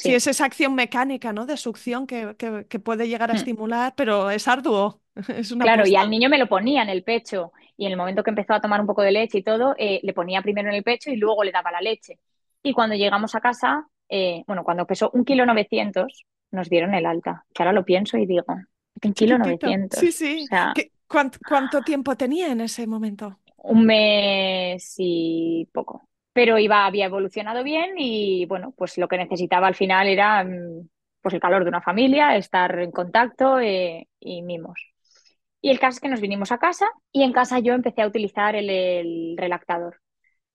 sí, 0.01 0.11
sí, 0.11 0.13
sí. 0.13 0.15
es 0.15 0.27
esa 0.27 0.45
acción 0.45 0.75
mecánica, 0.75 1.33
¿no? 1.33 1.45
de 1.45 1.57
succión 1.57 2.07
que, 2.07 2.35
que- 2.37 2.65
que 2.67 2.79
puede 2.79 3.07
llegar 3.07 3.31
a 3.31 3.33
Mm. 3.33 3.37
estimular, 3.37 3.93
pero 3.95 4.29
es 4.31 4.47
arduo, 4.47 5.01
es 5.29 5.51
una 5.51 5.65
Claro, 5.65 5.85
y 5.85 5.95
al 5.95 6.09
niño 6.09 6.29
me 6.29 6.37
lo 6.37 6.47
ponía 6.47 6.81
en 6.83 6.89
el 6.89 7.03
pecho 7.03 7.51
y 7.77 7.85
en 7.85 7.91
el 7.91 7.97
momento 7.97 8.23
que 8.23 8.29
empezó 8.29 8.53
a 8.53 8.61
tomar 8.61 8.79
un 8.81 8.87
poco 8.87 9.01
de 9.01 9.11
leche 9.11 9.39
y 9.39 9.43
todo, 9.43 9.75
eh, 9.77 9.99
le 10.03 10.13
ponía 10.13 10.41
primero 10.41 10.69
en 10.69 10.75
el 10.75 10.83
pecho 10.83 11.11
y 11.11 11.17
luego 11.17 11.43
le 11.43 11.51
daba 11.51 11.71
la 11.71 11.81
leche. 11.81 12.19
Y 12.63 12.73
cuando 12.73 12.95
llegamos 12.95 13.35
a 13.35 13.41
casa, 13.41 13.87
eh, 14.09 14.43
bueno, 14.47 14.63
cuando 14.63 14.85
pesó 14.87 15.09
un 15.13 15.23
kilo 15.25 15.45
novecientos, 15.45 16.25
nos 16.51 16.69
dieron 16.69 16.93
el 16.93 17.05
alta. 17.05 17.45
Que 17.53 17.63
ahora 17.63 17.73
lo 17.73 17.85
pienso 17.85 18.17
y 18.17 18.25
digo, 18.25 18.45
un 19.03 19.13
kilo 19.13 19.37
chiquitito. 19.37 19.67
Sí, 19.89 20.11
novecientos. 20.11 20.23
O 20.33 20.43
sí. 20.43 20.45
sea, 20.45 20.73
¿Qué- 20.73 20.91
cuánto, 21.07 21.39
cuánto 21.45 21.83
tiempo 21.83 22.15
tenía 22.17 22.51
en 22.51 22.61
ese 22.61 22.87
momento? 22.87 23.39
un 23.57 23.85
mes 23.85 24.95
y 24.97 25.67
poco. 25.73 26.08
Pero 26.39 26.57
iba, 26.59 26.85
había 26.85 27.05
evolucionado 27.05 27.63
bien 27.63 27.95
y 27.97 28.45
bueno, 28.45 28.73
pues 28.77 28.97
lo 28.97 29.07
que 29.09 29.17
necesitaba 29.17 29.67
al 29.67 29.75
final 29.75 30.07
era 30.07 30.43
mm, 30.43 30.87
pues 31.21 31.33
el 31.35 31.41
calor 31.41 31.63
de 31.63 31.69
una 31.69 31.81
familia, 31.81 32.35
estar 32.37 32.79
en 32.79 32.91
contacto 32.91 33.59
eh, 33.59 34.07
y 34.19 34.41
mimos. 34.43 34.79
Y 35.61 35.69
el 35.71 35.79
caso 35.79 35.95
es 35.97 35.99
que 36.01 36.09
nos 36.09 36.21
vinimos 36.21 36.51
a 36.51 36.57
casa 36.59 36.87
y 37.11 37.23
en 37.23 37.33
casa 37.33 37.59
yo 37.59 37.73
empecé 37.73 38.01
a 38.01 38.07
utilizar 38.07 38.55
el, 38.55 38.69
el 38.69 39.35
relactador. 39.37 39.99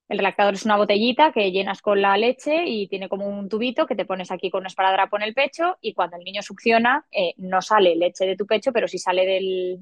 El 0.08 0.18
relactador 0.18 0.54
es 0.54 0.64
una 0.66 0.76
botellita 0.78 1.32
que 1.32 1.52
llenas 1.52 1.82
con 1.82 2.02
la 2.02 2.16
leche 2.18 2.64
y 2.66 2.88
tiene 2.88 3.08
como 3.08 3.26
un 3.28 3.48
tubito 3.48 3.86
que 3.86 3.96
te 3.96 4.06
pones 4.06 4.30
aquí 4.32 4.50
con 4.50 4.60
un 4.62 4.66
esparadrapo 4.68 5.16
en 5.16 5.22
el 5.24 5.34
pecho 5.34 5.78
y 5.82 5.94
cuando 5.94 6.16
el 6.18 6.24
niño 6.24 6.42
succiona 6.42 7.06
eh, 7.12 7.34
no 7.38 7.62
sale 7.62 7.96
leche 7.96 8.26
de 8.26 8.36
tu 8.36 8.46
pecho, 8.46 8.72
pero 8.72 8.88
sí 8.88 8.98
sale 8.98 9.26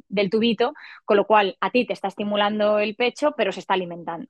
del 0.09 0.31
tubito, 0.31 0.75
con 1.05 1.17
lo 1.19 1.27
cual 1.27 1.57
a 1.61 1.71
ti 1.71 1.87
te 1.87 1.93
está 1.95 2.09
estimulando 2.09 2.79
el 2.79 2.97
pecho, 2.97 3.35
pero 3.37 3.53
se 3.53 3.61
está 3.61 3.75
alimentando. 3.75 4.29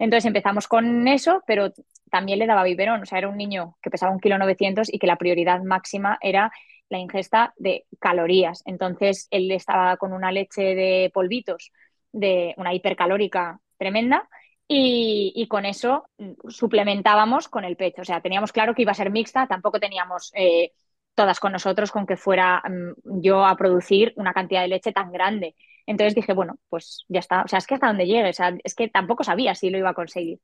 Entonces 0.00 0.26
empezamos 0.26 0.66
con 0.66 1.06
eso, 1.06 1.44
pero 1.46 1.72
también 2.10 2.38
le 2.38 2.46
daba 2.46 2.64
biberón. 2.64 3.02
O 3.02 3.06
sea, 3.06 3.18
era 3.18 3.28
un 3.28 3.36
niño 3.36 3.76
que 3.82 3.90
pesaba 3.90 4.12
un 4.12 4.18
kilo 4.18 4.38
900 4.38 4.92
y 4.92 4.98
que 4.98 5.06
la 5.06 5.16
prioridad 5.16 5.62
máxima 5.62 6.18
era 6.22 6.50
la 6.88 6.98
ingesta 6.98 7.52
de 7.58 7.84
calorías. 8.00 8.62
Entonces 8.64 9.28
él 9.30 9.50
estaba 9.52 9.98
con 9.98 10.12
una 10.14 10.32
leche 10.32 10.74
de 10.74 11.10
polvitos, 11.12 11.70
de 12.12 12.54
una 12.56 12.74
hipercalórica 12.74 13.60
tremenda, 13.76 14.28
y, 14.72 15.46
con 15.48 15.66
eso 15.66 16.04
suplementábamos 16.48 17.48
con 17.48 17.64
el 17.64 17.76
pecho. 17.76 18.02
O 18.02 18.04
sea, 18.04 18.20
teníamos 18.20 18.52
claro 18.52 18.74
que 18.74 18.82
iba 18.82 18.92
a 18.92 18.94
ser 18.94 19.10
mixta, 19.10 19.48
tampoco 19.48 19.80
teníamos 19.80 20.30
eh, 20.34 20.72
todas 21.14 21.40
con 21.40 21.50
nosotros 21.52 21.90
con 21.90 22.06
que 22.06 22.16
fuera 22.16 22.62
um, 22.64 23.20
yo 23.20 23.44
a 23.44 23.56
producir 23.56 24.12
una 24.16 24.32
cantidad 24.32 24.62
de 24.62 24.68
leche 24.68 24.92
tan 24.92 25.10
grande. 25.10 25.56
Entonces 25.90 26.14
dije, 26.14 26.32
bueno, 26.34 26.58
pues 26.68 27.04
ya 27.08 27.18
está. 27.18 27.42
O 27.42 27.48
sea, 27.48 27.58
es 27.58 27.66
que 27.66 27.74
hasta 27.74 27.88
donde 27.88 28.06
llegue, 28.06 28.30
o 28.30 28.32
sea, 28.32 28.56
es 28.62 28.74
que 28.76 28.88
tampoco 28.88 29.24
sabía 29.24 29.56
si 29.56 29.70
lo 29.70 29.78
iba 29.78 29.90
a 29.90 29.94
conseguir. 29.94 30.38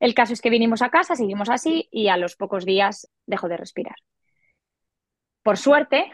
El 0.00 0.14
caso 0.14 0.34
es 0.34 0.42
que 0.42 0.50
vinimos 0.50 0.82
a 0.82 0.90
casa, 0.90 1.16
seguimos 1.16 1.48
así 1.50 1.88
y 1.90 2.08
a 2.08 2.18
los 2.18 2.36
pocos 2.36 2.66
días 2.66 3.10
dejó 3.26 3.48
de 3.48 3.56
respirar. 3.56 3.96
Por 5.42 5.56
suerte, 5.56 6.10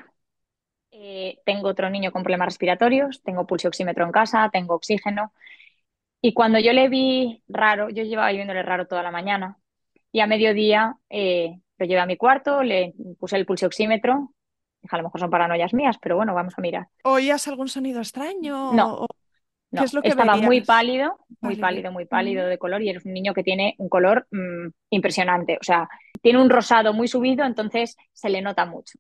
eh, 0.92 1.38
tengo 1.44 1.68
otro 1.68 1.90
niño 1.90 2.12
con 2.12 2.22
problemas 2.22 2.46
respiratorios, 2.46 3.22
tengo 3.24 3.46
pulsioxímetro 3.46 4.04
en 4.04 4.12
casa, 4.12 4.50
tengo 4.52 4.74
oxígeno. 4.74 5.32
Y 6.20 6.34
cuando 6.34 6.60
yo 6.60 6.72
le 6.72 6.88
vi 6.88 7.42
raro, 7.48 7.90
yo 7.90 8.04
llevaba 8.04 8.32
viéndole 8.32 8.62
raro 8.62 8.86
toda 8.86 9.02
la 9.02 9.10
mañana 9.10 9.58
y 10.12 10.20
a 10.20 10.28
mediodía 10.28 10.96
eh, 11.10 11.60
lo 11.78 11.86
llevé 11.86 12.00
a 12.00 12.06
mi 12.06 12.16
cuarto, 12.16 12.62
le 12.62 12.94
puse 13.18 13.36
el 13.36 13.46
pulsioxímetro. 13.46 14.33
A 14.90 14.96
lo 14.98 15.04
mejor 15.04 15.20
son 15.20 15.30
paranoias 15.30 15.74
mías, 15.74 15.96
pero 16.00 16.16
bueno, 16.16 16.34
vamos 16.34 16.54
a 16.56 16.60
mirar. 16.60 16.88
¿Oías 17.04 17.46
algún 17.48 17.68
sonido 17.68 18.00
extraño? 18.00 18.72
No, 18.74 18.94
O, 18.94 19.06
¿Qué 19.70 19.76
no, 19.76 19.84
es 19.84 19.94
lo 19.94 20.02
que 20.02 20.08
estaba 20.08 20.36
muy 20.36 20.60
pálido, 20.60 21.18
muy 21.40 21.56
Pálido. 21.56 21.92
muy 21.92 22.04
Mm. 22.04 22.08
pálido 22.08 22.46
de 22.46 22.58
color 22.58 22.82
y 22.82 22.90
eres 22.90 23.04
un 23.04 23.12
niño 23.12 23.34
que 23.34 23.42
tiene 23.42 23.74
un 23.78 23.88
color 23.88 24.26
mmm, 24.30 24.68
impresionante. 24.90 25.58
O 25.60 25.64
sea, 25.64 25.88
tiene 26.22 26.40
un 26.40 26.50
rosado 26.50 26.92
muy 26.92 27.08
subido, 27.08 27.44
entonces 27.44 27.96
se 28.12 28.28
le 28.30 28.40
nota 28.42 28.66
mucho. 28.66 28.98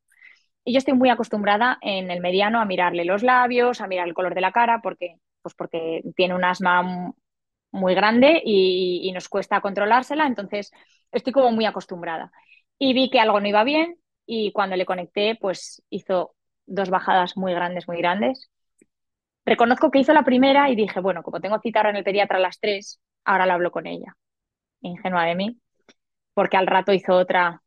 Y 0.64 0.72
yo 0.72 0.78
estoy 0.78 0.94
muy 0.94 1.10
acostumbrada 1.10 1.78
en 1.82 2.10
el 2.10 2.20
mediano 2.20 2.60
a 2.60 2.64
mirarle 2.64 3.04
los 3.04 3.22
labios, 3.22 3.80
a 3.80 3.86
mirar 3.86 4.08
el 4.08 4.14
color 4.14 4.34
de 4.34 4.40
la 4.40 4.52
cara, 4.52 4.80
porque, 4.82 5.16
pues 5.42 5.54
porque 5.54 6.02
tiene 6.16 6.34
un 6.34 6.44
asma 6.44 7.12
muy 7.72 7.94
grande 7.94 8.40
y, 8.44 9.00
y 9.04 9.12
nos 9.12 9.28
cuesta 9.28 9.60
controlársela, 9.60 10.26
entonces 10.26 10.70
estoy 11.12 11.32
como 11.32 11.50
muy 11.52 11.66
acostumbrada. 11.66 12.32
Y 12.78 12.94
vi 12.94 13.10
que 13.10 13.20
algo 13.20 13.40
no 13.40 13.48
iba 13.48 13.64
bien 13.64 13.96
y 14.26 14.52
cuando 14.52 14.76
le 14.76 14.86
conecté, 14.86 15.36
pues 15.40 15.82
hizo 15.90 16.34
dos 16.66 16.90
bajadas 16.90 17.36
muy 17.36 17.52
grandes, 17.52 17.88
muy 17.88 17.98
grandes. 17.98 18.50
Reconozco 19.44 19.90
que 19.90 19.98
hizo 19.98 20.12
la 20.12 20.24
primera 20.24 20.70
y 20.70 20.76
dije, 20.76 21.00
bueno, 21.00 21.22
como 21.22 21.40
tengo 21.40 21.58
cita 21.60 21.80
ahora 21.80 21.90
en 21.90 21.96
el 21.96 22.04
pediatra 22.04 22.38
a 22.38 22.40
las 22.40 22.58
tres, 22.60 23.00
ahora 23.24 23.46
lo 23.46 23.52
hablo 23.52 23.70
con 23.70 23.86
ella. 23.86 24.16
Ingenua 24.80 25.24
de 25.24 25.34
mí, 25.34 25.58
porque 26.34 26.56
al 26.56 26.66
rato 26.66 26.92
hizo 26.92 27.14
otra 27.14 27.62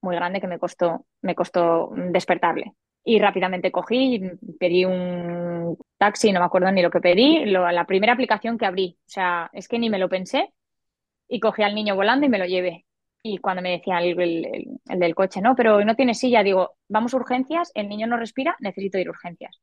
muy 0.00 0.16
grande 0.16 0.40
que 0.40 0.46
me 0.46 0.58
costó, 0.58 1.06
me 1.22 1.34
costó 1.34 1.90
despertarle. 1.94 2.72
Y 3.04 3.18
rápidamente 3.20 3.72
cogí, 3.72 4.20
pedí 4.58 4.84
un 4.84 5.78
taxi, 5.98 6.32
no 6.32 6.40
me 6.40 6.46
acuerdo 6.46 6.70
ni 6.72 6.82
lo 6.82 6.90
que 6.90 7.00
pedí, 7.00 7.46
la 7.46 7.86
primera 7.86 8.12
aplicación 8.12 8.58
que 8.58 8.66
abrí. 8.66 8.98
O 9.00 9.10
sea, 9.10 9.50
es 9.52 9.68
que 9.68 9.78
ni 9.78 9.90
me 9.90 9.98
lo 9.98 10.08
pensé 10.08 10.52
y 11.28 11.40
cogí 11.40 11.62
al 11.62 11.74
niño 11.74 11.96
volando 11.96 12.26
y 12.26 12.30
me 12.30 12.38
lo 12.38 12.46
llevé. 12.46 12.86
Y 13.22 13.38
cuando 13.38 13.62
me 13.62 13.72
decía 13.72 13.98
el, 13.98 14.18
el, 14.20 14.98
del 14.98 15.14
coche, 15.14 15.40
no, 15.40 15.54
pero 15.56 15.84
no 15.84 15.96
tiene 15.96 16.14
silla, 16.14 16.42
digo, 16.42 16.76
vamos 16.88 17.14
a 17.14 17.16
urgencias, 17.16 17.70
el 17.74 17.88
niño 17.88 18.06
no 18.06 18.16
respira, 18.16 18.56
necesito 18.60 18.98
ir 18.98 19.08
a 19.08 19.10
urgencias. 19.10 19.60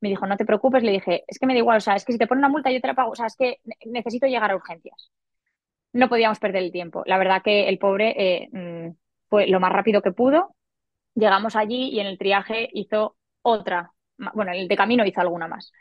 Me 0.00 0.10
dijo, 0.10 0.26
no 0.26 0.36
te 0.36 0.44
preocupes, 0.44 0.82
le 0.82 0.92
dije, 0.92 1.24
es 1.26 1.38
que 1.38 1.46
me 1.46 1.54
da 1.54 1.58
igual, 1.58 1.78
o 1.78 1.80
sea, 1.80 1.96
es 1.96 2.04
que 2.04 2.12
si 2.12 2.18
te 2.18 2.26
ponen 2.26 2.40
una 2.40 2.50
multa 2.50 2.70
yo 2.70 2.80
te 2.80 2.86
la 2.86 2.94
pago, 2.94 3.12
o 3.12 3.16
sea, 3.16 3.26
es 3.26 3.36
que 3.36 3.58
necesito 3.86 4.26
llegar 4.26 4.50
a 4.50 4.56
urgencias. 4.56 5.10
No 5.92 6.08
podíamos 6.08 6.38
perder 6.38 6.62
el 6.62 6.72
tiempo. 6.72 7.02
La 7.06 7.18
verdad 7.18 7.42
que 7.42 7.68
el 7.68 7.78
pobre 7.78 8.14
eh, 8.16 8.48
mm, 8.52 8.96
fue 9.28 9.46
lo 9.48 9.60
más 9.60 9.72
rápido 9.72 10.02
que 10.02 10.12
pudo. 10.12 10.54
Llegamos 11.14 11.56
allí 11.56 11.90
y 11.90 12.00
en 12.00 12.06
el 12.06 12.18
triaje 12.18 12.68
hizo 12.72 13.16
otra, 13.42 13.92
bueno, 14.34 14.52
el 14.52 14.68
de 14.68 14.76
camino 14.76 15.06
hizo 15.06 15.20
alguna 15.20 15.48
más. 15.48 15.72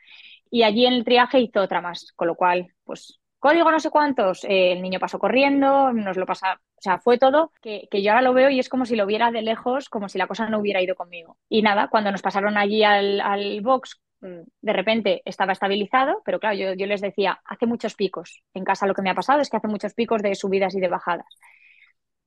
Y 0.49 0.63
allí 0.63 0.85
en 0.85 0.93
el 0.93 1.05
triaje 1.05 1.39
hizo 1.39 1.61
otra 1.61 1.81
más, 1.81 2.11
con 2.13 2.27
lo 2.27 2.35
cual, 2.35 2.73
pues 2.85 3.19
código 3.39 3.71
no 3.71 3.79
sé 3.79 3.89
cuántos, 3.89 4.43
eh, 4.45 4.73
el 4.73 4.81
niño 4.81 4.99
pasó 4.99 5.19
corriendo, 5.19 5.91
nos 5.93 6.17
lo 6.17 6.25
pasa, 6.25 6.59
o 6.75 6.81
sea, 6.81 6.99
fue 6.99 7.17
todo 7.17 7.51
que, 7.61 7.87
yo 7.91 8.11
ahora 8.11 8.21
lo 8.21 8.33
veo 8.33 8.49
y 8.49 8.59
es 8.59 8.69
como 8.69 8.85
si 8.85 8.95
lo 8.95 9.05
viera 9.05 9.31
de 9.31 9.41
lejos, 9.41 9.89
como 9.89 10.09
si 10.09 10.17
la 10.17 10.27
cosa 10.27 10.49
no 10.49 10.59
hubiera 10.59 10.81
ido 10.81 10.95
conmigo. 10.95 11.37
Y 11.49 11.61
nada, 11.61 11.87
cuando 11.89 12.11
nos 12.11 12.21
pasaron 12.21 12.57
allí 12.57 12.83
al, 12.83 13.21
al 13.21 13.61
box, 13.61 14.01
mm, 14.21 14.41
de 14.61 14.73
repente 14.73 15.21
estaba 15.25 15.53
estabilizado, 15.53 16.21
pero 16.25 16.39
claro, 16.39 16.55
yo, 16.55 16.73
yo 16.73 16.85
les 16.85 17.01
decía, 17.01 17.39
hace 17.45 17.65
muchos 17.65 17.95
picos. 17.95 18.43
En 18.53 18.63
casa 18.63 18.87
lo 18.87 18.93
que 18.93 19.01
me 19.01 19.09
ha 19.09 19.15
pasado 19.15 19.41
es 19.41 19.49
que 19.49 19.57
hace 19.57 19.67
muchos 19.67 19.93
picos 19.93 20.21
de 20.21 20.35
subidas 20.35 20.75
y 20.75 20.79
de 20.79 20.87
bajadas 20.87 21.37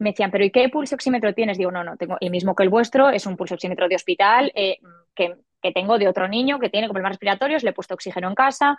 me 0.01 0.11
decían, 0.11 0.31
pero 0.31 0.44
¿y 0.44 0.51
qué 0.51 0.68
pulso 0.70 0.94
oxímetro 0.94 1.35
tienes? 1.35 1.59
Digo, 1.59 1.70
no, 1.70 1.85
no, 1.85 1.96
tengo 1.96 2.16
el 2.20 2.31
mismo 2.31 2.55
que 2.55 2.62
el 2.62 2.70
vuestro, 2.70 3.11
es 3.11 3.27
un 3.27 3.37
pulso 3.37 3.55
oxímetro 3.55 3.87
de 3.87 3.96
hospital 3.96 4.51
eh, 4.55 4.79
que, 5.14 5.37
que, 5.61 5.73
tengo 5.73 5.99
de 5.99 6.09
otro 6.09 6.27
niño 6.27 6.59
que 6.59 6.70
tiene 6.70 6.88
problemas 6.88 7.12
respiratorios, 7.12 7.62
le 7.62 7.70
he 7.70 7.75
puesto 7.75 7.94
oxígeno 7.94 8.27
en 8.29 8.35
casa, 8.35 8.79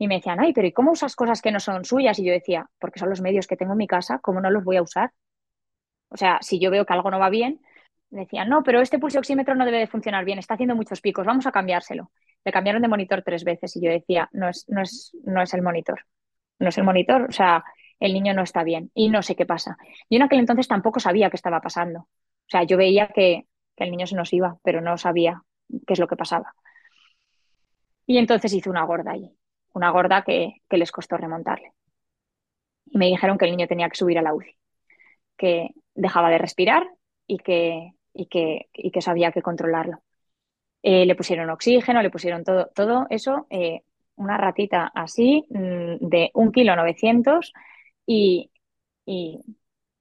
y 0.00 0.08
me 0.08 0.14
decían, 0.14 0.40
ay, 0.40 0.54
pero 0.54 0.66
¿y 0.66 0.72
cómo 0.72 0.92
usas 0.92 1.14
cosas 1.14 1.42
que 1.42 1.52
no 1.52 1.60
son 1.60 1.84
suyas? 1.84 2.18
Y 2.18 2.24
yo 2.24 2.32
decía, 2.32 2.66
porque 2.78 2.98
son 2.98 3.10
los 3.10 3.20
medios 3.20 3.46
que 3.46 3.58
tengo 3.58 3.72
en 3.72 3.78
mi 3.78 3.86
casa, 3.86 4.18
¿cómo 4.22 4.40
no 4.40 4.50
los 4.50 4.64
voy 4.64 4.78
a 4.78 4.82
usar? 4.82 5.12
O 6.08 6.16
sea, 6.16 6.38
si 6.40 6.58
yo 6.58 6.70
veo 6.70 6.86
que 6.86 6.94
algo 6.94 7.10
no 7.10 7.18
va 7.18 7.28
bien, 7.28 7.60
me 8.08 8.20
decían, 8.20 8.48
no, 8.48 8.62
pero 8.62 8.80
este 8.80 8.98
pulso 8.98 9.18
oxímetro 9.18 9.54
no 9.54 9.66
debe 9.66 9.76
de 9.76 9.86
funcionar 9.86 10.24
bien, 10.24 10.38
está 10.38 10.54
haciendo 10.54 10.74
muchos 10.74 11.02
picos, 11.02 11.26
vamos 11.26 11.46
a 11.46 11.52
cambiárselo. 11.52 12.10
Le 12.46 12.50
cambiaron 12.50 12.80
de 12.80 12.88
monitor 12.88 13.20
tres 13.22 13.44
veces 13.44 13.76
y 13.76 13.82
yo 13.82 13.90
decía, 13.90 14.26
no 14.32 14.48
es, 14.48 14.64
no 14.68 14.80
es, 14.80 15.14
no 15.22 15.42
es 15.42 15.52
el 15.52 15.60
monitor, 15.60 16.06
no 16.58 16.70
es 16.70 16.78
el 16.78 16.84
monitor, 16.84 17.26
o 17.28 17.32
sea, 17.32 17.62
el 17.98 18.14
niño 18.14 18.32
no 18.32 18.42
está 18.42 18.64
bien 18.64 18.90
y 18.94 19.10
no 19.10 19.20
sé 19.20 19.36
qué 19.36 19.44
pasa. 19.44 19.76
Yo 20.08 20.16
en 20.16 20.22
aquel 20.22 20.38
entonces 20.38 20.66
tampoco 20.66 20.98
sabía 20.98 21.28
qué 21.28 21.36
estaba 21.36 21.60
pasando. 21.60 21.98
O 22.00 22.48
sea, 22.48 22.62
yo 22.62 22.78
veía 22.78 23.08
que, 23.08 23.44
que 23.76 23.84
el 23.84 23.90
niño 23.90 24.06
se 24.06 24.16
nos 24.16 24.32
iba, 24.32 24.56
pero 24.64 24.80
no 24.80 24.96
sabía 24.96 25.42
qué 25.86 25.92
es 25.92 25.98
lo 25.98 26.08
que 26.08 26.16
pasaba. 26.16 26.54
Y 28.06 28.16
entonces 28.16 28.54
hice 28.54 28.70
una 28.70 28.84
gorda 28.84 29.12
allí 29.12 29.36
una 29.74 29.90
gorda 29.90 30.22
que, 30.22 30.62
les 30.70 30.92
costó 30.92 31.16
remontarle. 31.16 31.72
Y 32.86 32.98
me 32.98 33.06
dijeron 33.06 33.38
que 33.38 33.44
el 33.46 33.52
niño 33.52 33.68
tenía 33.68 33.88
que 33.88 33.96
subir 33.96 34.18
a 34.18 34.22
la 34.22 34.34
UCI, 34.34 34.56
que 35.36 35.70
dejaba 35.94 36.30
de 36.30 36.38
respirar 36.38 36.88
y 37.26 37.38
que, 37.38 37.92
y 38.12 38.26
que, 38.26 38.68
y 38.72 38.90
que 38.90 38.98
eso 38.98 39.10
había 39.10 39.32
que 39.32 39.42
controlarlo. 39.42 40.02
Eh, 40.82 41.06
le 41.06 41.14
pusieron 41.14 41.50
oxígeno, 41.50 42.02
le 42.02 42.10
pusieron 42.10 42.44
todo, 42.44 42.70
todo 42.74 43.06
eso, 43.10 43.46
eh, 43.50 43.82
una 44.16 44.36
ratita 44.38 44.90
así 44.94 45.46
mm, 45.50 46.08
de 46.08 46.30
un 46.34 46.52
kilo 46.52 46.74
900 46.76 47.52
y, 48.06 48.50
y 49.06 49.40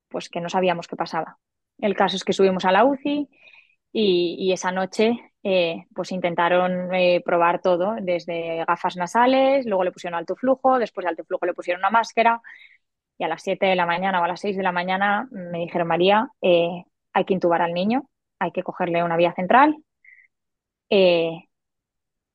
pues 0.09 0.29
que 0.29 0.41
no 0.41 0.49
sabíamos 0.49 0.87
qué 0.87 0.95
pasaba. 0.95 1.37
El 1.77 1.95
caso 1.95 2.15
es 2.15 2.23
que 2.23 2.33
subimos 2.33 2.65
a 2.65 2.71
la 2.71 2.85
UCI 2.85 3.29
y, 3.91 4.51
esa 4.51 4.71
noche 4.71 5.28
eh, 5.43 5.85
pues 5.95 6.11
intentaron 6.11 6.93
eh, 6.93 7.21
probar 7.23 7.61
todo, 7.61 7.95
desde 8.01 8.65
gafas 8.65 8.97
nasales, 8.97 9.65
luego 9.65 9.85
le 9.85 9.91
pusieron 9.91 10.17
alto 10.17 10.35
flujo, 10.35 10.77
después 10.79 11.05
de 11.05 11.09
alto 11.09 11.23
flujo 11.23 11.45
le 11.45 11.53
pusieron 11.53 11.79
una 11.79 11.89
máscara 11.89 12.41
y 13.17 13.23
a 13.23 13.27
las 13.29 13.43
7 13.43 13.65
de 13.67 13.75
la 13.75 13.85
mañana 13.85 14.21
o 14.21 14.23
a 14.23 14.27
las 14.27 14.41
6 14.41 14.57
de 14.57 14.63
la 14.63 14.71
mañana 14.71 15.27
me 15.31 15.59
dijeron, 15.59 15.87
María, 15.87 16.29
eh, 16.41 16.83
hay 17.13 17.25
que 17.25 17.33
intubar 17.33 17.61
al 17.61 17.73
niño, 17.73 18.09
hay 18.39 18.51
que 18.51 18.63
cogerle 18.63 19.03
una 19.03 19.17
vía 19.17 19.33
central, 19.33 19.77
el 20.89 21.43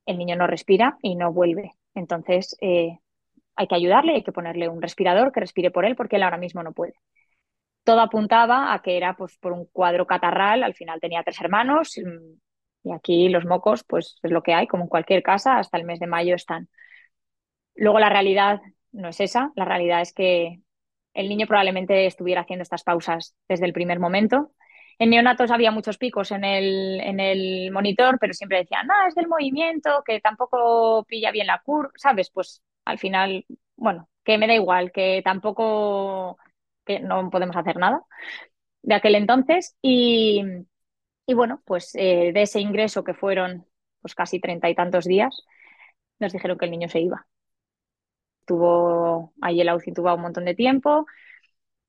niño 0.07 0.37
no 0.37 0.47
respira 0.47 0.99
y 1.03 1.17
no 1.17 1.33
vuelve. 1.33 1.73
Entonces 1.95 2.57
hay 2.61 3.67
que 3.69 3.75
ayudarle, 3.75 4.15
hay 4.15 4.23
que 4.23 4.33
ponerle 4.33 4.69
un 4.69 4.83
respirador 4.83 5.33
que 5.33 5.41
respire 5.41 5.71
por 5.71 5.85
él 5.85 5.97
porque 5.97 6.17
él 6.17 6.23
ahora 6.23 6.39
mismo 6.39 6.63
no 6.63 6.73
puede 6.73 6.95
todo 7.85 8.01
apuntaba 8.01 8.73
a 8.73 8.81
que 8.81 8.97
era 8.97 9.15
pues, 9.15 9.37
por 9.37 9.53
un 9.53 9.67
cuadro 9.67 10.07
catarral, 10.07 10.63
al 10.63 10.75
final 10.75 11.01
tenía 11.01 11.23
tres 11.23 11.41
hermanos 11.41 11.99
y 12.85 12.93
aquí 12.93 13.29
los 13.29 13.47
mocos 13.47 13.85
pues 13.85 14.19
es 14.23 14.31
lo 14.31 14.43
que 14.43 14.55
hay, 14.55 14.67
como 14.67 14.85
en 14.85 14.89
cualquier 14.89 15.23
casa, 15.23 15.59
hasta 15.59 15.79
el 15.79 15.85
mes 15.85 15.99
de 16.01 16.07
mayo 16.07 16.35
están. 16.35 16.69
Luego 17.75 17.99
la 17.99 18.09
realidad 18.11 18.61
no 18.93 19.09
es 19.09 19.21
esa, 19.21 19.53
la 19.57 19.65
realidad 19.65 20.01
es 20.01 20.13
que 20.13 20.61
el 21.15 21.29
niño 21.29 21.47
probablemente 21.47 22.07
estuviera 22.07 22.43
haciendo 22.43 22.63
estas 22.63 22.85
pausas 22.85 23.35
desde 23.49 23.67
el 23.67 23.73
primer 23.73 23.99
momento. 24.01 24.53
En 24.99 25.11
neonatos 25.11 25.51
había 25.51 25.73
muchos 25.73 25.99
picos 25.99 26.31
en 26.31 26.45
el, 26.45 27.01
en 27.01 27.19
el 27.21 27.71
monitor, 27.73 28.19
pero 28.21 28.33
siempre 28.33 28.59
decían, 28.59 28.87
no, 28.87 28.95
es 29.09 29.15
del 29.15 29.29
movimiento, 29.29 30.03
que 30.05 30.21
tampoco 30.21 31.05
pilla 31.05 31.33
bien 31.33 31.49
la 31.49 31.61
curva, 31.65 31.91
¿sabes? 31.97 32.31
Pues 32.31 32.63
al 32.85 32.99
final, 32.99 33.45
bueno, 33.77 34.09
que 34.25 34.39
me 34.39 34.47
da 34.47 34.55
igual, 34.55 34.93
que 34.93 35.21
tampoco 35.25 36.39
que 36.85 37.01
no 37.01 37.31
podemos 37.31 37.57
hacer 37.57 37.77
nada 37.77 38.03
de 38.83 38.95
aquel 38.95 39.15
entonces. 39.17 39.77
Y, 39.83 40.43
bueno, 41.33 41.63
pues 41.65 41.95
eh, 41.95 42.33
de 42.35 42.43
ese 42.43 42.61
ingreso 42.61 43.03
que 43.03 43.15
fueron 43.15 43.67
pues 44.03 44.15
casi 44.15 44.39
treinta 44.39 44.69
y 44.69 44.75
tantos 44.75 45.07
días, 45.07 45.43
nos 46.19 46.33
dijeron 46.33 46.59
que 46.59 46.67
el 46.67 46.71
niño 46.71 46.89
se 46.91 47.01
iba. 47.01 47.27
Estuvo 48.41 49.33
ahí 49.41 49.63
el 49.63 49.73
UCI 49.73 49.95
un 49.97 50.21
montón 50.21 50.45
de 50.45 50.55
tiempo. 50.55 51.07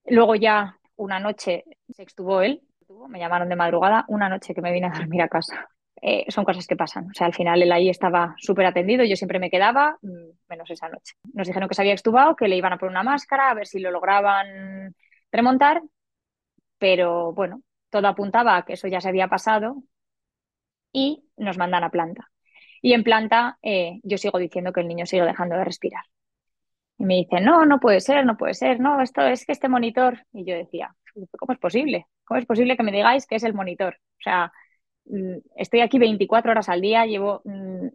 Luego 0.05 0.35
ya 0.35 0.79
una 0.95 1.19
noche 1.19 1.65
se 1.89 2.03
extubó 2.03 2.41
él, 2.41 2.61
me 3.09 3.19
llamaron 3.19 3.49
de 3.49 3.57
madrugada, 3.57 4.05
una 4.07 4.29
noche 4.29 4.53
que 4.53 4.61
me 4.61 4.71
vine 4.71 4.87
a 4.87 4.97
dormir 4.97 5.21
a 5.21 5.27
casa. 5.27 5.67
Eh, 6.01 6.25
son 6.29 6.45
cosas 6.45 6.67
que 6.67 6.75
pasan. 6.75 7.09
O 7.09 7.13
sea, 7.13 7.27
al 7.27 7.33
final 7.33 7.61
él 7.61 7.71
ahí 7.71 7.89
estaba 7.89 8.35
súper 8.37 8.65
atendido, 8.65 9.03
yo 9.03 9.15
siempre 9.15 9.39
me 9.39 9.49
quedaba, 9.49 9.97
mm, 10.01 10.29
menos 10.47 10.69
esa 10.69 10.87
noche. 10.87 11.15
Nos 11.33 11.47
dijeron 11.47 11.67
que 11.67 11.75
se 11.75 11.81
había 11.81 11.93
extubado, 11.93 12.35
que 12.35 12.47
le 12.47 12.55
iban 12.57 12.73
a 12.73 12.77
poner 12.77 12.91
una 12.91 13.03
máscara, 13.03 13.49
a 13.49 13.53
ver 13.53 13.67
si 13.67 13.79
lo 13.79 13.91
lograban 13.91 14.95
remontar, 15.31 15.81
pero 16.77 17.33
bueno, 17.33 17.61
todo 17.97 18.07
apuntaba 18.07 18.57
a 18.57 18.65
que 18.65 18.73
eso 18.73 18.87
ya 18.87 19.01
se 19.01 19.09
había 19.09 19.27
pasado 19.27 19.83
y 20.91 21.25
nos 21.37 21.57
mandan 21.57 21.83
a 21.83 21.89
planta. 21.89 22.29
Y 22.81 22.93
en 22.93 23.03
planta 23.03 23.57
eh, 23.61 23.99
yo 24.03 24.17
sigo 24.17 24.37
diciendo 24.39 24.71
que 24.73 24.81
el 24.81 24.87
niño 24.87 25.05
sigue 25.05 25.23
dejando 25.23 25.55
de 25.55 25.65
respirar. 25.65 26.03
Y 26.97 27.05
me 27.05 27.15
dicen, 27.15 27.43
no, 27.43 27.65
no 27.65 27.79
puede 27.79 27.99
ser, 27.99 28.25
no 28.25 28.37
puede 28.37 28.53
ser, 28.53 28.79
no, 28.79 29.01
esto 29.01 29.21
es 29.21 29.45
que 29.45 29.51
este 29.51 29.69
monitor. 29.69 30.25
Y 30.33 30.45
yo 30.45 30.55
decía, 30.55 30.95
¿cómo 31.37 31.53
es 31.53 31.59
posible? 31.59 32.07
¿Cómo 32.25 32.39
es 32.39 32.45
posible 32.45 32.77
que 32.77 32.83
me 32.83 32.91
digáis 32.91 33.25
que 33.27 33.35
es 33.35 33.43
el 33.43 33.53
monitor? 33.53 33.95
O 33.95 34.21
sea, 34.21 34.51
Mm, 35.05 35.37
estoy 35.55 35.81
aquí 35.81 35.99
24 35.99 36.51
horas 36.51 36.69
al 36.69 36.81
día, 36.81 37.05
llevo 37.05 37.41
mm, 37.45 37.87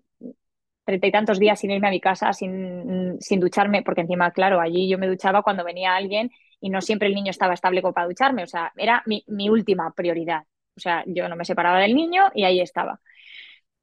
treinta 0.84 1.06
y 1.06 1.12
tantos 1.12 1.38
días 1.38 1.58
sin 1.58 1.70
irme 1.70 1.88
a 1.88 1.90
mi 1.90 2.00
casa, 2.00 2.32
sin, 2.32 3.14
mm, 3.14 3.18
sin 3.20 3.40
ducharme, 3.40 3.82
porque 3.82 4.02
encima, 4.02 4.30
claro, 4.32 4.60
allí 4.60 4.88
yo 4.88 4.98
me 4.98 5.08
duchaba 5.08 5.42
cuando 5.42 5.64
venía 5.64 5.96
alguien 5.96 6.30
y 6.60 6.70
no 6.70 6.80
siempre 6.80 7.08
el 7.08 7.14
niño 7.14 7.30
estaba 7.30 7.54
estable 7.54 7.82
como 7.82 7.94
para 7.94 8.06
ducharme, 8.06 8.44
o 8.44 8.46
sea, 8.46 8.72
era 8.76 9.02
mi, 9.06 9.24
mi 9.28 9.48
última 9.48 9.92
prioridad. 9.92 10.42
O 10.76 10.80
sea, 10.80 11.04
yo 11.06 11.28
no 11.28 11.36
me 11.36 11.44
separaba 11.44 11.78
del 11.78 11.94
niño 11.94 12.24
y 12.34 12.44
ahí 12.44 12.60
estaba. 12.60 13.00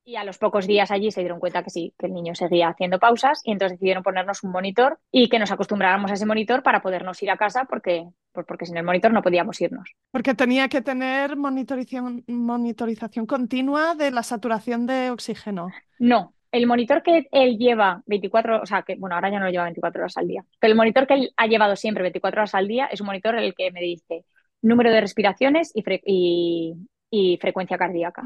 Y 0.04 0.16
a 0.16 0.24
los 0.24 0.38
pocos 0.38 0.68
días 0.68 0.90
allí 0.90 1.12
se 1.12 1.20
dieron 1.20 1.40
cuenta 1.40 1.64
que 1.64 1.70
sí, 1.70 1.94
que 2.00 2.06
el 2.06 2.14
niño 2.14 2.34
seguía 2.34 2.70
haciendo 2.70 2.98
pausas 2.98 3.42
y 3.44 3.52
entonces 3.52 3.78
decidieron 3.78 4.04
ponernos 4.04 4.42
un 4.42 4.52
monitor 4.52 5.00
y 5.12 5.28
que 5.28 5.38
nos 5.38 5.52
acostumbráramos 5.52 6.10
a 6.10 6.14
ese 6.14 6.26
monitor 6.26 6.64
para 6.64 6.82
podernos 6.82 7.22
ir 7.22 7.30
a 7.30 7.36
casa 7.36 7.66
porque, 7.66 8.08
porque 8.32 8.66
sin 8.66 8.78
el 8.78 8.86
monitor 8.86 9.12
no 9.12 9.22
podíamos 9.22 9.60
irnos. 9.60 9.90
Porque 10.12 10.34
tenía 10.34 10.70
que 10.70 10.82
tener 10.82 11.36
monitorización, 11.36 12.24
monitorización 12.26 13.26
continua 13.26 13.96
de 13.96 14.12
la 14.12 14.24
saturación 14.24 14.88
de 14.88 15.12
oxígeno. 15.12 15.68
No, 16.00 16.34
el 16.58 16.68
monitor 16.68 17.04
que 17.04 17.28
él 17.32 17.58
lleva 17.58 18.02
24, 18.06 18.62
o 18.62 18.66
sea, 18.66 18.84
que 18.84 18.96
bueno, 18.96 19.16
ahora 19.16 19.30
ya 19.30 19.40
no 19.40 19.46
lo 19.46 19.52
lleva 19.52 19.66
24 19.66 20.02
horas 20.02 20.18
al 20.18 20.28
día, 20.28 20.46
pero 20.60 20.72
el 20.72 20.78
monitor 20.78 21.08
que 21.08 21.14
él 21.16 21.34
ha 21.38 21.48
llevado 21.48 21.76
siempre 21.76 22.04
24 22.04 22.42
horas 22.42 22.56
al 22.56 22.68
día 22.68 22.88
es 22.88 23.02
un 23.02 23.08
monitor 23.08 23.36
en 23.36 23.44
el 23.44 23.56
que 23.56 23.72
me 23.72 23.82
dice 23.82 24.26
número 24.62 24.92
de 24.92 25.02
respiraciones 25.02 25.72
y, 25.76 25.84
y, 26.06 26.76
y 27.10 27.38
frecuencia 27.38 27.78
cardíaca. 27.78 28.24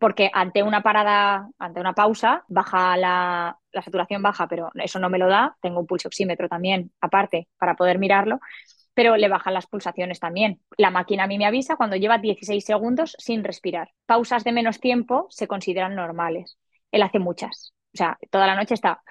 Porque 0.00 0.30
ante 0.32 0.62
una 0.62 0.82
parada, 0.82 1.48
ante 1.58 1.80
una 1.80 1.92
pausa, 1.92 2.44
baja 2.48 2.96
la, 2.96 3.56
la, 3.72 3.82
saturación 3.82 4.22
baja, 4.22 4.48
pero 4.48 4.70
eso 4.74 4.98
no 4.98 5.08
me 5.10 5.18
lo 5.18 5.28
da. 5.28 5.56
Tengo 5.60 5.80
un 5.80 5.86
pulso 5.86 6.08
oxímetro 6.08 6.48
también, 6.48 6.92
aparte, 7.00 7.48
para 7.58 7.74
poder 7.76 7.98
mirarlo. 7.98 8.40
pero 8.94 9.16
le 9.16 9.28
bajan 9.28 9.54
las 9.54 9.66
pulsaciones 9.66 10.20
también. 10.20 10.60
La 10.76 10.90
máquina 10.90 11.24
a 11.24 11.26
mí 11.26 11.38
me 11.38 11.46
avisa 11.46 11.76
cuando 11.76 11.96
lleva 11.96 12.18
16 12.18 12.64
segundos 12.64 13.16
sin 13.18 13.44
respirar. 13.44 13.90
Pausas 14.06 14.44
de 14.44 14.52
menos 14.52 14.80
tiempo 14.80 15.26
se 15.30 15.48
consideran 15.48 15.94
normales. 15.94 16.58
Él 16.92 17.02
hace 17.02 17.18
muchas. 17.18 17.74
O 17.92 17.96
sea, 17.96 18.16
toda 18.30 18.46
la 18.46 18.54
noche 18.54 18.74
está 18.74 19.02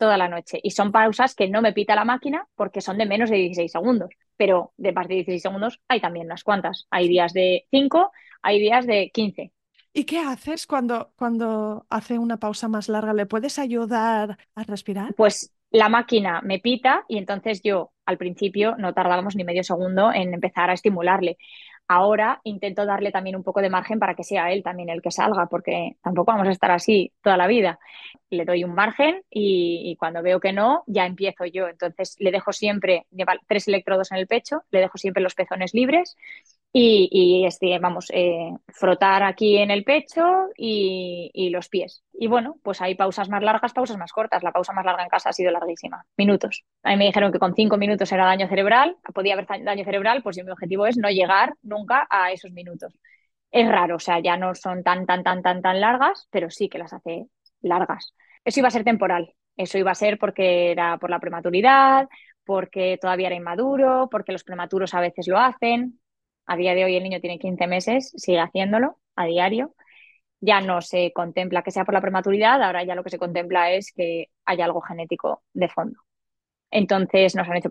toda 0.00 0.16
la 0.16 0.28
noche. 0.28 0.58
Y 0.62 0.70
son 0.70 0.90
pausas 0.90 1.34
que 1.34 1.48
no 1.48 1.60
me 1.60 1.74
pita 1.74 1.94
la 1.94 2.06
máquina 2.06 2.48
porque 2.56 2.80
son 2.80 2.96
de 2.98 3.06
menos 3.06 3.30
de 3.30 3.36
16 3.36 3.70
segundos. 3.70 4.08
Pero 4.36 4.72
de 4.78 4.92
más 4.92 5.06
de 5.06 5.16
16 5.16 5.42
segundos 5.42 5.80
hay 5.86 6.00
también 6.00 6.26
unas 6.26 6.42
cuantas. 6.42 6.86
Hay 6.90 7.06
días 7.06 7.34
de 7.34 7.66
5, 7.70 8.10
hay 8.42 8.58
días 8.58 8.86
de 8.86 9.10
15. 9.12 9.52
¿Y 9.92 10.04
qué 10.04 10.18
haces 10.18 10.66
cuando, 10.66 11.12
cuando 11.16 11.86
hace 11.90 12.18
una 12.18 12.38
pausa 12.38 12.66
más 12.66 12.88
larga? 12.88 13.12
¿Le 13.12 13.26
puedes 13.26 13.58
ayudar 13.58 14.38
a 14.54 14.62
respirar? 14.62 15.14
Pues 15.14 15.52
la 15.70 15.88
máquina 15.88 16.40
me 16.42 16.60
pita 16.60 17.04
y 17.06 17.18
entonces 17.18 17.60
yo 17.62 17.92
al 18.06 18.16
principio 18.16 18.76
no 18.78 18.94
tardábamos 18.94 19.36
ni 19.36 19.44
medio 19.44 19.62
segundo 19.62 20.12
en 20.12 20.32
empezar 20.32 20.70
a 20.70 20.74
estimularle. 20.74 21.36
Ahora 21.92 22.40
intento 22.44 22.86
darle 22.86 23.10
también 23.10 23.34
un 23.34 23.42
poco 23.42 23.60
de 23.60 23.68
margen 23.68 23.98
para 23.98 24.14
que 24.14 24.22
sea 24.22 24.52
él 24.52 24.62
también 24.62 24.90
el 24.90 25.02
que 25.02 25.10
salga, 25.10 25.46
porque 25.46 25.96
tampoco 26.04 26.30
vamos 26.30 26.46
a 26.46 26.52
estar 26.52 26.70
así 26.70 27.12
toda 27.20 27.36
la 27.36 27.48
vida. 27.48 27.80
Le 28.30 28.44
doy 28.44 28.62
un 28.62 28.76
margen 28.76 29.24
y, 29.28 29.96
cuando 29.98 30.22
veo 30.22 30.38
que 30.38 30.52
no, 30.52 30.84
ya 30.86 31.04
empiezo 31.04 31.46
yo. 31.46 31.66
Entonces 31.66 32.14
le 32.20 32.30
dejo 32.30 32.52
siempre, 32.52 33.06
tres 33.48 33.66
electrodos 33.66 34.12
en 34.12 34.18
el 34.18 34.28
pecho, 34.28 34.62
le 34.70 34.78
dejo 34.78 34.98
siempre 34.98 35.20
los 35.20 35.34
pezones 35.34 35.74
libres 35.74 36.16
y, 36.72 37.44
este, 37.46 37.78
vamos, 37.80 38.10
eh, 38.12 38.52
frotar 38.68 39.24
aquí 39.24 39.58
en 39.58 39.70
el 39.70 39.82
pecho 39.84 40.48
y, 40.56 41.50
los 41.50 41.68
pies. 41.68 42.04
Y 42.12 42.28
bueno, 42.28 42.56
pues 42.62 42.80
hay 42.80 42.94
pausas 42.94 43.28
más 43.28 43.42
largas, 43.42 43.72
pausas 43.72 43.96
más 43.96 44.12
cortas. 44.12 44.42
La 44.42 44.52
pausa 44.52 44.72
más 44.72 44.84
larga 44.84 45.02
en 45.02 45.08
casa 45.08 45.30
ha 45.30 45.32
sido 45.32 45.50
larguísima, 45.50 46.04
minutos. 46.16 46.64
A 46.82 46.90
mí 46.90 46.96
me 46.96 47.06
dijeron 47.06 47.32
que 47.32 47.40
con 47.40 47.54
cinco 47.54 47.76
minutos 47.76 48.12
era 48.12 48.24
daño 48.24 48.48
cerebral, 48.48 48.96
podía 49.12 49.34
haber 49.34 49.46
daño 49.64 49.84
cerebral, 49.84 50.22
pues 50.22 50.36
mi 50.36 50.50
objetivo 50.50 50.86
es 50.86 50.96
no 50.96 51.10
llegar 51.10 51.54
nunca 51.62 52.06
a 52.08 52.30
esos 52.32 52.52
minutos. 52.52 52.94
Es 53.50 53.68
raro, 53.68 53.96
o 53.96 53.98
sea, 53.98 54.20
ya 54.20 54.36
no 54.36 54.54
son 54.54 54.84
tan, 54.84 55.06
tan, 55.06 55.24
tan, 55.24 55.42
tan, 55.42 55.62
tan 55.62 55.80
largas, 55.80 56.28
pero 56.30 56.50
sí 56.50 56.68
que 56.68 56.78
las 56.78 56.92
hace 56.92 57.26
largas. 57.62 58.14
Eso 58.44 58.60
iba 58.60 58.68
a 58.68 58.70
ser 58.70 58.84
temporal, 58.84 59.34
eso 59.56 59.76
iba 59.78 59.90
a 59.90 59.94
ser 59.94 60.18
porque 60.18 60.70
era 60.70 60.98
por 60.98 61.10
la 61.10 61.18
prematuridad, 61.18 62.08
porque 62.44 62.96
todavía 63.00 63.26
era 63.28 63.36
inmaduro, 63.36 64.08
porque 64.10 64.32
los 64.32 64.44
prematuros 64.44 64.94
a 64.94 65.00
veces 65.00 65.26
lo 65.28 65.38
hacen, 65.38 66.00
a 66.50 66.56
día 66.56 66.74
de 66.74 66.84
hoy 66.84 66.96
el 66.96 67.04
niño 67.04 67.20
tiene 67.20 67.38
15 67.38 67.68
meses, 67.68 68.12
sigue 68.16 68.40
haciéndolo 68.40 68.98
a 69.14 69.24
diario. 69.26 69.72
Ya 70.40 70.60
no 70.60 70.80
se 70.80 71.12
contempla 71.12 71.62
que 71.62 71.70
sea 71.70 71.84
por 71.84 71.94
la 71.94 72.00
prematuridad, 72.00 72.60
ahora 72.62 72.82
ya 72.82 72.96
lo 72.96 73.04
que 73.04 73.10
se 73.10 73.18
contempla 73.18 73.70
es 73.72 73.92
que 73.92 74.26
haya 74.46 74.64
algo 74.64 74.80
genético 74.80 75.44
de 75.52 75.68
fondo. 75.68 76.00
Entonces 76.72 77.36
nos 77.36 77.48
han 77.48 77.56
hecho 77.56 77.68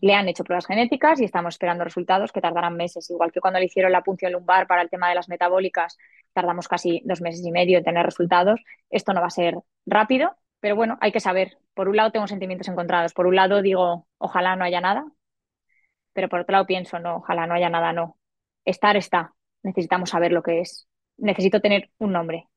le 0.00 0.14
han 0.14 0.28
hecho 0.28 0.44
pruebas 0.44 0.66
genéticas 0.66 1.20
y 1.20 1.24
estamos 1.24 1.54
esperando 1.54 1.82
resultados 1.82 2.30
que 2.30 2.40
tardarán 2.40 2.76
meses. 2.76 3.10
Igual 3.10 3.32
que 3.32 3.40
cuando 3.40 3.58
le 3.58 3.66
hicieron 3.66 3.90
la 3.90 4.02
punción 4.02 4.32
lumbar 4.32 4.68
para 4.68 4.82
el 4.82 4.90
tema 4.90 5.08
de 5.08 5.16
las 5.16 5.28
metabólicas, 5.28 5.98
tardamos 6.32 6.68
casi 6.68 7.02
dos 7.04 7.20
meses 7.20 7.44
y 7.44 7.50
medio 7.50 7.78
en 7.78 7.84
tener 7.84 8.06
resultados. 8.06 8.60
Esto 8.88 9.12
no 9.14 9.20
va 9.20 9.28
a 9.28 9.30
ser 9.30 9.56
rápido, 9.84 10.36
pero 10.60 10.76
bueno, 10.76 10.96
hay 11.00 11.10
que 11.10 11.20
saber. 11.20 11.58
Por 11.74 11.88
un 11.88 11.96
lado 11.96 12.12
tengo 12.12 12.28
sentimientos 12.28 12.68
encontrados. 12.68 13.14
Por 13.14 13.26
un 13.26 13.34
lado 13.34 13.62
digo, 13.62 14.06
ojalá 14.18 14.54
no 14.54 14.64
haya 14.64 14.80
nada, 14.80 15.06
pero 16.12 16.28
por 16.28 16.40
otro 16.40 16.52
lado 16.52 16.66
pienso, 16.66 16.98
no, 16.98 17.16
ojalá 17.16 17.46
no 17.46 17.54
haya 17.54 17.70
nada, 17.70 17.92
no. 17.92 18.18
Estar 18.64 18.96
está, 18.96 19.34
necesitamos 19.62 20.10
saber 20.10 20.32
lo 20.32 20.42
que 20.42 20.60
es. 20.60 20.88
Necesito 21.18 21.60
tener 21.60 21.90
un 21.98 22.12
nombre. 22.12 22.48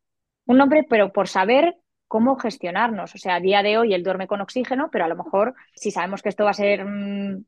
Un 0.46 0.58
nombre, 0.58 0.86
pero 0.90 1.12
por 1.12 1.28
saber 1.28 1.78
cómo 2.08 2.38
gestionarnos. 2.38 3.16
O 3.16 3.18
sea, 3.18 3.36
a 3.36 3.40
día 3.40 3.64
de 3.64 3.78
hoy 3.78 3.94
él 3.94 4.04
duerme 4.04 4.28
con 4.28 4.42
oxígeno, 4.42 4.90
pero 4.92 5.06
a 5.06 5.08
lo 5.08 5.16
mejor 5.16 5.56
si 5.74 5.92
sabemos 5.92 6.22
que 6.22 6.30
esto 6.30 6.44
va 6.44 6.52
a 6.52 6.54
ser 6.54 6.86
mm, 6.86 7.46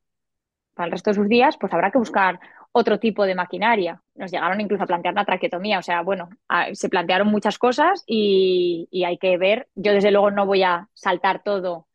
para 0.74 0.86
el 0.88 0.92
resto 0.92 1.12
de 1.12 1.16
sus 1.16 1.28
días, 1.28 1.58
pues 1.58 1.74
habrá 1.74 1.92
que 1.92 1.98
buscar 1.98 2.40
otro 2.72 3.00
tipo 3.00 3.26
de 3.26 3.36
maquinaria. 3.36 4.02
Nos 4.16 4.32
llegaron 4.32 4.62
incluso 4.62 4.84
a 4.84 4.88
plantear 4.88 5.14
una 5.14 5.26
traqueotomía, 5.26 5.80
o 5.80 5.82
sea, 5.82 6.02
bueno, 6.02 6.30
se 6.74 6.90
plantearon 6.90 7.28
muchas 7.28 7.58
cosas 7.58 8.04
y, 8.06 8.88
y 8.92 9.04
hay 9.04 9.18
que 9.18 9.38
ver. 9.38 9.68
Yo 9.76 9.94
desde 9.94 10.12
luego 10.12 10.32
no 10.32 10.46
voy 10.46 10.64
a 10.64 10.90
saltar 10.94 11.44
todo 11.44 11.88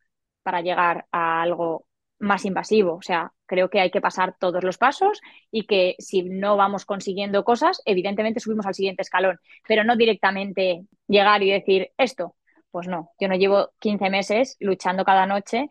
para 0.43 0.61
llegar 0.61 1.07
a 1.13 1.43
algo 1.43 1.87
más 2.23 2.45
invasivo. 2.45 2.95
O 2.95 3.03
sea, 3.03 3.33
creo 3.47 3.69
que 3.69 3.81
hay 3.81 3.91
que 3.91 4.01
pasar 4.01 4.37
todos 4.39 4.63
los 4.65 4.79
pasos 4.79 5.21
y 5.51 5.67
que 5.67 5.97
si 5.99 6.23
no 6.23 6.57
vamos 6.57 6.85
consiguiendo 6.87 7.45
cosas, 7.45 7.83
evidentemente 7.85 8.41
subimos 8.41 8.65
al 8.65 8.75
siguiente 8.75 9.03
escalón, 9.03 9.39
pero 9.67 9.85
no 9.85 9.97
directamente 9.97 10.87
llegar 11.09 11.43
y 11.43 11.51
decir 11.51 11.91
esto. 11.99 12.37
Pues 12.71 12.89
no, 12.89 13.11
yo 13.21 13.29
no 13.29 13.35
llevo 13.35 13.71
15 13.81 14.09
meses 14.09 14.57
luchando 14.61 15.05
cada 15.05 15.27
noche, 15.27 15.69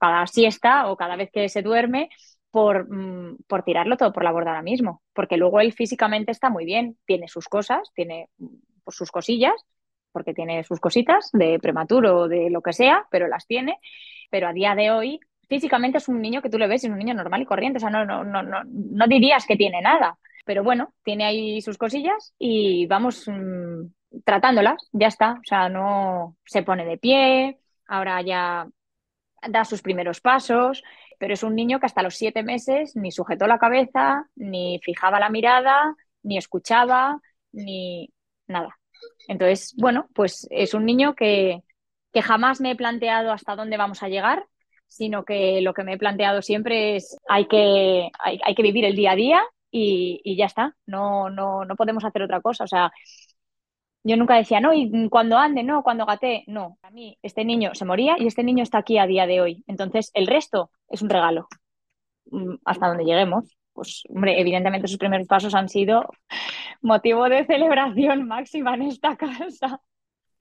cada 0.00 0.26
siesta 0.26 0.90
o 0.90 0.96
cada 0.96 1.14
vez 1.16 1.30
que 1.30 1.48
se 1.48 1.62
duerme 1.62 2.08
por, 2.50 2.90
mm, 2.90 3.38
por, 3.46 3.62
tirarlo 3.62 3.96
todo 3.96 4.12
por 4.12 4.24
la 4.24 4.32
borda 4.32 4.50
ahora 4.50 4.62
mismo, 4.62 5.02
porque 5.12 5.36
luego 5.36 5.60
él 5.60 5.72
físicamente 5.72 6.32
está 6.32 6.50
muy 6.50 6.64
bien, 6.64 6.98
tiene 7.06 7.28
sus 7.28 7.48
cosas, 7.48 7.92
tiene 7.94 8.28
pues, 8.84 8.96
sus 8.96 9.10
cosillas, 9.10 9.54
porque 10.10 10.34
tiene 10.34 10.64
sus 10.64 10.80
cositas 10.80 11.30
de 11.32 11.58
prematuro 11.60 12.20
o 12.20 12.28
de 12.28 12.50
lo 12.50 12.62
que 12.62 12.72
sea, 12.72 13.06
pero 13.10 13.28
las 13.28 13.46
tiene, 13.46 13.78
pero 14.30 14.48
a 14.48 14.52
día 14.52 14.74
de 14.74 14.90
hoy 14.90 15.20
físicamente 15.48 15.98
es 15.98 16.08
un 16.08 16.20
niño 16.20 16.42
que 16.42 16.50
tú 16.50 16.58
le 16.58 16.66
ves, 16.66 16.84
es 16.84 16.90
un 16.90 16.98
niño 16.98 17.14
normal 17.14 17.42
y 17.42 17.46
corriente, 17.46 17.78
o 17.78 17.80
sea, 17.80 17.90
no, 17.90 18.04
no, 18.04 18.24
no, 18.24 18.42
no, 18.42 18.62
no 18.64 19.06
dirías 19.06 19.46
que 19.46 19.56
tiene 19.56 19.80
nada, 19.80 20.18
pero 20.44 20.64
bueno, 20.64 20.94
tiene 21.04 21.24
ahí 21.24 21.60
sus 21.60 21.78
cosillas 21.78 22.34
y 22.38 22.86
vamos 22.86 23.28
mm, 23.28 23.86
tratándolas, 24.24 24.88
ya 24.92 25.08
está, 25.08 25.32
o 25.32 25.44
sea, 25.44 25.68
no 25.68 26.36
se 26.44 26.62
pone 26.62 26.84
de 26.84 26.98
pie, 26.98 27.58
ahora 27.86 28.22
ya 28.22 28.66
da 29.48 29.64
sus 29.64 29.82
primeros 29.82 30.20
pasos, 30.20 30.82
pero 31.18 31.34
es 31.34 31.42
un 31.42 31.54
niño 31.54 31.80
que 31.80 31.86
hasta 31.86 32.02
los 32.02 32.16
siete 32.16 32.42
meses 32.42 32.96
ni 32.96 33.10
sujetó 33.10 33.46
la 33.46 33.58
cabeza, 33.58 34.26
ni 34.36 34.80
fijaba 34.82 35.20
la 35.20 35.30
mirada, 35.30 35.94
ni 36.22 36.38
escuchaba, 36.38 37.20
ni 37.52 38.10
nada. 38.46 38.78
Entonces, 39.28 39.74
bueno, 39.76 40.08
pues 40.14 40.46
es 40.50 40.74
un 40.74 40.84
niño 40.84 41.14
que, 41.14 41.62
que 42.12 42.22
jamás 42.22 42.60
me 42.60 42.72
he 42.72 42.76
planteado 42.76 43.32
hasta 43.32 43.56
dónde 43.56 43.76
vamos 43.76 44.02
a 44.02 44.08
llegar, 44.08 44.46
sino 44.92 45.24
que 45.24 45.60
lo 45.62 45.72
que 45.72 45.84
me 45.84 45.94
he 45.94 45.98
planteado 45.98 46.42
siempre 46.42 46.96
es 46.96 47.16
hay 47.28 47.46
que, 47.46 48.10
hay, 48.18 48.54
que 48.54 48.62
vivir 48.62 48.84
el 48.84 48.94
día 48.94 49.12
a 49.12 49.16
día 49.16 49.42
y, 49.70 50.36
ya 50.36 50.44
está, 50.44 50.76
no, 50.86 51.30
no, 51.30 51.64
no 51.64 51.76
podemos 51.76 52.04
hacer 52.04 52.22
otra 52.22 52.42
cosa. 52.42 52.64
O 52.64 52.66
sea, 52.66 52.92
yo 54.04 54.16
nunca 54.16 54.36
decía, 54.36 54.60
no, 54.60 54.74
y 54.74 55.08
cuando 55.08 55.38
ande, 55.38 55.62
no, 55.62 55.82
cuando 55.82 56.04
gate, 56.04 56.44
no. 56.46 56.78
A 56.82 56.90
mí 56.90 57.16
este 57.22 57.44
niño 57.44 57.74
se 57.74 57.86
moría 57.86 58.16
y 58.18 58.26
este 58.26 58.44
niño 58.44 58.62
está 58.62 58.78
aquí 58.78 58.98
a 58.98 59.06
día 59.06 59.26
de 59.26 59.40
hoy. 59.40 59.64
Entonces, 59.66 60.10
el 60.12 60.26
resto 60.26 60.70
es 60.88 61.00
un 61.00 61.08
regalo. 61.08 61.48
Mm, 62.30 62.56
hasta 62.64 62.88
donde 62.88 63.04
lleguemos. 63.04 63.56
Pues, 63.72 64.02
hombre, 64.10 64.38
evidentemente 64.38 64.88
sus 64.88 64.98
primeros 64.98 65.26
pasos 65.26 65.54
han 65.54 65.70
sido 65.70 66.10
motivo 66.82 67.28
de 67.30 67.46
celebración 67.46 68.28
máxima 68.28 68.74
en 68.74 68.82
esta 68.82 69.16
casa. 69.16 69.80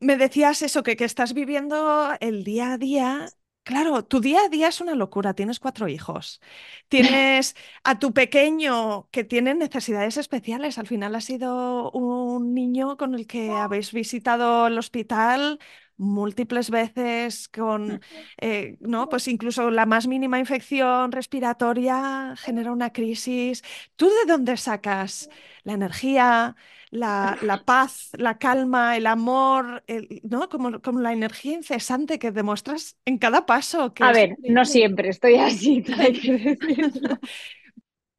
Me 0.02 0.18
decías 0.18 0.62
eso, 0.62 0.84
que, 0.84 0.98
que 0.98 1.06
estás 1.06 1.34
viviendo 1.34 2.10
el 2.20 2.44
día 2.44 2.74
a 2.74 2.78
día 2.78 3.28
Claro, 3.64 4.04
tu 4.04 4.20
día 4.22 4.42
a 4.46 4.50
día 4.50 4.70
es 4.70 4.82
una 4.82 4.96
locura. 4.96 5.34
Tienes 5.36 5.60
cuatro 5.60 5.88
hijos. 5.88 6.42
Tienes 6.90 7.56
a 7.84 8.00
tu 8.00 8.12
pequeño 8.14 9.08
que 9.12 9.24
tiene 9.24 9.54
necesidades 9.54 10.18
especiales. 10.18 10.78
Al 10.78 10.88
final 10.88 11.16
ha 11.16 11.22
sido 11.22 11.92
un 11.92 12.54
niño 12.54 12.98
con 12.98 13.14
el 13.16 13.28
que 13.28 13.52
habéis 13.52 13.92
visitado 13.94 14.68
el 14.68 14.78
hospital 14.78 15.60
múltiples 15.98 16.72
veces 16.72 17.48
con, 17.50 18.02
eh, 18.42 18.78
¿no? 18.80 19.08
Pues 19.08 19.28
incluso 19.28 19.70
la 19.70 19.86
más 19.86 20.08
mínima 20.08 20.40
infección 20.40 21.12
respiratoria 21.12 22.34
genera 22.38 22.72
una 22.72 22.92
crisis. 22.92 23.62
¿Tú 23.96 24.08
de 24.10 24.32
dónde 24.32 24.58
sacas 24.58 25.30
la 25.64 25.74
energía, 25.74 26.56
la, 26.92 27.64
paz, 27.66 28.12
la 28.18 28.38
calma, 28.38 28.98
el 28.98 29.08
amor, 29.08 29.84
¿no? 30.24 30.50
Como, 30.50 30.82
como, 30.82 31.00
la 31.00 31.14
energía 31.14 31.54
incesante 31.54 32.20
que 32.20 32.32
demuestras 32.32 32.98
en 33.06 33.18
cada 33.18 33.46
paso. 33.46 33.94
A 34.00 34.12
ver, 34.12 34.36
no 34.44 34.66
siempre 34.66 35.10
estoy 35.10 35.36
así, 35.36 35.84
que. 35.84 36.58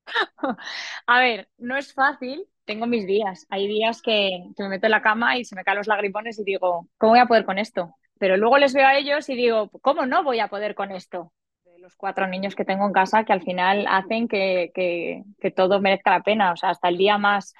A 1.07 1.21
ver, 1.21 1.49
no 1.59 1.77
es 1.77 1.95
fácil, 1.95 2.45
tengo 2.65 2.87
mis 2.87 3.07
días. 3.07 3.47
Hay 3.51 3.69
días 3.69 4.03
que, 4.03 4.45
me 4.59 4.69
meto 4.69 4.87
en 4.87 4.93
la 4.93 5.03
cama 5.03 5.37
y 5.37 5.45
se 5.45 5.55
me 5.55 5.65
caen 5.65 5.79
los 5.79 5.87
lagrimones 5.87 6.39
y 6.39 6.45
digo, 6.45 6.89
¿cómo 6.99 7.13
voy 7.13 7.21
a 7.21 7.27
poder 7.27 7.45
con 7.45 7.59
esto? 7.59 7.95
Pero 8.19 8.37
luego 8.37 8.59
les 8.59 8.73
veo 8.73 8.87
a 8.87 8.97
ellos 8.97 9.29
y 9.29 9.35
digo, 9.35 9.71
¿cómo 9.81 10.07
no 10.07 10.23
voy 10.23 10.41
a 10.41 10.49
poder 10.49 10.75
con 10.75 10.91
esto? 10.93 11.33
los 11.79 11.97
cuatro 11.97 12.29
niños 12.29 12.55
que 12.55 12.65
tengo 12.65 12.87
en 12.87 12.93
casa 12.93 13.25
que 13.25 13.33
al 13.33 13.43
final 13.43 13.87
hacen 13.89 14.29
que, 14.29 14.71
que, 14.73 15.51
todo 15.51 15.81
merezca 15.81 16.13
la 16.13 16.23
pena. 16.23 16.53
O 16.53 16.57
sea, 16.57 16.71
hasta 16.71 16.89
el 16.89 16.97
día 16.97 17.19
más 17.19 17.55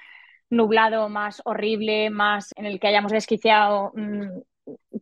nublado, 0.55 1.09
más 1.09 1.41
horrible, 1.45 2.09
más 2.09 2.51
en 2.55 2.65
el 2.65 2.79
que 2.79 2.87
hayamos 2.87 3.11
desquiciado 3.11 3.91
mm, 3.95 4.41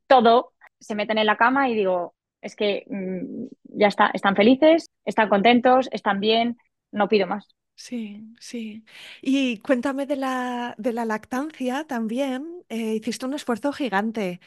todo, 0.08 0.54
se 0.80 0.96
meten 0.96 1.18
en 1.18 1.26
la 1.28 1.38
cama 1.38 1.70
y 1.70 1.76
digo, 1.76 2.16
es 2.42 2.56
que 2.56 2.86
mm, 2.90 3.48
ya 3.80 3.88
está, 3.88 4.12
están 4.14 4.36
felices, 4.36 4.90
están 5.06 5.30
contentos, 5.30 5.90
están 5.92 6.20
bien, 6.20 6.58
no 6.92 7.08
pido 7.10 7.28
más. 7.28 7.48
Sí, 7.76 8.22
sí. 8.40 8.86
Y 9.22 9.58
cuéntame 9.60 10.06
de 10.06 10.16
la, 10.16 10.76
de 10.78 10.94
la 10.94 11.04
lactancia 11.06 11.86
también. 11.88 12.64
eh, 12.70 12.96
hiciste 12.96 13.26
un 13.26 13.34
esfuerzo 13.34 13.74
gigante 13.74 14.40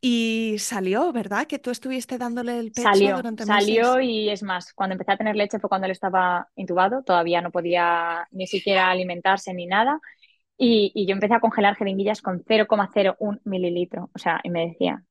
y 0.00 0.56
salió, 0.58 1.10
¿verdad? 1.12 1.46
Que 1.46 1.58
tú 1.58 1.70
estuviste 1.70 2.18
dándole 2.18 2.58
el 2.58 2.72
pecho 2.72 3.10
Salió, 3.10 3.12
durante 3.12 3.46
salió 3.46 4.00
meses. 4.00 4.00
y 4.00 4.30
es 4.30 4.42
más, 4.42 4.72
cuando 4.72 4.94
empecé 4.94 5.12
a 5.12 5.16
tener 5.18 5.36
leche 5.36 5.58
fue 5.60 5.68
cuando 5.68 5.84
él 5.86 5.90
estaba 5.92 6.48
intubado, 6.56 7.02
todavía 7.04 7.42
no 7.42 7.50
podía 7.50 8.26
ni 8.30 8.46
siquiera 8.46 8.90
alimentarse 8.90 9.52
ni 9.52 9.66
nada. 9.66 10.00
Y, 10.64 10.92
y 10.94 11.06
yo 11.06 11.12
empecé 11.14 11.34
a 11.34 11.40
congelar 11.40 11.76
jeringuillas 11.76 12.22
con 12.22 12.44
0,01 12.44 13.40
mililitro. 13.44 14.10
O 14.14 14.18
sea, 14.18 14.40
y 14.44 14.50
me 14.50 14.68
decía, 14.68 15.02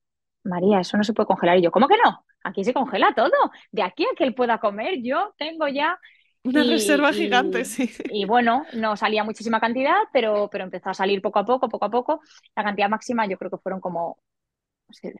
María, 0.43 0.79
eso 0.79 0.97
no 0.97 1.03
se 1.03 1.13
puede 1.13 1.27
congelar. 1.27 1.57
Y 1.57 1.61
yo, 1.63 1.71
¿cómo 1.71 1.87
que 1.87 1.97
no? 2.03 2.25
Aquí 2.43 2.63
se 2.63 2.73
congela 2.73 3.13
todo. 3.15 3.31
De 3.71 3.83
aquí 3.83 4.05
a 4.05 4.15
que 4.17 4.23
él 4.23 4.33
pueda 4.35 4.59
comer, 4.59 5.01
yo 5.03 5.33
tengo 5.37 5.67
ya. 5.67 5.99
Una 6.43 6.63
Y, 6.63 6.69
reserva 6.69 7.13
gigante, 7.13 7.63
y- 7.63 7.65
sí. 7.65 7.89
y 8.07 8.25
bueno, 8.25 8.65
no 8.73 8.95
salía 8.97 9.23
muchísima 9.23 9.59
cantidad, 9.59 9.95
pero, 10.13 10.49
pero 10.51 10.63
empezó 10.65 10.89
a 10.89 10.93
salir 10.93 11.21
poco 11.21 11.39
a 11.39 11.45
poco, 11.45 11.69
poco 11.69 11.85
a 11.85 11.89
poco. 11.91 12.21
La 12.55 12.63
cantidad 12.63 12.89
máxima 12.89 13.25
yo 13.27 13.37
creo 13.37 13.51
que 13.51 13.57
fueron 13.57 13.79
como 13.81 14.17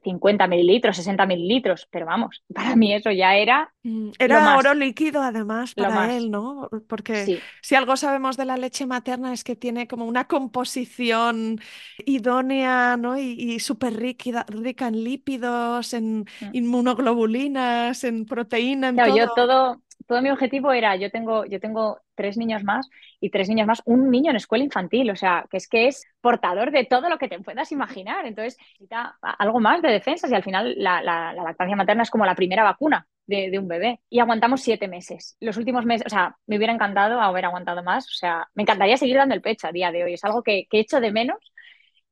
50 0.03 0.47
mililitros, 0.47 0.95
60 0.97 1.25
mililitros. 1.25 1.87
Pero 1.91 2.05
vamos, 2.05 2.43
para 2.53 2.75
mí 2.75 2.93
eso 2.93 3.11
ya 3.11 3.35
era 3.35 3.73
Mm, 3.83 4.11
lo 4.25 4.41
Era 4.41 4.53
oro 4.53 4.73
más, 4.73 4.75
líquido 4.75 5.23
además 5.23 5.73
lo 5.75 5.91
para 5.91 6.15
él. 6.15 6.29
¿no? 6.29 6.69
Porque 6.87 7.27
Sí. 7.27 7.47
si 7.61 7.73
algo 7.75 7.97
sabemos 7.97 8.37
de 8.37 8.45
la 8.45 8.55
leche 8.57 8.85
materna 8.85 9.33
es 9.33 9.43
que 9.43 9.55
tiene 9.55 9.87
como 9.87 10.05
una 10.05 10.27
composición 10.27 11.59
idónea, 12.05 12.95
¿no? 12.97 13.17
Y, 13.17 13.31
y 13.55 13.59
súper 13.59 13.95
rica, 13.95 14.45
rica 14.49 14.87
en 14.87 15.03
lípidos, 15.03 15.93
en 15.93 16.25
Mm. 16.41 16.51
inmunoglobulinas, 16.51 18.03
en 18.03 18.25
proteína, 18.25 18.89
en 18.89 19.01
Claro, 19.01 19.13
yo 19.13 19.29
todo. 19.29 19.81
Todo, 20.11 20.21
mi 20.21 20.29
objetivo 20.29 20.71
era, 20.73 20.95
yo 20.95 21.09
tengo, 21.11 21.45
yo 21.45 21.59
tengo 21.59 21.99
tres 22.15 22.37
niños 22.37 22.63
más 22.63 22.89
y 23.19 23.29
tres 23.29 23.49
niños 23.49 23.67
más, 23.67 23.81
un 23.85 24.09
niño 24.11 24.31
en 24.31 24.37
escuela 24.37 24.63
infantil, 24.63 25.09
o 25.11 25.15
sea, 25.15 25.45
que 25.49 25.57
es 25.57 25.67
que 25.67 25.87
es 25.87 26.05
portador 26.21 26.71
de 26.71 26.85
todo 26.85 27.09
lo 27.09 27.17
que 27.17 27.27
te 27.27 27.39
puedas 27.39 27.71
imaginar. 27.71 28.25
Entonces, 28.25 28.57
necesita 28.59 29.17
algo 29.21 29.59
más 29.59 29.81
de 29.81 29.89
defensas 29.89 30.31
y 30.31 30.35
al 30.35 30.43
final 30.43 30.75
la, 30.77 31.01
la- 31.01 31.33
la 31.33 31.43
lactancia 31.43 31.75
materna 31.75 32.03
es 32.03 32.09
como 32.11 32.25
la 32.25 32.35
primera 32.35 32.63
vacuna 32.63 33.07
de, 33.25 33.49
de 33.49 33.59
un 33.59 33.67
bebé. 33.67 34.01
Y 34.09 34.19
aguantamos 34.19 34.61
siete 34.61 34.87
meses. 34.87 35.37
Los 35.39 35.57
últimos 35.57 35.85
meses, 35.85 36.05
o 36.07 36.09
sea, 36.09 36.35
me 36.47 36.57
hubiera 36.57 36.73
encantado 36.73 37.21
haber 37.21 37.45
aguantado 37.45 37.83
más, 37.83 38.05
o 38.07 38.13
sea, 38.13 38.47
me 38.55 38.63
encantaría 38.63 38.97
seguir 38.97 39.17
dando 39.17 39.35
el 39.35 39.41
pecho 39.41 39.67
a 39.67 39.71
día 39.71 39.91
de 39.91 40.03
hoy. 40.03 40.13
Es 40.13 40.23
algo 40.23 40.43
que, 40.43 40.65
que 40.69 40.79
echo 40.79 40.99
de 40.99 41.11
menos 41.11 41.37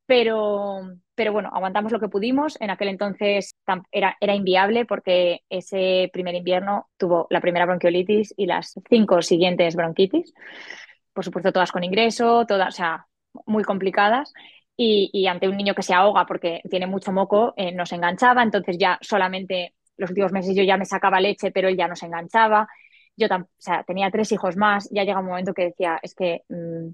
pero, 0.09 0.81
pero 1.13 1.31
bueno, 1.31 1.51
aguantamos 1.53 1.91
lo 1.91 1.99
que 1.99 2.09
pudimos. 2.09 2.59
En 2.59 2.71
aquel 2.71 2.87
entonces 2.87 3.55
era, 3.91 4.17
era 4.19 4.33
inviable 4.33 4.85
porque 4.85 5.41
ese 5.49 6.09
primer 6.11 6.33
invierno 6.33 6.89
tuvo 6.97 7.27
la 7.29 7.41
primera 7.41 7.67
bronquiolitis 7.67 8.33
y 8.35 8.47
las 8.47 8.73
cinco 8.89 9.21
siguientes 9.21 9.75
bronquitis. 9.75 10.33
Por 11.13 11.23
supuesto, 11.23 11.53
todas 11.53 11.71
con 11.71 11.83
ingreso, 11.83 12.43
todas, 12.47 12.69
o 12.69 12.71
sea, 12.71 13.05
muy 13.45 13.63
complicadas. 13.63 14.33
Y, 14.75 15.11
y 15.13 15.27
ante 15.27 15.47
un 15.47 15.57
niño 15.57 15.75
que 15.75 15.83
se 15.83 15.93
ahoga 15.93 16.25
porque 16.25 16.61
tiene 16.71 16.87
mucho 16.87 17.11
moco, 17.11 17.53
eh, 17.55 17.71
nos 17.71 17.91
enganchaba. 17.91 18.41
Entonces 18.41 18.79
ya 18.79 18.97
solamente 19.01 19.75
los 19.95 20.09
últimos 20.09 20.31
meses 20.31 20.55
yo 20.55 20.63
ya 20.63 20.77
me 20.77 20.85
sacaba 20.85 21.21
leche, 21.21 21.51
pero 21.51 21.67
él 21.67 21.77
ya 21.77 21.87
no 21.87 21.95
se 21.95 22.07
enganchaba. 22.07 22.67
Yo 23.15 23.27
o 23.27 23.45
sea, 23.59 23.83
tenía 23.83 24.09
tres 24.09 24.31
hijos 24.31 24.57
más. 24.57 24.89
Ya 24.89 25.03
llega 25.03 25.19
un 25.19 25.27
momento 25.27 25.53
que 25.53 25.65
decía, 25.65 25.99
es 26.01 26.15
que 26.15 26.41
mm, 26.49 26.93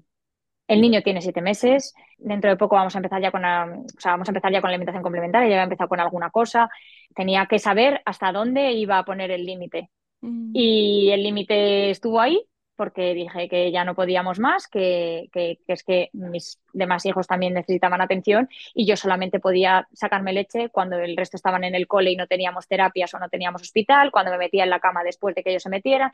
el 0.68 0.80
niño 0.80 1.02
tiene 1.02 1.22
siete 1.22 1.40
meses, 1.42 1.94
dentro 2.18 2.50
de 2.50 2.56
poco 2.56 2.76
vamos 2.76 2.94
a 2.94 2.98
empezar 2.98 3.22
ya 3.22 3.30
con 3.30 3.42
la, 3.42 3.64
o 3.66 4.00
sea, 4.00 4.12
vamos 4.12 4.28
a 4.28 4.32
empezar 4.32 4.52
ya 4.52 4.60
con 4.60 4.68
la 4.70 4.74
alimentación 4.74 5.02
complementaria, 5.02 5.48
ya 5.48 5.54
había 5.56 5.64
empezado 5.64 5.88
con 5.88 6.00
alguna 6.00 6.30
cosa. 6.30 6.68
Tenía 7.14 7.46
que 7.46 7.58
saber 7.58 8.02
hasta 8.04 8.32
dónde 8.32 8.72
iba 8.72 8.98
a 8.98 9.04
poner 9.04 9.30
el 9.30 9.44
límite. 9.46 9.90
Mm, 10.22 10.52
Y 10.52 11.10
el 11.12 11.22
límite 11.22 11.90
estuvo 11.90 12.20
ahí 12.20 12.46
porque 12.76 13.14
dije 13.14 13.48
que 13.48 13.72
ya 13.72 13.84
no 13.84 13.94
podíamos 13.94 14.38
más, 14.38 14.68
que, 14.68 15.28
que, 15.32 15.58
que 15.66 15.72
es 15.72 15.82
que 15.82 16.10
mis 16.12 16.60
demás 16.74 17.06
hijos 17.06 17.26
también 17.26 17.54
necesitaban 17.54 18.02
atención 18.02 18.48
y 18.74 18.86
yo 18.86 18.96
solamente 18.96 19.40
podía 19.40 19.88
sacarme 19.94 20.34
leche 20.34 20.68
cuando 20.70 20.98
el 20.98 21.16
resto 21.16 21.36
estaban 21.38 21.64
en 21.64 21.74
el 21.74 21.86
cole 21.86 22.10
y 22.12 22.16
no 22.16 22.26
teníamos 22.26 22.68
terapias 22.68 23.14
o 23.14 23.18
no 23.18 23.30
teníamos 23.30 23.62
hospital, 23.62 24.10
cuando 24.10 24.30
me 24.32 24.38
metía 24.38 24.64
en 24.64 24.70
la 24.70 24.80
cama 24.80 25.02
después 25.04 25.34
de 25.34 25.42
que 25.42 25.50
ellos 25.50 25.62
se 25.62 25.70
metieran. 25.70 26.12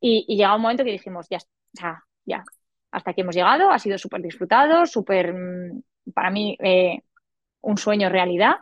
Y, 0.00 0.24
y 0.28 0.36
llegaba 0.36 0.56
un 0.56 0.62
momento 0.62 0.84
que 0.84 0.92
dijimos, 0.92 1.26
ya, 1.30 1.38
sea, 1.74 2.04
ya, 2.24 2.44
hasta 2.92 3.10
aquí 3.12 3.20
hemos 3.22 3.34
llegado, 3.36 3.70
ha 3.70 3.78
sido 3.78 3.98
súper 3.98 4.22
disfrutado, 4.22 4.86
súper, 4.86 5.32
mm, 5.34 5.82
para 6.14 6.30
mí, 6.30 6.56
eh, 6.60 7.00
un 7.62 7.78
sueño 7.78 8.08
realidad 8.10 8.56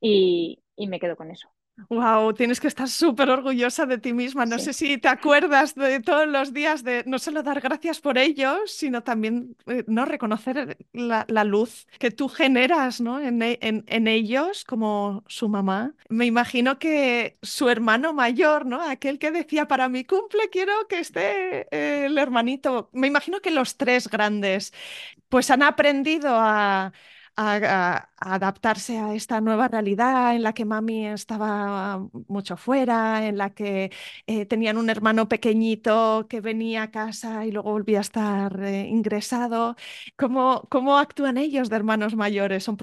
y, 0.00 0.62
y 0.76 0.88
me 0.88 1.00
quedo 1.00 1.16
con 1.16 1.30
eso. 1.30 1.48
Wow, 1.90 2.32
tienes 2.32 2.58
que 2.58 2.68
estar 2.68 2.88
súper 2.88 3.28
orgullosa 3.28 3.84
de 3.84 3.98
ti 3.98 4.14
misma. 4.14 4.46
No 4.46 4.58
sé 4.58 4.72
si 4.72 4.96
te 4.96 5.08
acuerdas 5.08 5.74
de 5.74 6.00
todos 6.00 6.26
los 6.26 6.54
días 6.54 6.82
de 6.82 7.04
no 7.06 7.18
solo 7.18 7.42
dar 7.42 7.60
gracias 7.60 8.00
por 8.00 8.16
ellos, 8.16 8.70
sino 8.72 9.02
también 9.02 9.54
eh, 9.66 9.84
no 9.86 10.06
reconocer 10.06 10.78
la, 10.94 11.26
la 11.28 11.44
luz 11.44 11.86
que 11.98 12.10
tú 12.10 12.28
generas, 12.30 13.02
¿no? 13.02 13.20
en, 13.20 13.42
e- 13.42 13.58
en- 13.60 13.84
en 13.88 14.08
ellos 14.08 14.64
como 14.64 15.22
su 15.28 15.50
mamá. 15.50 15.94
Me 16.08 16.24
imagino 16.24 16.78
que 16.78 17.36
su 17.42 17.68
hermano 17.68 18.14
mayor, 18.14 18.64
¿no? 18.64 18.80
Aquel 18.80 19.18
que 19.18 19.30
decía 19.30 19.68
para 19.68 19.90
mi 19.90 20.04
cumple 20.04 20.48
quiero 20.50 20.72
que 20.88 20.98
esté 21.00 21.68
eh, 21.70 22.06
el 22.06 22.16
hermanito. 22.16 22.88
Me 22.94 23.06
imagino 23.06 23.40
que 23.42 23.50
los 23.50 23.76
tres 23.76 24.08
grandes 24.08 24.72
pues 25.28 25.50
han 25.50 25.62
aprendido 25.62 26.30
a, 26.32 26.92
a- 27.36 28.10
adaptarse 28.18 28.98
a 28.98 29.14
esta 29.14 29.40
nueva 29.40 29.68
realidad 29.68 30.34
en 30.34 30.42
la 30.42 30.52
que 30.54 30.64
mami 30.64 31.06
estaba 31.06 31.98
mucho 32.28 32.56
fuera, 32.56 33.26
en 33.26 33.36
la 33.38 33.50
que 33.54 33.90
eh, 34.26 34.46
tenían 34.46 34.78
un 34.78 34.90
hermano 34.90 35.28
pequeñito 35.28 36.26
que 36.28 36.40
venía 36.40 36.84
a 36.84 36.90
casa 36.90 37.44
y 37.46 37.52
luego 37.52 37.70
volvía 37.72 37.98
a 37.98 38.00
estar 38.02 38.60
eh, 38.64 38.86
ingresado. 38.88 39.76
¿Cómo, 40.16 40.66
cómo 40.70 40.98
actúan 40.98 41.36
ellos 41.38 41.68
de 41.70 41.76
hermanos 41.76 42.14
mayores? 42.16 42.64
¿Son 42.64 42.76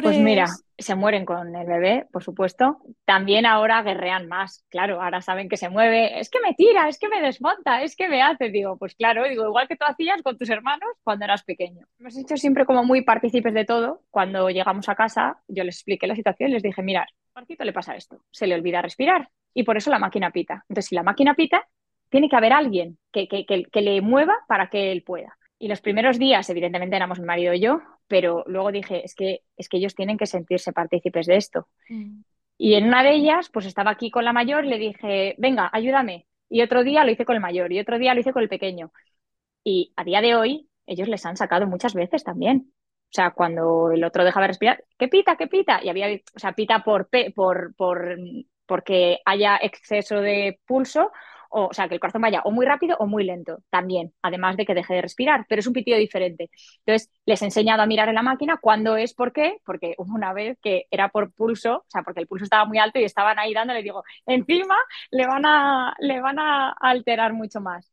Pues 0.00 0.18
mira, 0.18 0.46
protectores? 0.50 0.64
Se 0.80 0.94
mueren 0.94 1.24
con 1.24 1.54
el 1.54 1.66
bebé, 1.66 2.06
por 2.12 2.22
supuesto. 2.22 2.78
También 3.04 3.46
ahora 3.46 3.82
guerrean 3.82 4.28
más, 4.28 4.64
claro, 4.68 5.02
ahora 5.02 5.20
saben 5.22 5.48
que 5.48 5.56
se 5.56 5.68
mueve, 5.68 6.18
es 6.18 6.30
que 6.30 6.40
me 6.40 6.54
tira, 6.54 6.88
es 6.88 6.98
que 6.98 7.08
me 7.08 7.20
desmonta, 7.20 7.82
es 7.82 7.96
que 7.96 8.08
me 8.08 8.22
hace, 8.22 8.50
digo, 8.50 8.76
pues 8.78 8.94
claro, 8.94 9.24
digo, 9.28 9.46
igual 9.46 9.68
que 9.68 9.76
tú 9.76 9.84
hacías 9.86 10.22
con 10.22 10.36
tus 10.38 10.50
hermanos 10.50 10.88
cuando 11.02 11.24
eras 11.24 11.42
pequeño. 11.44 11.86
Hemos 11.98 12.16
hecho 12.16 12.36
siempre 12.36 12.66
como 12.66 12.84
muy 12.84 13.02
partícipes 13.02 13.54
de 13.54 13.64
todo. 13.64 14.02
Cuando 14.10 14.50
llegamos 14.50 14.88
a 14.88 14.94
casa, 14.94 15.38
yo 15.48 15.64
les 15.64 15.76
expliqué 15.76 16.06
la 16.06 16.16
situación, 16.16 16.50
les 16.50 16.62
dije, 16.62 16.82
mirad, 16.82 17.04
a 17.04 17.40
Marquito 17.40 17.64
le 17.64 17.72
pasa 17.72 17.96
esto, 17.96 18.24
se 18.30 18.46
le 18.46 18.54
olvida 18.54 18.82
respirar 18.82 19.28
y 19.54 19.64
por 19.64 19.76
eso 19.76 19.90
la 19.90 19.98
máquina 19.98 20.30
pita. 20.30 20.64
Entonces, 20.68 20.86
si 20.86 20.94
la 20.94 21.02
máquina 21.02 21.34
pita, 21.34 21.66
tiene 22.08 22.28
que 22.28 22.36
haber 22.36 22.52
alguien 22.52 22.98
que, 23.12 23.28
que, 23.28 23.46
que, 23.46 23.64
que 23.64 23.80
le 23.80 24.00
mueva 24.00 24.34
para 24.48 24.68
que 24.68 24.92
él 24.92 25.02
pueda. 25.02 25.36
Y 25.62 25.68
los 25.68 25.82
primeros 25.82 26.18
días, 26.18 26.48
evidentemente, 26.48 26.96
éramos 26.96 27.20
mi 27.20 27.26
marido 27.26 27.52
y 27.52 27.60
yo, 27.60 27.82
pero 28.08 28.44
luego 28.46 28.72
dije, 28.72 29.04
es 29.04 29.14
que, 29.14 29.42
es 29.58 29.68
que 29.68 29.76
ellos 29.76 29.94
tienen 29.94 30.16
que 30.16 30.24
sentirse 30.24 30.72
partícipes 30.72 31.26
de 31.26 31.36
esto. 31.36 31.68
Mm. 31.90 32.22
Y 32.56 32.74
en 32.74 32.86
una 32.86 33.02
de 33.02 33.12
ellas, 33.12 33.50
pues 33.52 33.66
estaba 33.66 33.90
aquí 33.90 34.10
con 34.10 34.24
la 34.24 34.32
mayor, 34.32 34.64
le 34.64 34.78
dije, 34.78 35.34
venga, 35.36 35.68
ayúdame. 35.70 36.26
Y 36.48 36.62
otro 36.62 36.82
día 36.82 37.04
lo 37.04 37.10
hice 37.10 37.26
con 37.26 37.36
el 37.36 37.42
mayor 37.42 37.70
y 37.72 37.78
otro 37.78 37.98
día 37.98 38.14
lo 38.14 38.20
hice 38.20 38.32
con 38.32 38.42
el 38.42 38.48
pequeño. 38.48 38.90
Y 39.62 39.92
a 39.96 40.04
día 40.04 40.22
de 40.22 40.34
hoy, 40.34 40.70
ellos 40.86 41.08
les 41.08 41.26
han 41.26 41.36
sacado 41.36 41.66
muchas 41.66 41.92
veces 41.92 42.24
también. 42.24 42.72
O 42.72 43.12
sea, 43.12 43.32
cuando 43.32 43.90
el 43.92 44.02
otro 44.02 44.24
dejaba 44.24 44.44
de 44.44 44.48
respirar, 44.48 44.84
¿qué 44.96 45.08
pita, 45.08 45.36
qué 45.36 45.46
pita? 45.46 45.84
Y 45.84 45.90
había, 45.90 46.08
o 46.34 46.38
sea, 46.38 46.52
pita 46.52 46.82
por, 46.82 47.10
por, 47.34 47.74
por, 47.74 48.16
porque 48.64 49.18
haya 49.26 49.58
exceso 49.60 50.20
de 50.22 50.58
pulso, 50.64 51.12
o, 51.50 51.72
sea, 51.72 51.88
que 51.88 51.94
el 51.94 52.00
corazón 52.00 52.22
vaya 52.22 52.42
o 52.44 52.50
muy 52.50 52.64
rápido 52.64 52.96
o 52.98 53.06
muy 53.06 53.24
lento 53.24 53.58
también, 53.70 54.12
además 54.22 54.56
de 54.56 54.64
que 54.64 54.74
deje 54.74 54.94
de 54.94 55.02
respirar, 55.02 55.46
pero 55.48 55.60
es 55.60 55.66
un 55.66 55.72
pitido 55.72 55.98
diferente. 55.98 56.50
Entonces, 56.84 57.10
les 57.26 57.42
he 57.42 57.46
enseñado 57.46 57.82
a 57.82 57.86
mirar 57.86 58.08
en 58.08 58.14
la 58.14 58.22
máquina 58.22 58.58
cuándo 58.60 58.96
es, 58.96 59.14
por 59.14 59.32
qué, 59.32 59.58
porque 59.64 59.94
hubo 59.98 60.14
una 60.14 60.32
vez 60.32 60.58
que 60.62 60.86
era 60.90 61.08
por 61.08 61.32
pulso, 61.32 61.78
o 61.78 61.84
sea, 61.88 62.02
porque 62.02 62.20
el 62.20 62.26
pulso 62.26 62.44
estaba 62.44 62.64
muy 62.64 62.78
alto 62.78 62.98
y 62.98 63.04
estaban 63.04 63.38
ahí 63.38 63.52
dándole, 63.52 63.82
digo, 63.82 64.04
encima 64.26 64.76
le 65.10 65.26
van 65.26 65.44
a, 65.46 65.94
le 66.00 66.20
van 66.20 66.38
a 66.38 66.70
alterar 66.80 67.32
mucho 67.32 67.60
más. 67.60 67.90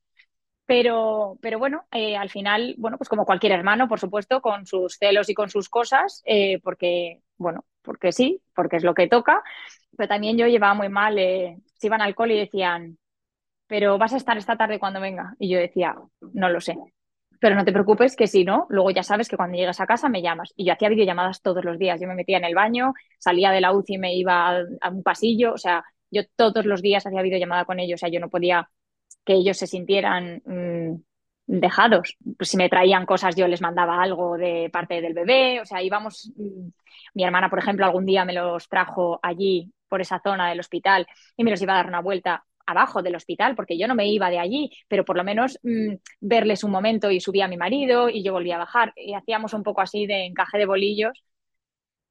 Pero, 0.65 1.37
pero 1.41 1.59
bueno, 1.59 1.87
eh, 1.91 2.17
al 2.17 2.29
final, 2.29 2.75
bueno, 2.77 2.97
pues 2.97 3.07
como 3.09 3.25
cualquier 3.25 3.53
hermano, 3.53 3.87
por 3.87 3.99
supuesto, 4.01 4.41
con 4.41 4.65
sus 4.65 4.97
celos 4.97 5.29
y 5.29 5.33
con 5.33 5.49
sus 5.49 5.69
cosas, 5.69 6.21
eh, 6.25 6.59
porque, 6.61 7.21
bueno, 7.37 7.65
porque 7.81 8.11
sí, 8.11 8.41
porque 8.53 8.75
es 8.77 8.83
lo 8.83 8.93
que 8.93 9.07
toca. 9.07 9.43
Pero 9.95 10.09
también 10.09 10.37
yo 10.37 10.47
llevaba 10.47 10.73
muy 10.73 10.89
mal, 10.89 11.17
eh, 11.19 11.57
iban 11.81 12.01
al 12.01 12.15
cole 12.15 12.35
y 12.35 12.39
decían, 12.39 12.97
pero 13.67 13.97
vas 13.97 14.13
a 14.13 14.17
estar 14.17 14.37
esta 14.37 14.55
tarde 14.57 14.79
cuando 14.79 14.99
venga. 15.01 15.35
Y 15.39 15.49
yo 15.49 15.59
decía, 15.59 15.95
no 16.33 16.49
lo 16.49 16.61
sé. 16.61 16.77
Pero 17.39 17.55
no 17.55 17.65
te 17.65 17.71
preocupes, 17.71 18.15
que 18.15 18.25
si 18.27 18.43
no, 18.43 18.65
luego 18.69 18.89
ya 18.91 19.03
sabes 19.03 19.29
que 19.29 19.37
cuando 19.37 19.57
llegues 19.57 19.79
a 19.79 19.85
casa 19.85 20.09
me 20.09 20.21
llamas. 20.21 20.53
Y 20.55 20.65
yo 20.65 20.73
hacía 20.73 20.89
videollamadas 20.89 21.41
todos 21.41 21.63
los 21.63 21.77
días. 21.77 22.01
Yo 22.01 22.07
me 22.07 22.15
metía 22.15 22.37
en 22.37 22.45
el 22.45 22.55
baño, 22.55 22.93
salía 23.19 23.51
de 23.51 23.61
la 23.61 23.73
UCI 23.73 23.95
y 23.95 23.97
me 23.99 24.15
iba 24.15 24.57
a, 24.81 24.89
un 24.89 25.03
pasillo. 25.03 25.53
O 25.53 25.57
sea, 25.57 25.83
yo 26.09 26.23
todos 26.35 26.65
los 26.65 26.81
días 26.81 27.05
hacía 27.05 27.21
videollamada 27.21 27.65
con 27.65 27.79
ellos. 27.79 27.99
O 27.99 28.01
sea, 28.01 28.09
yo 28.09 28.19
no 28.19 28.29
podía 28.29 28.69
que 29.25 29.33
ellos 29.33 29.57
se 29.57 29.67
sintieran 29.67 30.41
mmm, 30.45 30.95
dejados. 31.45 32.17
Pues 32.37 32.49
si 32.49 32.57
me 32.57 32.69
traían 32.69 33.05
cosas, 33.05 33.35
yo 33.35 33.47
les 33.47 33.61
mandaba 33.61 34.01
algo 34.01 34.37
de 34.37 34.69
parte 34.71 35.01
del 35.01 35.13
bebé. 35.13 35.61
O 35.61 35.65
sea, 35.65 35.83
íbamos. 35.83 36.31
Mmm, 36.37 36.69
mi 37.13 37.23
hermana, 37.23 37.49
por 37.49 37.59
ejemplo, 37.59 37.85
algún 37.85 38.05
día 38.05 38.25
me 38.25 38.33
los 38.33 38.67
trajo 38.69 39.19
allí 39.21 39.71
por 39.87 40.01
esa 40.01 40.19
zona 40.23 40.49
del 40.49 40.59
hospital 40.59 41.07
y 41.35 41.43
me 41.43 41.51
los 41.51 41.61
iba 41.61 41.73
a 41.73 41.77
dar 41.77 41.87
una 41.87 42.01
vuelta 42.01 42.45
abajo 42.67 43.01
del 43.01 43.15
hospital, 43.15 43.55
porque 43.55 43.77
yo 43.77 43.87
no 43.87 43.95
me 43.95 44.07
iba 44.07 44.29
de 44.29 44.39
allí, 44.39 44.69
pero 44.87 45.05
por 45.05 45.17
lo 45.17 45.23
menos 45.23 45.59
mm, 45.63 45.95
verles 46.21 46.63
un 46.63 46.71
momento 46.71 47.09
y 47.09 47.19
subía 47.19 47.45
a 47.45 47.47
mi 47.47 47.57
marido 47.57 48.09
y 48.09 48.23
yo 48.23 48.33
volvía 48.33 48.55
a 48.55 48.59
bajar 48.59 48.93
y 48.95 49.13
hacíamos 49.13 49.53
un 49.53 49.63
poco 49.63 49.81
así 49.81 50.05
de 50.05 50.25
encaje 50.25 50.57
de 50.57 50.65
bolillos. 50.65 51.23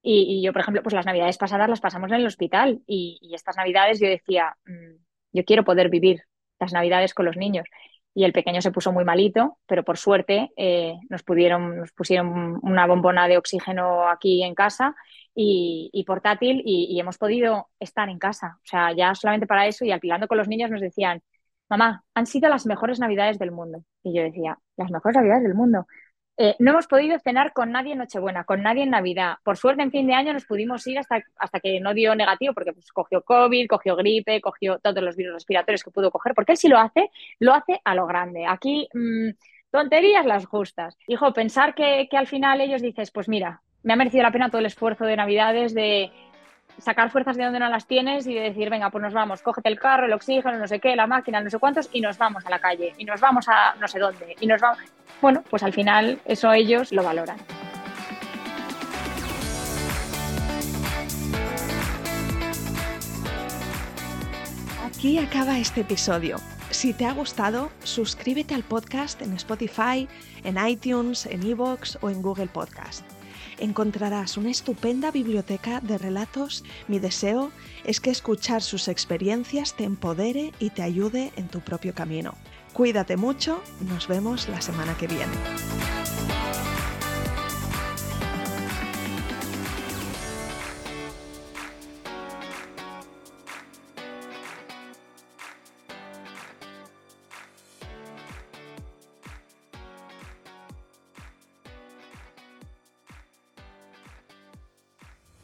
Y, 0.09 0.41
yo, 0.41 0.53
por 0.53 0.61
ejemplo, 0.63 0.83
pues 0.85 0.95
las 0.95 1.05
navidades 1.05 1.37
pasadas 1.37 1.69
las 1.69 1.81
pasamos 1.81 2.11
en 2.13 2.19
el 2.19 2.27
hospital 2.27 2.81
y, 2.87 3.19
estas 3.35 3.57
navidades 3.57 4.01
yo 4.01 4.09
decía, 4.09 4.57
mm, 4.65 4.97
yo 5.33 5.45
quiero 5.45 5.65
poder 5.65 5.91
vivir 5.91 6.23
las 6.61 6.73
navidades 6.73 7.13
con 7.13 7.27
los 7.27 7.37
niños 7.37 7.67
y 8.15 8.25
el 8.25 8.33
pequeño 8.33 8.63
se 8.63 8.71
puso 8.71 8.93
muy 8.93 9.05
malito, 9.05 9.59
pero 9.67 9.85
por 9.85 9.99
suerte 9.99 10.51
eh, 10.57 10.95
nos, 11.11 11.23
pudieron, 11.23 11.79
nos 11.79 11.93
pusieron 11.93 12.59
una 12.63 12.87
bombona 12.87 13.29
de 13.29 13.37
oxígeno 13.37 14.09
aquí 14.09 14.43
en 14.43 14.55
casa 14.55 14.95
y, 15.39 16.05
portátil 16.07 16.63
y, 16.65 16.99
hemos 16.99 17.19
podido 17.19 17.69
estar 17.79 18.09
en 18.09 18.19
casa. 18.19 18.59
O 18.65 18.67
sea, 18.67 18.93
ya 18.97 19.15
solamente 19.15 19.47
para 19.47 19.67
eso 19.67 19.85
y 19.85 19.93
alquilando 19.93 20.29
con 20.29 20.39
los 20.39 20.49
niños 20.49 20.71
nos 20.71 20.81
decían, 20.81 21.23
mamá, 21.69 22.05
han 22.15 22.27
sido 22.27 22.49
las 22.49 22.67
mejores 22.67 22.99
navidades 23.01 23.39
del 23.39 23.53
mundo. 23.53 23.85
Y 24.03 24.15
yo 24.17 24.23
decía, 24.23 24.59
las 24.77 24.91
mejores 24.91 25.17
navidades 25.17 25.43
del 25.45 25.55
mundo. 25.55 25.87
Eh, 26.39 26.55
no 26.59 26.73
hemos 26.73 26.87
podido 26.87 27.19
cenar 27.19 27.53
con 27.53 27.73
nadie 27.73 27.93
en 27.93 27.99
Nochebuena, 27.99 28.45
con 28.45 28.63
nadie 28.63 28.83
en 28.85 28.91
Navidad. 28.91 29.37
Por 29.43 29.57
suerte, 29.59 29.83
en 29.83 29.91
fin 29.91 30.07
de 30.07 30.15
año 30.15 30.33
nos 30.33 30.47
pudimos 30.47 30.87
ir 30.87 30.99
hasta, 30.99 31.23
hasta 31.39 31.61
que 31.61 31.81
no 31.81 31.95
dio 31.95 32.15
negativo, 32.15 32.55
porque 32.55 32.73
pues, 32.73 32.91
cogió 32.93 33.23
COVID, 33.23 33.67
cogió 33.69 33.97
gripe, 33.97 34.41
cogió 34.41 34.79
todos 34.79 35.03
los 35.03 35.17
virus 35.17 35.35
respiratorios 35.35 35.83
que 35.83 35.91
pudo 35.91 36.11
coger, 36.11 36.35
porque 36.35 36.53
él 36.53 36.59
si 36.59 36.69
lo 36.69 36.79
hace, 36.79 37.11
lo 37.41 37.55
hace 37.55 37.81
a 37.85 37.95
lo 37.95 38.07
grande. 38.07 38.47
Aquí, 38.47 38.89
mm, 38.95 39.31
tonterías 39.71 40.27
las 40.27 40.47
justas. 40.47 40.97
Hijo, 41.07 41.33
pensar 41.33 41.75
que, 41.75 42.07
que 42.11 42.17
al 42.17 42.27
final 42.27 42.61
ellos 42.61 42.83
dices, 42.83 43.11
pues 43.11 43.29
mira, 43.29 43.63
me 43.87 43.93
ha 43.93 43.97
merecido 43.97 44.25
la 44.25 44.33
pena 44.33 44.49
todo 44.49 44.59
el 44.59 44.67
esfuerzo 44.67 45.05
de 45.05 45.15
Navidades 45.15 45.73
de 45.73 46.11
sacar 46.79 47.09
fuerzas 47.09 47.37
de 47.37 47.45
donde 47.45 47.61
no 47.61 47.69
las 47.69 47.87
tienes 47.87 48.27
y 48.27 48.35
de 48.35 48.41
decir, 48.41 48.69
venga, 48.69 48.91
pues 48.91 49.01
nos 49.01 49.15
vamos, 49.15 49.43
cógete 49.43 49.69
el 49.69 49.79
carro, 49.79 50.07
el 50.07 50.13
oxígeno, 50.13 50.59
no 50.59 50.67
sé 50.67 50.81
qué, 50.81 50.97
la 50.97 51.07
máquina, 51.07 51.41
no 51.41 51.49
sé 51.49 51.61
cuántos, 51.61 51.89
y 51.93 52.01
nos 52.01 52.19
vamos 52.19 52.45
a 52.45 52.51
la 52.51 52.59
calle, 52.59 52.95
y 52.99 53.05
nos 53.05 53.21
vamos 53.21 53.49
a 53.49 53.77
no 53.81 53.87
sé 53.87 54.01
dónde, 54.01 54.35
y 54.41 54.47
nos 54.49 54.61
vamos. 54.61 54.81
Bueno, 55.23 55.45
pues 55.49 55.63
al 55.63 55.73
final 55.73 56.21
eso 56.25 56.53
ellos 56.53 56.91
lo 56.91 57.05
valoran. 57.05 57.37
Aquí 64.85 65.19
acaba 65.19 65.59
este 65.59 65.83
episodio. 65.83 66.39
Si 66.71 66.93
te 66.93 67.07
ha 67.07 67.13
gustado, 67.13 67.71
suscríbete 67.85 68.57
al 68.57 68.65
podcast 68.65 69.23
en 69.23 69.33
Spotify, 69.35 70.09
en 70.43 70.59
iTunes, 70.67 71.27
en 71.27 71.47
Evox 71.47 71.99
o 72.03 72.11
en 72.11 72.21
Google 72.21 72.49
Podcast 72.49 73.16
encontrarás 73.59 74.37
una 74.37 74.51
estupenda 74.51 75.11
biblioteca 75.11 75.81
de 75.81 75.99
relatos. 75.99 76.65
Mi 76.89 76.99
deseo 76.99 77.51
es 77.85 78.01
que 78.01 78.11
escuchar 78.11 78.63
sus 78.63 78.89
experiencias 78.89 79.75
te 79.75 79.85
empodere 79.85 80.53
y 80.59 80.71
te 80.71 80.83
ayude 80.83 81.33
en 81.37 81.49
tu 81.49 81.61
propio 81.61 81.95
camino. 81.95 82.35
Cuídate 82.73 83.17
mucho, 83.17 83.63
nos 83.81 84.07
vemos 84.09 84.49
la 84.49 84.61
semana 84.61 84.97
que 84.97 85.07
viene. 85.07 85.33